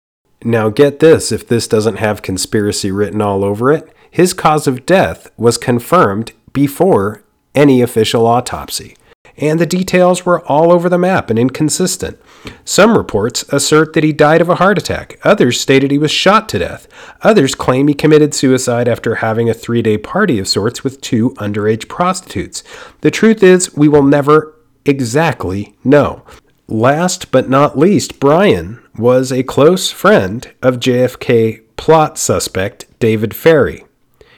Now, 0.43 0.71
get 0.71 1.01
this 1.01 1.33
if 1.33 1.47
this 1.47 1.69
doesn't 1.69 1.97
have 1.97 2.23
conspiracy 2.23 2.91
written 2.91 3.21
all 3.21 3.45
over 3.45 3.73
it, 3.73 3.89
his 4.11 4.33
cause 4.33 4.67
of 4.67 4.87
death 4.87 5.31
was 5.37 5.59
confirmed 5.59 6.33
before 6.53 7.23
any 7.55 7.83
official 7.83 8.27
autopsy 8.27 8.97
and 9.37 9.59
the 9.59 9.67
details 9.67 10.25
were 10.25 10.45
all 10.47 10.73
over 10.73 10.89
the 10.89 10.99
map 10.99 11.31
and 11.31 11.39
inconsistent. 11.39 12.19
Some 12.65 12.97
reports 12.97 13.43
assert 13.51 13.93
that 13.93 14.05
he 14.05 14.13
died 14.13 14.41
of 14.41 14.49
a 14.49 14.57
heart 14.57 14.79
attack, 14.79 15.19
others 15.23 15.61
stated 15.61 15.91
he 15.91 15.99
was 15.99 16.11
shot 16.11 16.49
to 16.51 16.59
death, 16.59 16.87
others 17.23 17.55
claim 17.55 17.89
he 17.89 17.95
committed 17.95 18.35
suicide 18.35 18.89
after 18.89 19.17
having 19.17 19.51
a 19.51 19.55
three 19.55 19.83
day 19.83 19.99
party 19.99 20.39
of 20.39 20.49
sorts 20.49 20.85
with 20.85 21.01
two 21.01 21.31
underage 21.31 21.89
prostitutes. 21.89 22.63
The 23.01 23.11
truth 23.11 23.43
is, 23.43 23.75
we 23.75 23.89
will 23.89 24.03
never 24.03 24.55
exactly 24.85 25.77
know. 25.85 26.23
Last 26.69 27.31
but 27.31 27.49
not 27.49 27.79
least, 27.79 28.19
Bryan 28.19 28.83
was 28.99 29.31
a 29.31 29.43
close 29.43 29.91
friend 29.91 30.53
of 30.63 30.81
JFK 30.81 31.63
plot 31.77 32.19
suspect 32.19 32.87
David 32.99 33.35
Ferrie. 33.35 33.85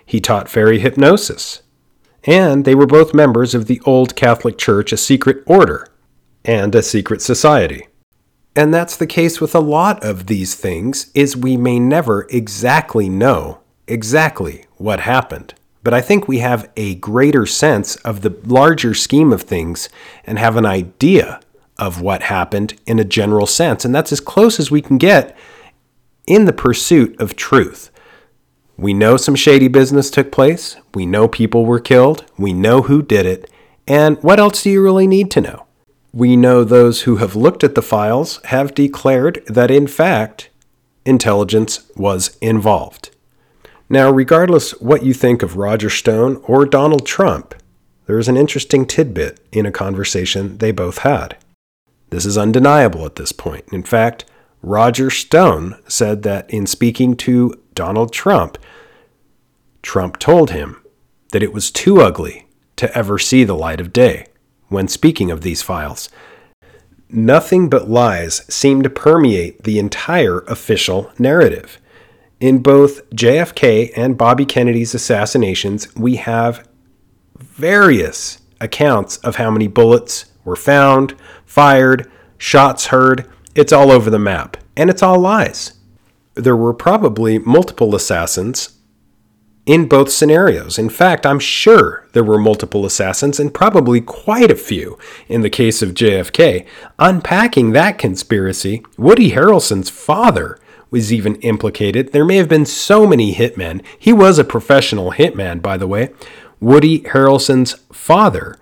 He 0.04 0.20
taught 0.20 0.48
Ferrie 0.48 0.80
hypnosis 0.80 1.62
and 2.28 2.66
they 2.66 2.74
were 2.74 2.86
both 2.86 3.14
members 3.14 3.54
of 3.54 3.66
the 3.66 3.80
Old 3.86 4.14
Catholic 4.14 4.58
Church, 4.58 4.92
a 4.92 4.98
secret 4.98 5.42
order, 5.46 5.88
and 6.44 6.74
a 6.74 6.82
secret 6.82 7.22
society. 7.22 7.88
And 8.54 8.72
that's 8.72 8.98
the 8.98 9.06
case 9.06 9.40
with 9.40 9.54
a 9.54 9.60
lot 9.60 10.04
of 10.04 10.26
these 10.26 10.54
things 10.54 11.10
is 11.14 11.38
we 11.38 11.56
may 11.56 11.78
never 11.78 12.26
exactly 12.28 13.08
know 13.08 13.60
exactly 13.86 14.66
what 14.76 15.00
happened. 15.00 15.54
But 15.82 15.94
I 15.94 16.02
think 16.02 16.28
we 16.28 16.40
have 16.40 16.70
a 16.76 16.96
greater 16.96 17.46
sense 17.46 17.96
of 17.96 18.20
the 18.20 18.38
larger 18.44 18.92
scheme 18.92 19.32
of 19.32 19.42
things 19.42 19.88
and 20.24 20.38
have 20.38 20.56
an 20.56 20.66
idea 20.66 21.40
of 21.78 22.02
what 22.02 22.24
happened 22.24 22.78
in 22.84 22.98
a 22.98 23.04
general 23.04 23.46
sense. 23.46 23.86
And 23.86 23.94
that's 23.94 24.12
as 24.12 24.20
close 24.20 24.60
as 24.60 24.70
we 24.70 24.82
can 24.82 24.98
get 24.98 25.34
in 26.26 26.44
the 26.44 26.52
pursuit 26.52 27.18
of 27.18 27.36
truth. 27.36 27.90
We 28.78 28.94
know 28.94 29.16
some 29.16 29.34
shady 29.34 29.66
business 29.66 30.08
took 30.08 30.30
place. 30.30 30.76
We 30.94 31.04
know 31.04 31.26
people 31.26 31.66
were 31.66 31.80
killed. 31.80 32.24
We 32.38 32.52
know 32.52 32.82
who 32.82 33.02
did 33.02 33.26
it. 33.26 33.50
And 33.88 34.22
what 34.22 34.38
else 34.38 34.62
do 34.62 34.70
you 34.70 34.80
really 34.80 35.08
need 35.08 35.32
to 35.32 35.40
know? 35.40 35.66
We 36.12 36.36
know 36.36 36.62
those 36.62 37.02
who 37.02 37.16
have 37.16 37.34
looked 37.34 37.64
at 37.64 37.74
the 37.74 37.82
files 37.82 38.40
have 38.44 38.76
declared 38.76 39.42
that, 39.48 39.72
in 39.72 39.88
fact, 39.88 40.50
intelligence 41.04 41.90
was 41.96 42.38
involved. 42.40 43.10
Now, 43.90 44.12
regardless 44.12 44.70
what 44.80 45.02
you 45.02 45.12
think 45.12 45.42
of 45.42 45.56
Roger 45.56 45.90
Stone 45.90 46.40
or 46.44 46.64
Donald 46.64 47.04
Trump, 47.04 47.56
there 48.06 48.18
is 48.18 48.28
an 48.28 48.36
interesting 48.36 48.86
tidbit 48.86 49.40
in 49.50 49.66
a 49.66 49.72
conversation 49.72 50.58
they 50.58 50.70
both 50.70 50.98
had. 50.98 51.36
This 52.10 52.24
is 52.24 52.38
undeniable 52.38 53.04
at 53.04 53.16
this 53.16 53.32
point. 53.32 53.64
In 53.72 53.82
fact, 53.82 54.24
Roger 54.62 55.10
Stone 55.10 55.76
said 55.88 56.22
that 56.22 56.48
in 56.50 56.66
speaking 56.66 57.16
to 57.16 57.54
Donald 57.74 58.12
Trump, 58.12 58.58
Trump 59.82 60.18
told 60.18 60.50
him 60.50 60.82
that 61.32 61.42
it 61.42 61.52
was 61.52 61.70
too 61.70 62.00
ugly 62.00 62.48
to 62.76 62.92
ever 62.96 63.18
see 63.18 63.44
the 63.44 63.56
light 63.56 63.80
of 63.80 63.92
day 63.92 64.26
when 64.68 64.88
speaking 64.88 65.30
of 65.30 65.40
these 65.42 65.62
files. 65.62 66.08
Nothing 67.10 67.68
but 67.68 67.88
lies 67.88 68.42
seem 68.52 68.82
to 68.82 68.90
permeate 68.90 69.64
the 69.64 69.78
entire 69.78 70.40
official 70.40 71.10
narrative. 71.18 71.80
In 72.38 72.58
both 72.58 73.08
JFK 73.10 73.92
and 73.96 74.18
Bobby 74.18 74.44
Kennedy's 74.44 74.94
assassinations, 74.94 75.94
we 75.96 76.16
have 76.16 76.68
various 77.36 78.40
accounts 78.60 79.16
of 79.18 79.36
how 79.36 79.50
many 79.50 79.68
bullets 79.68 80.26
were 80.44 80.56
found, 80.56 81.14
fired, 81.46 82.10
shots 82.36 82.86
heard. 82.86 83.28
It's 83.54 83.72
all 83.72 83.90
over 83.90 84.10
the 84.10 84.18
map, 84.18 84.56
and 84.76 84.90
it's 84.90 85.02
all 85.02 85.18
lies 85.18 85.78
there 86.38 86.56
were 86.56 86.72
probably 86.72 87.38
multiple 87.40 87.94
assassins 87.94 88.78
in 89.66 89.88
both 89.88 90.10
scenarios. 90.10 90.78
In 90.78 90.88
fact, 90.88 91.26
I'm 91.26 91.40
sure 91.40 92.06
there 92.12 92.24
were 92.24 92.38
multiple 92.38 92.86
assassins 92.86 93.38
and 93.40 93.52
probably 93.52 94.00
quite 94.00 94.50
a 94.50 94.56
few 94.56 94.96
in 95.28 95.42
the 95.42 95.50
case 95.50 95.82
of 95.82 95.94
JFK. 95.94 96.66
Unpacking 96.98 97.72
that 97.72 97.98
conspiracy, 97.98 98.82
Woody 98.96 99.32
Harrelson's 99.32 99.90
father 99.90 100.58
was 100.90 101.12
even 101.12 101.34
implicated. 101.36 102.12
There 102.12 102.24
may 102.24 102.36
have 102.36 102.48
been 102.48 102.64
so 102.64 103.06
many 103.06 103.34
hitmen. 103.34 103.84
He 103.98 104.12
was 104.12 104.38
a 104.38 104.44
professional 104.44 105.12
hitman, 105.12 105.60
by 105.60 105.76
the 105.76 105.88
way. 105.88 106.10
Woody 106.60 107.00
Harrelson's 107.00 107.74
father, 107.92 108.56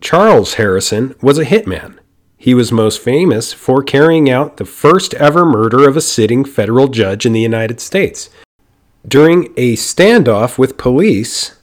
Charles 0.00 0.54
Harrelson, 0.54 1.20
was 1.22 1.38
a 1.38 1.44
hitman. 1.44 1.99
He 2.42 2.54
was 2.54 2.72
most 2.72 3.00
famous 3.00 3.52
for 3.52 3.82
carrying 3.82 4.30
out 4.30 4.56
the 4.56 4.64
first 4.64 5.12
ever 5.12 5.44
murder 5.44 5.86
of 5.86 5.94
a 5.94 6.00
sitting 6.00 6.42
federal 6.42 6.88
judge 6.88 7.26
in 7.26 7.34
the 7.34 7.40
United 7.42 7.82
States. 7.82 8.30
During 9.06 9.52
a 9.58 9.76
standoff 9.76 10.56
with 10.56 10.78
police, 10.78 11.58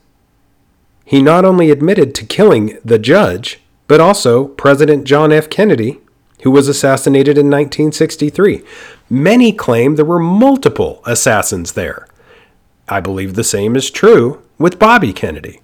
he 1.03 1.19
not 1.19 1.45
only 1.45 1.71
admitted 1.71 2.13
to 2.13 2.25
killing 2.27 2.77
the 2.85 2.99
judge, 2.99 3.59
but 3.87 3.99
also 3.99 4.49
President 4.49 5.05
John 5.05 5.31
F. 5.31 5.49
Kennedy, 5.49 5.99
who 6.43 6.51
was 6.51 6.67
assassinated 6.67 7.39
in 7.39 7.47
1963. 7.47 8.61
Many 9.09 9.53
claim 9.53 9.95
there 9.95 10.05
were 10.05 10.19
multiple 10.19 11.01
assassins 11.07 11.71
there. 11.71 12.07
I 12.87 12.99
believe 12.99 13.33
the 13.33 13.43
same 13.43 13.75
is 13.75 13.89
true 13.89 14.43
with 14.59 14.77
Bobby 14.77 15.11
Kennedy. 15.11 15.59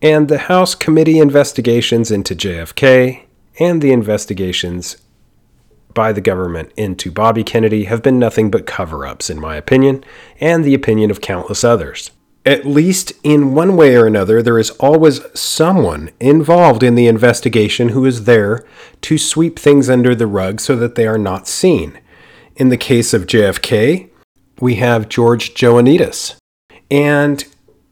And 0.00 0.28
the 0.28 0.38
House 0.38 0.74
committee 0.74 1.18
investigations 1.18 2.10
into 2.10 2.34
JFK, 2.34 3.24
and 3.58 3.82
the 3.82 3.92
investigations 3.92 4.96
by 5.94 6.12
the 6.12 6.20
government 6.20 6.72
into 6.76 7.10
Bobby 7.10 7.42
Kennedy 7.42 7.84
have 7.84 8.02
been 8.02 8.18
nothing 8.18 8.50
but 8.50 8.66
cover 8.66 9.06
ups, 9.06 9.28
in 9.28 9.40
my 9.40 9.56
opinion, 9.56 10.04
and 10.40 10.64
the 10.64 10.74
opinion 10.74 11.10
of 11.10 11.20
countless 11.20 11.64
others. 11.64 12.10
At 12.46 12.64
least 12.64 13.12
in 13.24 13.52
one 13.52 13.76
way 13.76 13.96
or 13.96 14.06
another, 14.06 14.42
there 14.42 14.58
is 14.58 14.70
always 14.72 15.20
someone 15.38 16.10
involved 16.20 16.82
in 16.82 16.94
the 16.94 17.08
investigation 17.08 17.90
who 17.90 18.06
is 18.06 18.24
there 18.24 18.64
to 19.02 19.18
sweep 19.18 19.58
things 19.58 19.90
under 19.90 20.14
the 20.14 20.26
rug 20.26 20.60
so 20.60 20.76
that 20.76 20.94
they 20.94 21.06
are 21.06 21.18
not 21.18 21.48
seen. 21.48 21.98
In 22.56 22.68
the 22.68 22.76
case 22.76 23.12
of 23.12 23.26
JFK, 23.26 24.08
we 24.60 24.76
have 24.76 25.08
George 25.08 25.54
Joanides. 25.54 26.36
And 26.90 27.44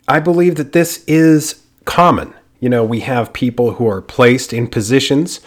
I 0.09 0.21
believe 0.21 0.55
that 0.57 0.73
this 0.73 1.05
is 1.07 1.63
common 1.85 2.35
you 2.61 2.69
know, 2.69 2.85
we 2.85 3.01
have 3.01 3.33
people 3.33 3.73
who 3.73 3.89
are 3.89 4.01
placed 4.01 4.53
in 4.53 4.67
positions 4.69 5.41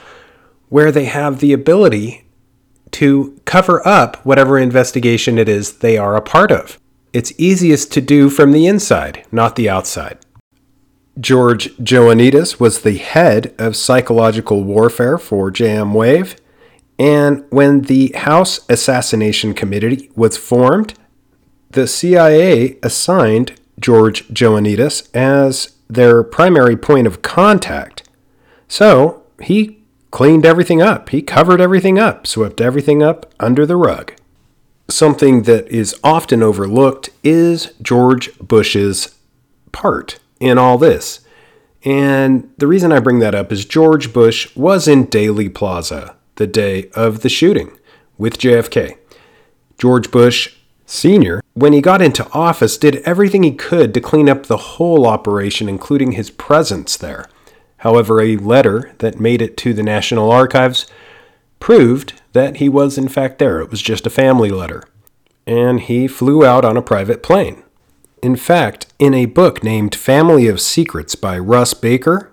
where 0.70 0.92
they 0.92 1.06
have 1.06 1.40
the 1.40 1.54
ability 1.54 2.26
to 2.92 3.40
cover 3.46 3.86
up 3.88 4.18
whatever 4.26 4.58
investigation 4.58 5.38
it 5.38 5.50
is 5.50 5.80
they 5.80 5.98
are 5.98 6.16
a 6.16 6.22
part 6.22 6.52
of. 6.52 6.80
It's 7.12 7.34
easiest 7.38 7.92
to 7.94 8.02
do 8.02 8.30
from 8.30 8.52
the 8.52 8.68
inside, 8.68 9.26
not 9.32 9.56
the 9.56 9.70
outside. 9.70 10.20
George 11.20 11.76
Joanides 11.78 12.60
was 12.60 12.82
the 12.82 12.98
head 12.98 13.54
of 13.58 13.76
psychological 13.76 14.64
warfare 14.64 15.18
for 15.18 15.52
JM 15.52 15.94
Wave, 15.94 16.36
and 16.98 17.46
when 17.50 17.82
the 17.82 18.12
House 18.16 18.60
Assassination 18.70 19.54
Committee 19.54 20.12
was 20.16 20.38
formed, 20.38 20.94
the 21.72 21.88
CIA 21.88 22.78
assigned 22.84 23.60
George 23.80 24.28
Joanides 24.28 25.10
as 25.16 25.76
their 25.90 26.24
primary 26.24 26.78
point 26.78 27.08
of 27.08 27.22
contact. 27.22 28.08
So 28.68 29.24
he 29.42 29.79
cleaned 30.12 30.46
everything 30.46 30.82
up. 30.82 31.10
He 31.10 31.22
covered 31.22 31.62
everything 31.62 32.00
up, 32.00 32.26
swept 32.26 32.62
everything 32.62 33.04
up 33.04 33.32
under 33.40 33.66
the 33.66 33.76
rug. 33.76 34.14
Something 34.90 35.44
that 35.44 35.68
is 35.68 36.00
often 36.04 36.42
overlooked 36.42 37.12
is 37.24 37.74
George 37.82 38.38
Bush's 38.40 39.16
part 39.72 40.20
in 40.40 40.58
all 40.58 40.78
this. 40.78 41.22
And 41.86 42.52
the 42.58 42.68
reason 42.68 42.92
I 42.92 43.00
bring 43.00 43.20
that 43.20 43.36
up 43.36 43.52
is 43.52 43.66
George 43.66 44.12
Bush 44.12 44.54
was 44.56 44.88
in 44.88 45.08
Dealey 45.08 45.54
Plaza 45.54 46.16
the 46.36 46.48
day 46.48 46.90
of 46.96 47.22
the 47.22 47.30
shooting 47.30 47.78
with 48.18 48.40
JFK. 48.40 48.98
George 49.78 50.12
Bush 50.12 50.56
Sr., 50.86 51.42
when 51.54 51.72
he 51.74 51.82
got 51.82 52.02
into 52.02 52.30
office, 52.32 52.78
did 52.78 52.98
everything 52.98 53.44
he 53.44 53.52
could 53.52 53.94
to 53.94 54.02
clean 54.02 54.28
up 54.28 54.46
the 54.46 54.58
whole 54.58 55.06
operation, 55.06 55.70
including 55.70 56.14
his 56.14 56.32
presence 56.32 56.98
there. 56.98 57.30
However, 57.80 58.22
a 58.22 58.38
letter 58.38 58.94
that 59.00 59.20
made 59.20 59.42
it 59.42 59.58
to 59.58 59.74
the 59.74 59.84
National 59.84 60.32
Archives 60.32 60.86
proved 61.60 62.22
that 62.34 62.58
he 62.58 62.70
was 62.70 62.98
in 62.98 63.08
fact 63.10 63.40
there. 63.40 63.60
It 63.60 63.72
was 63.72 63.82
just 63.82 64.06
a 64.08 64.10
family 64.10 64.50
letter. 64.50 64.84
and 65.48 65.80
he 65.82 66.08
flew 66.08 66.46
out 66.46 66.64
on 66.64 66.78
a 66.78 66.82
private 66.82 67.24
plane. 67.24 67.64
In 68.22 68.36
fact, 68.36 68.86
in 69.00 69.16
a 69.16 69.26
book 69.26 69.64
named 69.64 69.96
Family 69.96 70.48
of 70.48 70.62
Secrets 70.62 71.16
by 71.16 71.40
Russ 71.40 71.74
Baker, 71.74 72.32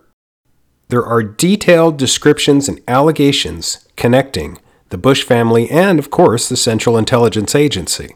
there 0.88 1.04
are 1.04 1.22
detailed 1.22 1.96
descriptions 1.96 2.68
and 2.68 2.80
allegations 2.86 3.88
connecting 3.96 4.58
the 4.90 4.98
Bush 4.98 5.22
family 5.24 5.70
and, 5.70 5.98
of 5.98 6.10
course, 6.10 6.48
the 6.48 6.56
Central 6.56 6.98
Intelligence 6.98 7.54
Agency. 7.54 8.14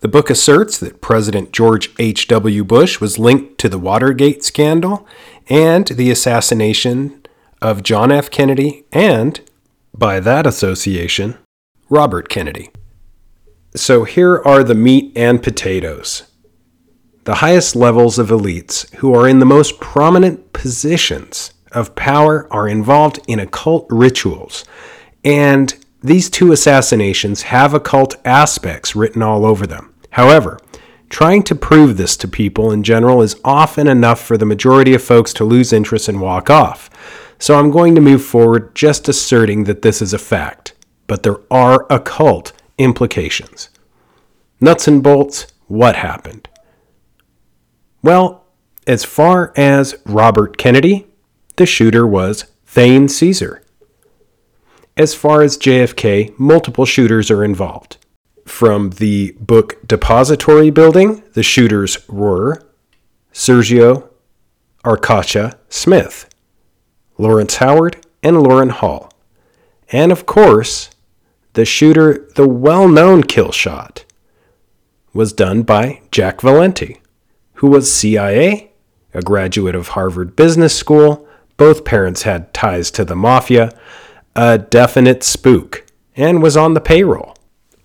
The 0.00 0.08
book 0.08 0.28
asserts 0.28 0.78
that 0.78 1.00
President 1.00 1.52
George 1.52 1.90
H.W. 1.98 2.64
Bush 2.64 3.00
was 3.00 3.18
linked 3.18 3.56
to 3.58 3.68
the 3.68 3.78
Watergate 3.78 4.44
scandal 4.44 5.06
and 5.48 5.86
the 5.86 6.10
assassination 6.10 7.22
of 7.62 7.82
John 7.82 8.12
F. 8.12 8.30
Kennedy 8.30 8.84
and, 8.92 9.40
by 9.94 10.20
that 10.20 10.46
association, 10.46 11.38
Robert 11.88 12.28
Kennedy. 12.28 12.68
So 13.74 14.04
here 14.04 14.42
are 14.44 14.62
the 14.62 14.74
meat 14.74 15.12
and 15.16 15.42
potatoes. 15.42 16.24
The 17.24 17.36
highest 17.36 17.74
levels 17.74 18.18
of 18.18 18.28
elites 18.28 18.94
who 18.96 19.14
are 19.14 19.26
in 19.26 19.38
the 19.38 19.46
most 19.46 19.80
prominent 19.80 20.52
positions 20.52 21.54
of 21.72 21.94
power 21.94 22.46
are 22.52 22.68
involved 22.68 23.18
in 23.26 23.40
occult 23.40 23.86
rituals. 23.88 24.64
And 25.24 25.74
these 26.06 26.30
two 26.30 26.52
assassinations 26.52 27.42
have 27.42 27.74
occult 27.74 28.14
aspects 28.24 28.94
written 28.94 29.22
all 29.22 29.44
over 29.44 29.66
them. 29.66 29.92
However, 30.10 30.60
trying 31.08 31.42
to 31.42 31.54
prove 31.56 31.96
this 31.96 32.16
to 32.18 32.28
people 32.28 32.70
in 32.70 32.84
general 32.84 33.22
is 33.22 33.40
often 33.44 33.88
enough 33.88 34.20
for 34.20 34.38
the 34.38 34.46
majority 34.46 34.94
of 34.94 35.02
folks 35.02 35.32
to 35.34 35.44
lose 35.44 35.72
interest 35.72 36.08
and 36.08 36.20
walk 36.20 36.48
off. 36.48 36.88
So 37.40 37.58
I'm 37.58 37.72
going 37.72 37.96
to 37.96 38.00
move 38.00 38.24
forward 38.24 38.72
just 38.74 39.08
asserting 39.08 39.64
that 39.64 39.82
this 39.82 40.00
is 40.00 40.14
a 40.14 40.18
fact, 40.18 40.74
but 41.08 41.24
there 41.24 41.40
are 41.50 41.86
occult 41.90 42.52
implications. 42.78 43.70
Nuts 44.60 44.86
and 44.86 45.02
bolts, 45.02 45.48
what 45.66 45.96
happened? 45.96 46.48
Well, 48.02 48.46
as 48.86 49.04
far 49.04 49.52
as 49.56 49.96
Robert 50.06 50.56
Kennedy, 50.56 51.08
the 51.56 51.66
shooter 51.66 52.06
was 52.06 52.44
Thane 52.64 53.08
Cesar. 53.08 53.62
As 54.96 55.14
far 55.14 55.42
as 55.42 55.58
JFK, 55.58 56.38
multiple 56.38 56.86
shooters 56.86 57.30
are 57.30 57.44
involved. 57.44 57.98
From 58.46 58.90
the 58.90 59.32
book 59.38 59.86
Depository 59.86 60.70
Building, 60.70 61.22
the 61.34 61.42
shooters 61.42 62.08
were 62.08 62.62
Sergio 63.30 64.08
Arcacha 64.84 65.58
Smith, 65.68 66.30
Lawrence 67.18 67.56
Howard, 67.56 68.06
and 68.22 68.38
Loran 68.38 68.70
Hall. 68.70 69.12
And 69.92 70.10
of 70.10 70.24
course, 70.24 70.88
the 71.52 71.66
shooter, 71.66 72.30
the 72.34 72.48
well 72.48 72.88
known 72.88 73.22
kill 73.22 73.52
shot, 73.52 74.06
was 75.12 75.34
done 75.34 75.62
by 75.62 76.00
Jack 76.10 76.40
Valenti, 76.40 77.02
who 77.54 77.68
was 77.68 77.92
CIA, 77.92 78.72
a 79.12 79.20
graduate 79.20 79.74
of 79.74 79.88
Harvard 79.88 80.36
Business 80.36 80.74
School. 80.74 81.28
Both 81.58 81.84
parents 81.84 82.22
had 82.22 82.54
ties 82.54 82.90
to 82.92 83.04
the 83.04 83.16
mafia 83.16 83.78
a 84.36 84.58
definite 84.58 85.24
spook 85.24 85.86
and 86.14 86.42
was 86.42 86.56
on 86.56 86.74
the 86.74 86.80
payroll. 86.80 87.34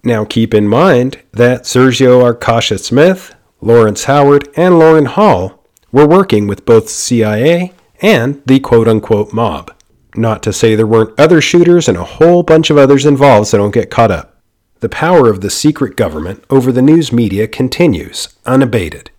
Now 0.03 0.25
keep 0.25 0.53
in 0.53 0.67
mind 0.67 1.21
that 1.31 1.63
Sergio 1.63 2.21
Arcacha 2.21 2.77
Smith, 2.77 3.33
Lawrence 3.61 4.03
Howard, 4.03 4.49
and 4.57 4.75
Loran 4.75 5.07
Hall 5.07 5.63
were 5.91 6.07
working 6.07 6.47
with 6.47 6.65
both 6.65 6.89
CIA 6.89 7.73
and 8.01 8.41
the 8.45 8.59
quote 8.59 8.89
unquote 8.89 9.31
mob. 9.33 9.73
Not 10.15 10.43
to 10.43 10.51
say 10.51 10.75
there 10.75 10.85
weren't 10.85 11.17
other 11.17 11.39
shooters 11.39 11.87
and 11.87 11.97
a 11.97 12.03
whole 12.03 12.43
bunch 12.43 12.69
of 12.69 12.77
others 12.77 13.05
involved, 13.05 13.47
so 13.47 13.57
don't 13.57 13.73
get 13.73 13.89
caught 13.89 14.11
up. 14.11 14.41
The 14.81 14.89
power 14.89 15.29
of 15.29 15.39
the 15.39 15.49
secret 15.49 15.95
government 15.95 16.43
over 16.49 16.71
the 16.71 16.81
news 16.81 17.13
media 17.13 17.47
continues, 17.47 18.27
unabated. 18.45 19.09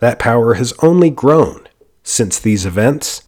That 0.00 0.18
power 0.18 0.54
has 0.54 0.74
only 0.82 1.08
grown 1.08 1.68
since 2.02 2.38
these 2.38 2.66
events 2.66 3.22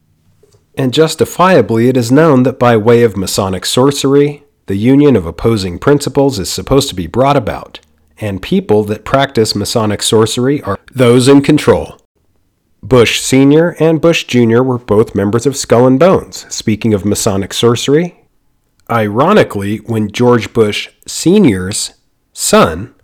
and 0.76 0.92
justifiably 0.92 1.88
it 1.88 1.96
is 1.96 2.12
known 2.12 2.42
that 2.44 2.58
by 2.58 2.76
way 2.76 3.02
of 3.02 3.16
Masonic 3.16 3.64
sorcery, 3.66 4.44
the 4.66 4.76
union 4.76 5.16
of 5.16 5.26
opposing 5.26 5.78
principles 5.78 6.38
is 6.38 6.50
supposed 6.50 6.88
to 6.88 6.94
be 6.94 7.06
brought 7.06 7.36
about, 7.36 7.80
and 8.18 8.40
people 8.42 8.84
that 8.84 9.04
practice 9.04 9.54
Masonic 9.54 10.02
sorcery 10.02 10.62
are 10.62 10.78
those 10.92 11.28
in 11.28 11.42
control. 11.42 12.00
Bush 12.82 13.20
Sr. 13.20 13.76
and 13.80 14.00
Bush 14.00 14.24
Jr. 14.24 14.62
were 14.62 14.78
both 14.78 15.14
members 15.14 15.46
of 15.46 15.56
Skull 15.56 15.86
and 15.86 15.98
Bones. 15.98 16.46
Speaking 16.54 16.92
of 16.92 17.04
Masonic 17.04 17.54
sorcery, 17.54 18.26
ironically, 18.90 19.78
when 19.78 20.10
George 20.10 20.52
Bush 20.52 20.90
Sr.'s 21.06 21.94
son, 22.34 22.94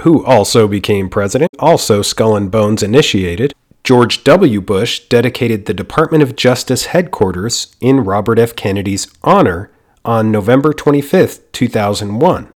who 0.00 0.24
also 0.24 0.68
became 0.68 1.08
president, 1.08 1.50
also 1.58 2.00
Skull 2.00 2.36
and 2.36 2.50
Bones 2.50 2.82
initiated, 2.82 3.54
George 3.84 4.24
W. 4.24 4.62
Bush 4.62 5.00
dedicated 5.10 5.66
the 5.66 5.74
Department 5.74 6.22
of 6.22 6.36
Justice 6.36 6.86
headquarters 6.86 7.76
in 7.82 8.00
Robert 8.00 8.38
F. 8.38 8.56
Kennedy's 8.56 9.06
honor 9.22 9.70
on 10.06 10.32
November 10.32 10.72
25, 10.72 11.40
2001, 11.52 12.50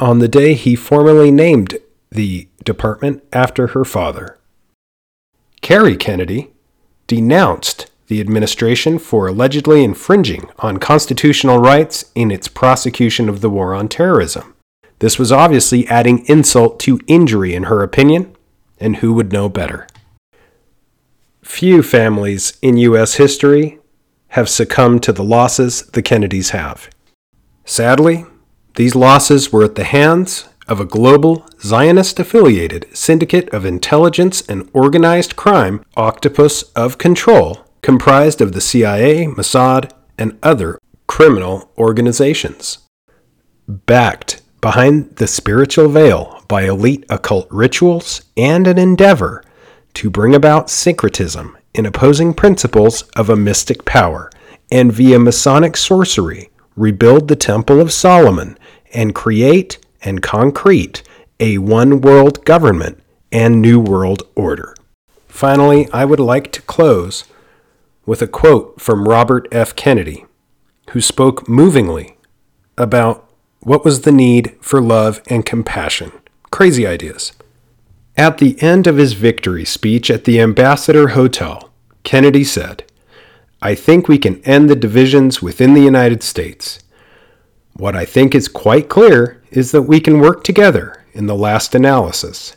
on 0.00 0.18
the 0.20 0.28
day 0.28 0.54
he 0.54 0.74
formally 0.74 1.30
named 1.30 1.76
the 2.10 2.48
department 2.64 3.22
after 3.30 3.68
her 3.68 3.84
father. 3.84 4.38
Kerry 5.60 5.98
Kennedy 5.98 6.54
denounced 7.08 7.90
the 8.06 8.22
administration 8.22 8.98
for 8.98 9.28
allegedly 9.28 9.84
infringing 9.84 10.48
on 10.60 10.78
constitutional 10.78 11.58
rights 11.58 12.10
in 12.14 12.30
its 12.30 12.48
prosecution 12.48 13.28
of 13.28 13.42
the 13.42 13.50
war 13.50 13.74
on 13.74 13.86
terrorism. 13.86 14.54
This 15.00 15.18
was 15.18 15.30
obviously 15.30 15.86
adding 15.88 16.24
insult 16.24 16.80
to 16.80 17.00
injury, 17.06 17.54
in 17.54 17.64
her 17.64 17.82
opinion, 17.82 18.34
and 18.78 18.96
who 18.96 19.12
would 19.12 19.30
know 19.30 19.50
better? 19.50 19.86
Few 21.44 21.82
families 21.82 22.56
in 22.62 22.78
U.S. 22.78 23.14
history 23.14 23.78
have 24.28 24.48
succumbed 24.48 25.02
to 25.02 25.12
the 25.12 25.22
losses 25.22 25.82
the 25.92 26.02
Kennedys 26.02 26.50
have. 26.50 26.88
Sadly, 27.66 28.24
these 28.76 28.96
losses 28.96 29.52
were 29.52 29.62
at 29.62 29.74
the 29.74 29.84
hands 29.84 30.48
of 30.66 30.80
a 30.80 30.86
global 30.86 31.46
Zionist 31.60 32.18
affiliated 32.18 32.86
syndicate 32.96 33.52
of 33.52 33.66
intelligence 33.66 34.40
and 34.48 34.68
organized 34.72 35.36
crime 35.36 35.84
octopus 35.96 36.62
of 36.72 36.96
control 36.96 37.66
comprised 37.82 38.40
of 38.40 38.52
the 38.52 38.62
CIA, 38.62 39.26
Mossad, 39.26 39.92
and 40.16 40.38
other 40.42 40.78
criminal 41.06 41.70
organizations. 41.76 42.78
Backed 43.68 44.40
behind 44.62 45.16
the 45.16 45.26
spiritual 45.26 45.90
veil 45.90 46.42
by 46.48 46.62
elite 46.62 47.04
occult 47.10 47.46
rituals 47.50 48.22
and 48.34 48.66
an 48.66 48.78
endeavor 48.78 49.44
to 49.94 50.10
bring 50.10 50.34
about 50.34 50.70
syncretism 50.70 51.56
in 51.74 51.86
opposing 51.86 52.34
principles 52.34 53.02
of 53.16 53.28
a 53.28 53.36
mystic 53.36 53.84
power, 53.84 54.30
and 54.70 54.92
via 54.92 55.18
Masonic 55.18 55.76
sorcery 55.76 56.50
rebuild 56.76 57.28
the 57.28 57.36
Temple 57.36 57.80
of 57.80 57.92
Solomon 57.92 58.58
and 58.92 59.14
create 59.14 59.78
and 60.02 60.22
concrete 60.22 61.02
a 61.40 61.58
one 61.58 62.00
world 62.00 62.44
government 62.44 63.00
and 63.32 63.60
new 63.60 63.80
world 63.80 64.22
order. 64.34 64.74
Finally, 65.28 65.88
I 65.92 66.04
would 66.04 66.20
like 66.20 66.52
to 66.52 66.62
close 66.62 67.24
with 68.06 68.22
a 68.22 68.28
quote 68.28 68.80
from 68.80 69.08
Robert 69.08 69.48
F. 69.50 69.74
Kennedy, 69.74 70.24
who 70.90 71.00
spoke 71.00 71.48
movingly 71.48 72.16
about 72.78 73.28
what 73.60 73.84
was 73.84 74.02
the 74.02 74.12
need 74.12 74.56
for 74.60 74.80
love 74.80 75.20
and 75.26 75.44
compassion. 75.44 76.12
Crazy 76.50 76.86
ideas. 76.86 77.32
At 78.16 78.38
the 78.38 78.60
end 78.62 78.86
of 78.86 78.96
his 78.96 79.14
victory 79.14 79.64
speech 79.64 80.08
at 80.08 80.24
the 80.24 80.40
Ambassador 80.40 81.08
Hotel, 81.08 81.72
Kennedy 82.04 82.44
said, 82.44 82.84
I 83.60 83.74
think 83.74 84.06
we 84.06 84.18
can 84.18 84.40
end 84.42 84.70
the 84.70 84.76
divisions 84.76 85.42
within 85.42 85.74
the 85.74 85.80
United 85.80 86.22
States. 86.22 86.78
What 87.72 87.96
I 87.96 88.04
think 88.04 88.34
is 88.34 88.46
quite 88.46 88.88
clear 88.88 89.42
is 89.50 89.72
that 89.72 89.82
we 89.82 89.98
can 89.98 90.20
work 90.20 90.44
together 90.44 91.04
in 91.12 91.26
the 91.26 91.34
last 91.34 91.74
analysis. 91.74 92.56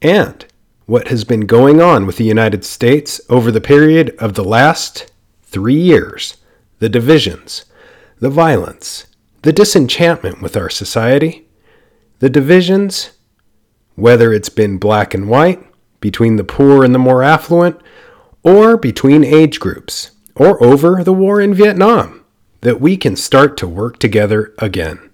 And 0.00 0.44
what 0.86 1.08
has 1.08 1.24
been 1.24 1.46
going 1.46 1.80
on 1.80 2.06
with 2.06 2.16
the 2.16 2.24
United 2.24 2.64
States 2.64 3.20
over 3.28 3.50
the 3.50 3.60
period 3.60 4.14
of 4.20 4.34
the 4.34 4.44
last 4.44 5.10
three 5.42 5.80
years 5.80 6.36
the 6.78 6.88
divisions, 6.88 7.64
the 8.20 8.30
violence, 8.30 9.06
the 9.42 9.52
disenchantment 9.52 10.40
with 10.40 10.56
our 10.56 10.70
society, 10.70 11.48
the 12.20 12.30
divisions 12.30 13.10
whether 13.98 14.32
it's 14.32 14.48
been 14.48 14.78
black 14.78 15.12
and 15.12 15.28
white, 15.28 15.60
between 16.00 16.36
the 16.36 16.44
poor 16.44 16.84
and 16.84 16.94
the 16.94 17.00
more 17.00 17.24
affluent, 17.24 17.80
or 18.44 18.76
between 18.76 19.24
age 19.24 19.58
groups, 19.58 20.12
or 20.36 20.62
over 20.62 21.02
the 21.02 21.12
war 21.12 21.40
in 21.40 21.52
Vietnam, 21.52 22.24
that 22.60 22.80
we 22.80 22.96
can 22.96 23.16
start 23.16 23.56
to 23.56 23.66
work 23.66 23.98
together 23.98 24.54
again. 24.58 25.10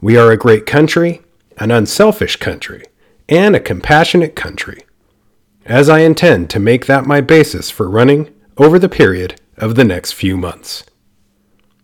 We 0.00 0.16
are 0.16 0.30
a 0.30 0.38
great 0.38 0.64
country, 0.64 1.20
an 1.58 1.70
unselfish 1.70 2.36
country, 2.36 2.84
and 3.28 3.54
a 3.54 3.60
compassionate 3.60 4.34
country. 4.34 4.82
As 5.66 5.90
I 5.90 5.98
intend 5.98 6.48
to 6.50 6.58
make 6.58 6.86
that 6.86 7.04
my 7.04 7.20
basis 7.20 7.70
for 7.70 7.88
running 7.88 8.34
over 8.56 8.78
the 8.78 8.88
period 8.88 9.40
of 9.58 9.74
the 9.74 9.84
next 9.84 10.12
few 10.12 10.38
months. 10.38 10.84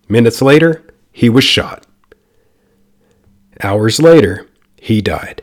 Minutes 0.08 0.40
later, 0.40 0.82
he 1.12 1.28
was 1.28 1.44
shot. 1.44 1.86
Hours 3.62 4.00
later, 4.00 4.46
he 4.80 5.02
died. 5.02 5.42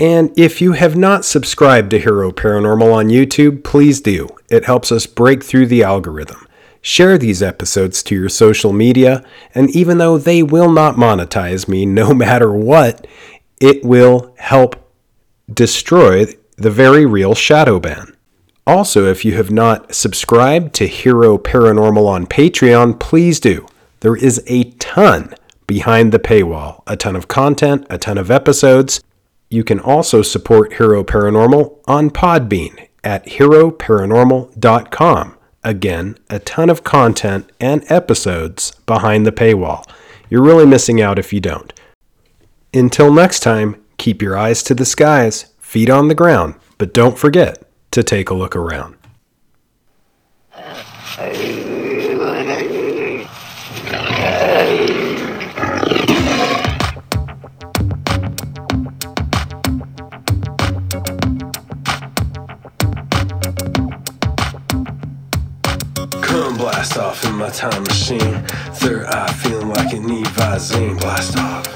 And 0.00 0.36
if 0.36 0.60
you 0.60 0.72
have 0.72 0.96
not 0.96 1.24
subscribed 1.24 1.90
to 1.90 2.00
Hero 2.00 2.32
Paranormal 2.32 2.92
on 2.92 3.06
YouTube, 3.08 3.62
please 3.62 4.00
do. 4.00 4.28
It 4.50 4.64
helps 4.64 4.90
us 4.90 5.06
break 5.06 5.44
through 5.44 5.66
the 5.66 5.82
algorithm. 5.82 6.46
Share 6.80 7.16
these 7.16 7.42
episodes 7.42 8.02
to 8.04 8.14
your 8.14 8.28
social 8.28 8.72
media, 8.72 9.24
and 9.54 9.70
even 9.70 9.98
though 9.98 10.18
they 10.18 10.42
will 10.42 10.72
not 10.72 10.96
monetize 10.96 11.68
me 11.68 11.86
no 11.86 12.12
matter 12.14 12.52
what, 12.52 13.06
it 13.60 13.84
will 13.84 14.34
help 14.38 14.90
destroy 15.52 16.26
the 16.56 16.70
very 16.70 17.06
real 17.06 17.34
shadow 17.34 17.78
ban. 17.78 18.16
Also, 18.66 19.06
if 19.06 19.24
you 19.24 19.34
have 19.34 19.50
not 19.50 19.94
subscribed 19.94 20.72
to 20.74 20.86
Hero 20.86 21.36
Paranormal 21.36 22.06
on 22.06 22.26
Patreon, 22.26 22.98
please 22.98 23.40
do. 23.40 23.66
There 24.00 24.16
is 24.16 24.42
a 24.46 24.64
ton 24.72 25.34
behind 25.66 26.12
the 26.12 26.18
paywall, 26.18 26.82
a 26.86 26.96
ton 26.96 27.16
of 27.16 27.28
content, 27.28 27.86
a 27.90 27.98
ton 27.98 28.18
of 28.18 28.30
episodes. 28.30 29.00
You 29.52 29.62
can 29.64 29.78
also 29.78 30.22
support 30.22 30.78
Hero 30.78 31.04
Paranormal 31.04 31.80
on 31.86 32.08
Podbean 32.08 32.88
at 33.04 33.26
heroparanormal.com. 33.26 35.36
Again, 35.62 36.16
a 36.30 36.38
ton 36.38 36.70
of 36.70 36.84
content 36.84 37.52
and 37.60 37.84
episodes 37.92 38.70
behind 38.86 39.26
the 39.26 39.32
paywall. 39.32 39.86
You're 40.30 40.42
really 40.42 40.64
missing 40.64 41.02
out 41.02 41.18
if 41.18 41.34
you 41.34 41.40
don't. 41.40 41.70
Until 42.72 43.12
next 43.12 43.40
time, 43.40 43.76
keep 43.98 44.22
your 44.22 44.38
eyes 44.38 44.62
to 44.62 44.74
the 44.74 44.86
skies, 44.86 45.52
feet 45.58 45.90
on 45.90 46.08
the 46.08 46.14
ground, 46.14 46.54
but 46.78 46.94
don't 46.94 47.18
forget 47.18 47.62
to 47.90 48.02
take 48.02 48.30
a 48.30 48.34
look 48.34 48.56
around. 48.56 48.96
Come 66.32 66.56
blast 66.56 66.96
off 66.96 67.26
in 67.26 67.34
my 67.34 67.50
time 67.50 67.82
machine. 67.82 68.42
Third 68.80 69.04
eye 69.04 69.30
feeling 69.34 69.68
like 69.68 69.92
an 69.92 70.04
Evazine. 70.04 70.98
Blast 70.98 71.36
off, 71.36 71.66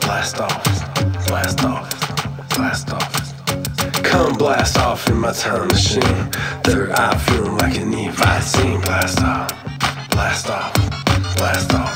blast 0.00 0.38
off, 0.40 1.26
blast 1.26 1.64
off, 1.64 1.90
blast 2.50 2.92
off. 2.92 4.04
Come 4.04 4.34
blast 4.34 4.78
off 4.78 5.08
in 5.08 5.18
my 5.18 5.32
time 5.32 5.66
machine. 5.66 6.30
Third 6.62 6.92
eye 6.92 7.18
feeling 7.18 7.58
like 7.58 7.76
an 7.78 7.92
Evazine. 7.92 8.80
Blast 8.84 9.20
off, 9.22 9.50
blast 10.10 10.50
off, 10.50 10.72
blast 11.36 11.74
off. 11.74 11.95